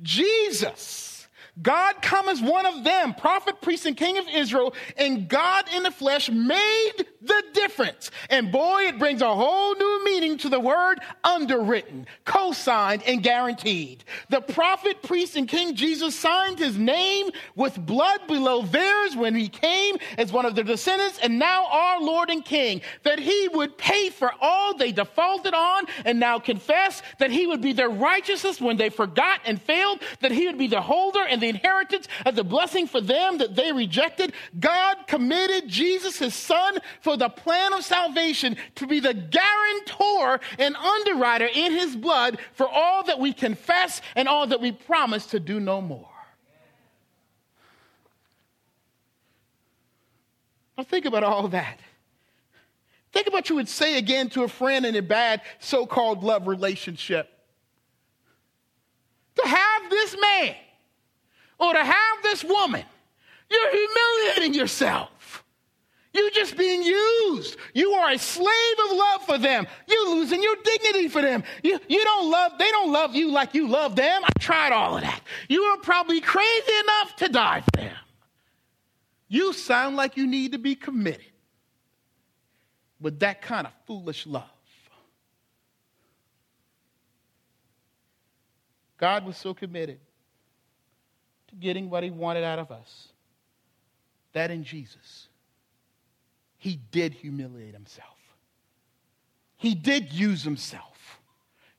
Jesus. 0.02 1.19
God 1.62 2.00
come 2.00 2.28
as 2.28 2.40
one 2.40 2.66
of 2.66 2.84
them, 2.84 3.14
prophet, 3.14 3.60
priest, 3.60 3.86
and 3.86 3.96
king 3.96 4.18
of 4.18 4.26
Israel, 4.28 4.74
and 4.96 5.28
God 5.28 5.66
in 5.74 5.82
the 5.82 5.90
flesh 5.90 6.30
made 6.30 6.92
the 7.20 7.44
difference. 7.52 8.10
And 8.30 8.50
boy, 8.50 8.84
it 8.84 8.98
brings 8.98 9.20
a 9.20 9.34
whole 9.34 9.74
new 9.74 10.04
meaning 10.04 10.38
to 10.38 10.48
the 10.48 10.60
word 10.60 11.00
underwritten, 11.22 12.06
co 12.24 12.52
signed, 12.52 13.02
and 13.06 13.22
guaranteed. 13.22 14.04
The 14.30 14.40
prophet, 14.40 15.02
priest, 15.02 15.36
and 15.36 15.46
king 15.46 15.74
Jesus 15.74 16.18
signed 16.18 16.58
his 16.58 16.78
name 16.78 17.30
with 17.54 17.84
blood 17.84 18.26
below 18.26 18.62
theirs 18.62 19.16
when 19.16 19.34
he 19.34 19.48
came 19.48 19.98
as 20.16 20.32
one 20.32 20.46
of 20.46 20.54
their 20.54 20.64
descendants, 20.64 21.18
and 21.22 21.38
now 21.38 21.66
our 21.66 22.00
Lord 22.00 22.30
and 22.30 22.44
King, 22.44 22.80
that 23.02 23.18
he 23.18 23.48
would 23.52 23.76
pay 23.76 24.10
for 24.10 24.32
all 24.40 24.74
they 24.74 24.92
defaulted 24.92 25.54
on 25.54 25.84
and 26.04 26.18
now 26.18 26.38
confess, 26.38 27.02
that 27.18 27.30
he 27.30 27.46
would 27.46 27.60
be 27.60 27.72
their 27.72 27.90
righteousness 27.90 28.60
when 28.60 28.76
they 28.76 28.88
forgot 28.88 29.40
and 29.44 29.60
failed, 29.60 30.00
that 30.20 30.32
he 30.32 30.46
would 30.46 30.58
be 30.58 30.66
the 30.66 30.80
holder 30.80 31.22
and 31.22 31.42
the 31.42 31.49
inheritance 31.50 32.08
as 32.24 32.38
a 32.38 32.44
blessing 32.44 32.86
for 32.86 33.00
them 33.00 33.38
that 33.38 33.54
they 33.54 33.72
rejected. 33.72 34.32
God 34.58 34.96
committed 35.06 35.68
Jesus, 35.68 36.18
his 36.18 36.34
son, 36.34 36.78
for 37.02 37.16
the 37.16 37.28
plan 37.28 37.74
of 37.74 37.84
salvation 37.84 38.56
to 38.76 38.86
be 38.86 39.00
the 39.00 39.14
guarantor 39.14 40.40
and 40.58 40.74
underwriter 40.74 41.48
in 41.52 41.72
his 41.72 41.94
blood 41.94 42.38
for 42.54 42.68
all 42.68 43.04
that 43.04 43.18
we 43.18 43.32
confess 43.32 44.00
and 44.16 44.28
all 44.28 44.46
that 44.46 44.60
we 44.60 44.72
promise 44.72 45.26
to 45.26 45.40
do 45.40 45.60
no 45.60 45.82
more. 45.82 46.06
Now, 50.78 50.84
think 50.84 51.04
about 51.04 51.24
all 51.24 51.48
that. 51.48 51.78
Think 53.12 53.26
about 53.26 53.40
what 53.40 53.50
you 53.50 53.56
would 53.56 53.68
say 53.68 53.98
again 53.98 54.28
to 54.30 54.44
a 54.44 54.48
friend 54.48 54.86
in 54.86 54.94
a 54.94 55.02
bad 55.02 55.42
so 55.58 55.84
called 55.84 56.22
love 56.22 56.46
relationship. 56.46 57.28
To 59.36 59.48
have 59.48 59.90
this 59.90 60.16
man 60.20 60.54
or 61.60 61.72
to 61.74 61.84
have 61.84 62.22
this 62.22 62.42
woman, 62.42 62.82
you're 63.50 63.70
humiliating 63.70 64.54
yourself. 64.54 65.44
You're 66.12 66.30
just 66.30 66.56
being 66.56 66.82
used. 66.82 67.56
You 67.72 67.92
are 67.92 68.10
a 68.10 68.18
slave 68.18 68.76
of 68.84 68.96
love 68.96 69.22
for 69.26 69.38
them. 69.38 69.66
You're 69.86 70.08
losing 70.10 70.42
your 70.42 70.56
dignity 70.64 71.08
for 71.08 71.22
them. 71.22 71.44
You, 71.62 71.78
you 71.88 72.02
don't 72.02 72.30
love, 72.30 72.52
they 72.58 72.70
don't 72.72 72.90
love 72.90 73.14
you 73.14 73.30
like 73.30 73.54
you 73.54 73.68
love 73.68 73.94
them. 73.94 74.22
I 74.24 74.30
tried 74.40 74.72
all 74.72 74.96
of 74.96 75.02
that. 75.02 75.20
You 75.48 75.62
are 75.62 75.76
probably 75.76 76.20
crazy 76.20 76.72
enough 76.82 77.16
to 77.16 77.28
die 77.28 77.60
for 77.60 77.80
them. 77.80 77.96
You 79.28 79.52
sound 79.52 79.94
like 79.94 80.16
you 80.16 80.26
need 80.26 80.52
to 80.52 80.58
be 80.58 80.74
committed 80.74 81.30
with 83.00 83.20
that 83.20 83.40
kind 83.40 83.66
of 83.66 83.72
foolish 83.86 84.26
love. 84.26 84.42
God 88.98 89.24
was 89.24 89.36
so 89.36 89.54
committed 89.54 90.00
to 91.50 91.56
getting 91.56 91.90
what 91.90 92.02
he 92.02 92.10
wanted 92.10 92.44
out 92.44 92.58
of 92.58 92.70
us 92.70 93.08
that 94.32 94.50
in 94.50 94.64
Jesus, 94.64 95.28
he 96.56 96.80
did 96.90 97.12
humiliate 97.12 97.74
himself. 97.74 98.06
He 99.56 99.74
did 99.74 100.12
use 100.12 100.42
himself. 100.42 100.86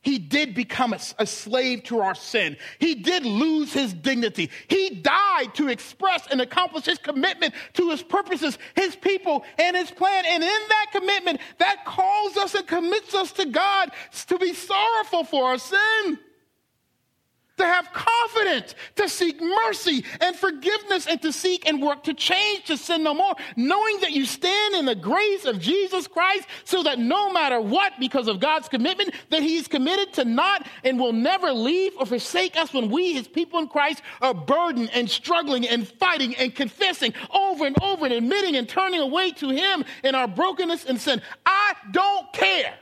He 0.03 0.17
did 0.17 0.55
become 0.55 0.93
a, 0.93 0.99
a, 1.19 1.28
slave 1.28 1.84
to 1.84 1.99
our 1.99 2.15
sin. 2.15 2.57
He 2.80 2.95
did 2.95 3.24
lose 3.24 3.72
his 3.72 3.93
dignity. 3.93 4.49
He 4.67 4.89
died 4.89 5.53
to 5.53 5.67
express 5.67 6.26
and 6.32 6.41
accomplish 6.41 6.86
his 6.86 6.97
commitment 6.97 7.53
to 7.74 7.91
his 7.91 8.01
purposes, 8.01 8.57
his 8.76 8.95
people, 8.95 9.45
and 9.59 9.78
his 9.78 9.91
plan. 9.91 10.24
And 10.28 10.41
in 10.41 10.49
that 10.49 10.88
commitment, 10.91 11.39
that 11.59 11.86
calls 11.86 12.36
us 12.38 12.55
and 12.55 12.65
commits 12.65 13.13
us 13.13 13.32
to 13.34 13.45
God 13.45 13.91
to 14.28 14.39
be 14.39 14.53
sorrowful 14.53 15.24
for 15.24 15.45
our 15.45 15.59
sin 15.59 16.19
to 17.58 17.66
have 17.66 17.91
confidence, 17.93 18.76
to 18.95 19.08
seek 19.08 19.39
mercy 19.41 20.04
and 20.20 20.36
forgiveness, 20.36 21.08
and 21.08 21.22
to 21.22 21.32
seek 21.32 21.68
and 21.68 21.82
work 21.82 22.04
to 22.04 22.14
change, 22.14 22.66
to 22.66 22.78
sin 22.78 23.04
no 23.04 23.14
more, 23.14 23.36
knowing 23.56 23.99
that 23.99 24.12
you 24.12 24.26
stand 24.26 24.76
in 24.76 24.86
the 24.86 24.95
grace 24.95 25.45
of 25.45 25.60
Jesus 25.60 26.08
Christ 26.08 26.47
so 26.64 26.84
that 26.84 26.99
no 26.99 27.32
matter 27.32 27.62
what, 27.62 27.93
because 27.99 28.28
of 28.28 28.39
God's 28.39 28.68
commitment, 28.68 29.14
that 29.30 29.43
He's 29.43 29.68
committed 29.68 30.14
to 30.14 30.26
not 30.26 30.68
and 30.84 30.99
will 30.99 31.14
never 31.14 31.52
leave 31.52 31.93
or 31.97 32.06
forsake 32.06 32.58
us 32.58 32.74
when 32.74 32.89
we, 32.89 33.14
His 33.14 33.28
people 33.28 33.60
in 33.60 33.68
Christ, 33.68 34.02
are 34.22 34.34
burdened 34.34 34.89
and 34.93 35.10
struggling 35.10 35.68
and 35.68 35.88
fighting 35.88 36.36
and 36.36 36.56
confessing 36.56 37.14
over 37.34 37.66
and 37.66 37.76
over 37.82 38.06
and 38.06 38.14
admitting 38.14 38.56
and 38.56 38.68
turning 38.68 39.02
away 39.02 39.32
to 39.32 39.49
Him 39.49 39.84
in 40.04 40.16
our 40.16 40.28
brokenness 40.28 40.86
and 40.86 40.99
sin. 40.99 41.22
I 41.45 41.74
don't 41.91 42.32
care 42.34 42.74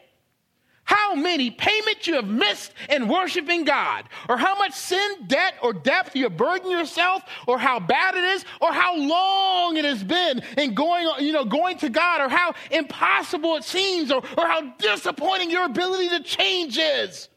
how 0.89 1.13
many 1.13 1.51
payments 1.51 2.07
you 2.07 2.15
have 2.15 2.27
missed 2.27 2.73
in 2.89 3.07
worshiping 3.07 3.63
God, 3.63 4.05
or 4.27 4.37
how 4.37 4.55
much 4.55 4.73
sin, 4.73 5.17
debt, 5.27 5.53
or 5.61 5.71
depth 5.71 6.15
you 6.15 6.27
burden 6.31 6.71
yourself, 6.71 7.21
or 7.45 7.59
how 7.59 7.79
bad 7.79 8.15
it 8.15 8.23
is, 8.23 8.43
or 8.59 8.73
how 8.73 8.97
long 8.97 9.77
it 9.77 9.85
has 9.85 10.03
been 10.03 10.41
in 10.57 10.73
going, 10.73 11.07
you 11.19 11.31
know, 11.31 11.45
going 11.45 11.77
to 11.77 11.89
God, 11.89 12.21
or 12.21 12.27
how 12.27 12.55
impossible 12.71 13.55
it 13.55 13.63
seems, 13.63 14.11
or, 14.11 14.23
or 14.35 14.47
how 14.47 14.61
disappointing 14.79 15.51
your 15.51 15.65
ability 15.65 16.09
to 16.09 16.23
change 16.23 16.79
is. 16.79 17.29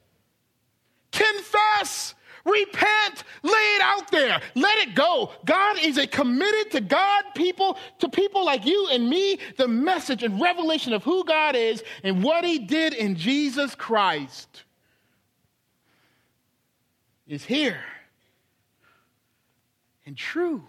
Confess 1.11 2.15
Repent. 2.45 3.25
Lay 3.43 3.53
it 3.53 3.83
out 3.83 4.11
there. 4.11 4.41
Let 4.55 4.79
it 4.79 4.95
go. 4.95 5.33
God 5.45 5.79
is 5.81 5.99
a 5.99 6.07
committed 6.07 6.73
to 6.73 6.81
God 6.81 7.25
people, 7.35 7.79
to 8.01 8.09
people 8.09 8.45
like 8.45 8.67
you 8.67 8.89
and 8.91 9.09
me, 9.09 9.39
the 9.57 9.69
message 9.69 10.23
and 10.23 10.41
revelation 10.41 10.93
of 10.93 11.05
who 11.05 11.25
God 11.25 11.55
is 11.55 11.83
and 12.03 12.23
what 12.23 12.45
he 12.45 12.59
did 12.59 12.95
in 12.95 13.17
Jesus 13.17 13.75
Christ 13.75 14.65
is 17.27 17.45
here 17.45 17.81
and 20.05 20.17
true 20.17 20.63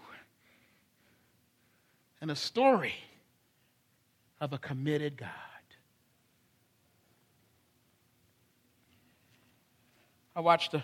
and 2.20 2.30
a 2.30 2.36
story 2.36 2.94
of 4.40 4.52
a 4.52 4.58
committed 4.58 5.16
God. 5.16 5.28
I 10.36 10.40
watched 10.40 10.74
a 10.74 10.82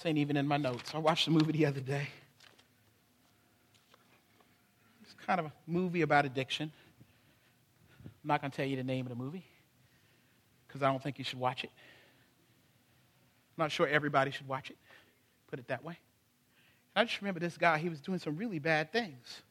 this 0.00 0.06
ain't 0.06 0.16
even 0.16 0.38
in 0.38 0.48
my 0.48 0.56
notes. 0.56 0.92
I 0.94 0.98
watched 0.98 1.28
a 1.28 1.30
movie 1.30 1.52
the 1.52 1.66
other 1.66 1.80
day. 1.80 2.08
It's 5.02 5.12
kind 5.26 5.38
of 5.38 5.44
a 5.44 5.52
movie 5.66 6.00
about 6.00 6.24
addiction. 6.24 6.72
I'm 8.06 8.28
not 8.28 8.40
going 8.40 8.50
to 8.50 8.56
tell 8.56 8.64
you 8.64 8.76
the 8.76 8.84
name 8.84 9.04
of 9.04 9.10
the 9.10 9.22
movie 9.22 9.44
because 10.66 10.82
I 10.82 10.90
don't 10.90 11.02
think 11.02 11.18
you 11.18 11.24
should 11.24 11.38
watch 11.38 11.64
it. 11.64 11.70
I'm 13.58 13.64
not 13.64 13.72
sure 13.72 13.86
everybody 13.86 14.30
should 14.30 14.48
watch 14.48 14.70
it, 14.70 14.78
put 15.50 15.58
it 15.58 15.68
that 15.68 15.84
way. 15.84 15.98
I 16.96 17.04
just 17.04 17.20
remember 17.20 17.40
this 17.40 17.58
guy, 17.58 17.76
he 17.76 17.90
was 17.90 18.00
doing 18.00 18.20
some 18.20 18.38
really 18.38 18.58
bad 18.58 18.92
things. 18.92 19.42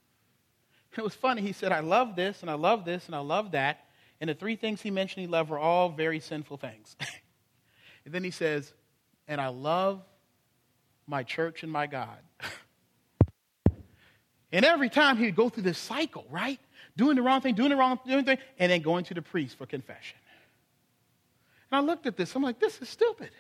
It 0.98 1.04
was 1.04 1.14
funny. 1.14 1.44
He 1.44 1.54
said, 1.54 1.72
I 1.72 1.82
love 1.82 2.16
this, 2.16 2.42
and 2.42 2.50
I 2.50 2.56
love 2.56 2.86
this, 2.86 3.06
and 3.06 3.14
I 3.14 3.20
love 3.20 3.52
that. 3.52 3.86
And 4.20 4.32
the 4.32 4.34
three 4.34 4.56
things 4.56 4.82
he 4.82 4.90
mentioned 4.90 5.22
he 5.22 5.28
loved 5.28 5.52
were 5.52 5.60
all 5.60 5.90
very 5.90 6.20
sinful 6.20 6.58
things. 6.58 6.96
and 8.06 8.12
then 8.12 8.24
he 8.24 8.32
says, 8.32 8.74
and 9.28 9.40
I 9.40 9.50
love 9.50 10.02
my 11.10 11.24
church, 11.24 11.64
and 11.64 11.72
my 11.72 11.88
God. 11.88 12.18
and 14.52 14.64
every 14.64 14.90
time 14.90 15.18
he'd 15.18 15.36
go 15.36 15.50
through 15.50 15.64
this 15.64 15.80
cycle, 15.80 16.26
right? 16.30 16.60
Doing 16.96 17.16
the 17.16 17.22
wrong 17.22 17.42
thing, 17.42 17.56
doing 17.56 17.70
the 17.70 17.76
wrong 17.76 18.00
doing 18.06 18.26
thing, 18.26 18.38
and 18.60 18.72
then 18.72 18.82
going 18.82 19.04
to 19.06 19.14
the 19.14 19.22
priest 19.22 19.58
for 19.58 19.66
confession. 19.66 20.18
And 21.72 21.80
I 21.80 21.82
looked 21.82 22.06
at 22.06 22.16
this, 22.16 22.36
I'm 22.36 22.44
like, 22.44 22.60
this 22.60 22.82
is 22.82 22.90
stupid. 22.90 23.32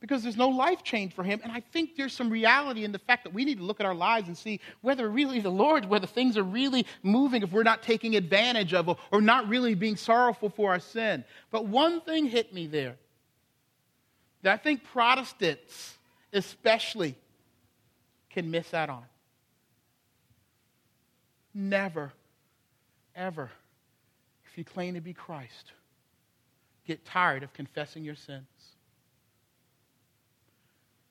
Because 0.00 0.24
there's 0.24 0.36
no 0.36 0.48
life 0.48 0.82
change 0.82 1.14
for 1.14 1.22
him. 1.22 1.40
And 1.44 1.52
I 1.52 1.60
think 1.60 1.94
there's 1.96 2.12
some 2.12 2.28
reality 2.28 2.82
in 2.82 2.90
the 2.90 2.98
fact 2.98 3.22
that 3.22 3.32
we 3.32 3.44
need 3.44 3.58
to 3.58 3.64
look 3.64 3.78
at 3.78 3.86
our 3.86 3.94
lives 3.94 4.26
and 4.26 4.36
see 4.36 4.58
whether 4.80 5.08
really 5.08 5.38
the 5.38 5.50
Lord, 5.50 5.84
whether 5.84 6.08
things 6.08 6.36
are 6.36 6.42
really 6.42 6.86
moving, 7.04 7.44
if 7.44 7.52
we're 7.52 7.62
not 7.62 7.84
taking 7.84 8.16
advantage 8.16 8.74
of 8.74 8.98
or 9.12 9.20
not 9.20 9.48
really 9.48 9.76
being 9.76 9.96
sorrowful 9.96 10.50
for 10.50 10.72
our 10.72 10.80
sin. 10.80 11.24
But 11.52 11.66
one 11.66 12.00
thing 12.00 12.26
hit 12.26 12.52
me 12.52 12.66
there 12.66 12.96
that 14.42 14.54
I 14.54 14.56
think 14.56 14.82
Protestants 14.82 15.98
especially, 16.32 17.16
can 18.30 18.50
miss 18.50 18.72
out 18.72 18.90
on. 18.90 19.04
Never, 21.54 22.12
ever, 23.14 23.50
if 24.46 24.56
you 24.56 24.64
claim 24.64 24.94
to 24.94 25.00
be 25.00 25.12
Christ, 25.12 25.72
get 26.86 27.04
tired 27.04 27.42
of 27.42 27.52
confessing 27.52 28.04
your 28.04 28.14
sins. 28.14 28.46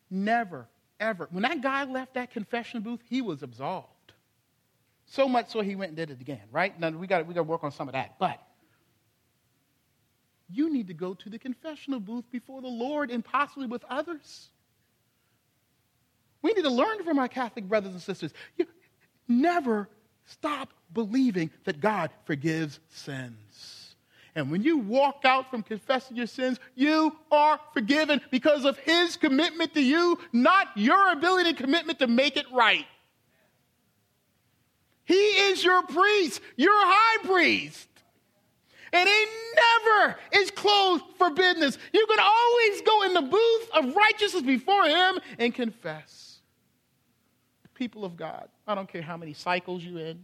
Never, 0.09 0.67
ever. 0.99 1.28
When 1.32 1.43
that 1.43 1.61
guy 1.61 1.86
left 1.86 2.15
that 2.15 2.32
confession 2.32 2.82
booth, 2.82 3.01
he 3.07 3.22
was 3.22 3.43
absolved. 3.43 3.88
So 5.05 5.28
much 5.28 5.49
so 5.49 5.61
he 5.61 5.76
went 5.76 5.89
and 5.89 5.97
did 5.97 6.09
it 6.09 6.22
again, 6.22 6.41
right? 6.51 6.78
Now 6.80 6.89
we 6.89 7.05
got 7.07 7.26
we 7.28 7.34
to 7.34 7.43
work 7.43 7.63
on 7.63 7.72
some 7.72 7.88
of 7.88 7.93
that. 7.93 8.17
But 8.17 8.41
you 10.49 10.72
need 10.72 10.88
to 10.88 10.93
go 10.93 11.13
to 11.13 11.30
the 11.30 11.39
confessional 11.39 11.99
booth 11.99 12.26
before 12.32 12.61
the 12.61 12.67
Lord 12.67 13.11
and 13.11 13.24
possibly 13.24 13.67
with 13.67 13.84
others. 13.89 14.49
We 16.41 16.53
need 16.53 16.63
to 16.63 16.69
learn 16.69 17.03
from 17.03 17.19
our 17.19 17.27
Catholic 17.27 17.65
brothers 17.65 17.93
and 17.93 18.01
sisters. 18.01 18.33
You 18.57 18.65
never 19.27 19.89
stop 20.25 20.69
believing 20.93 21.51
that 21.65 21.79
God 21.79 22.11
forgives 22.25 22.79
sins. 22.89 23.95
And 24.33 24.49
when 24.49 24.63
you 24.63 24.77
walk 24.77 25.21
out 25.25 25.51
from 25.51 25.61
confessing 25.61 26.15
your 26.15 26.27
sins, 26.27 26.59
you 26.75 27.15
are 27.31 27.59
forgiven 27.73 28.21
because 28.31 28.63
of 28.63 28.77
His 28.79 29.17
commitment 29.17 29.73
to 29.73 29.81
you, 29.81 30.17
not 30.31 30.67
your 30.75 31.11
ability 31.11 31.49
and 31.49 31.57
commitment 31.57 31.99
to 31.99 32.07
make 32.07 32.37
it 32.37 32.45
right. 32.51 32.85
He 35.03 35.13
is 35.13 35.63
your 35.63 35.83
priest, 35.83 36.39
your 36.55 36.71
high 36.73 37.25
priest. 37.25 37.89
And 38.93 39.07
he 39.07 39.25
never 39.55 40.17
is 40.33 40.51
closed 40.51 41.03
for 41.17 41.29
business. 41.29 41.77
You 41.93 42.05
can 42.07 42.19
always 42.19 42.81
go 42.81 43.03
in 43.03 43.13
the 43.13 43.21
booth 43.21 43.69
of 43.73 43.95
righteousness 43.95 44.43
before 44.43 44.85
him 44.85 45.19
and 45.39 45.53
confess. 45.53 46.20
People 47.82 48.05
of 48.05 48.15
God, 48.15 48.47
I 48.67 48.75
don't 48.75 48.88
care 48.88 49.01
how 49.01 49.17
many 49.17 49.34
cycles 49.34 49.84
you're 49.84 50.05
in, 50.05 50.23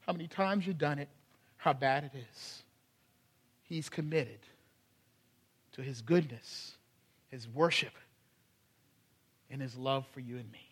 how 0.00 0.12
many 0.12 0.26
times 0.26 0.66
you've 0.66 0.76
done 0.76 0.98
it, 0.98 1.08
how 1.56 1.72
bad 1.72 2.02
it 2.02 2.10
is. 2.18 2.64
He's 3.62 3.88
committed 3.88 4.40
to 5.74 5.82
his 5.82 6.02
goodness, 6.02 6.72
his 7.28 7.46
worship, 7.46 7.92
and 9.52 9.62
his 9.62 9.76
love 9.76 10.04
for 10.12 10.18
you 10.18 10.38
and 10.38 10.50
me. 10.50 10.69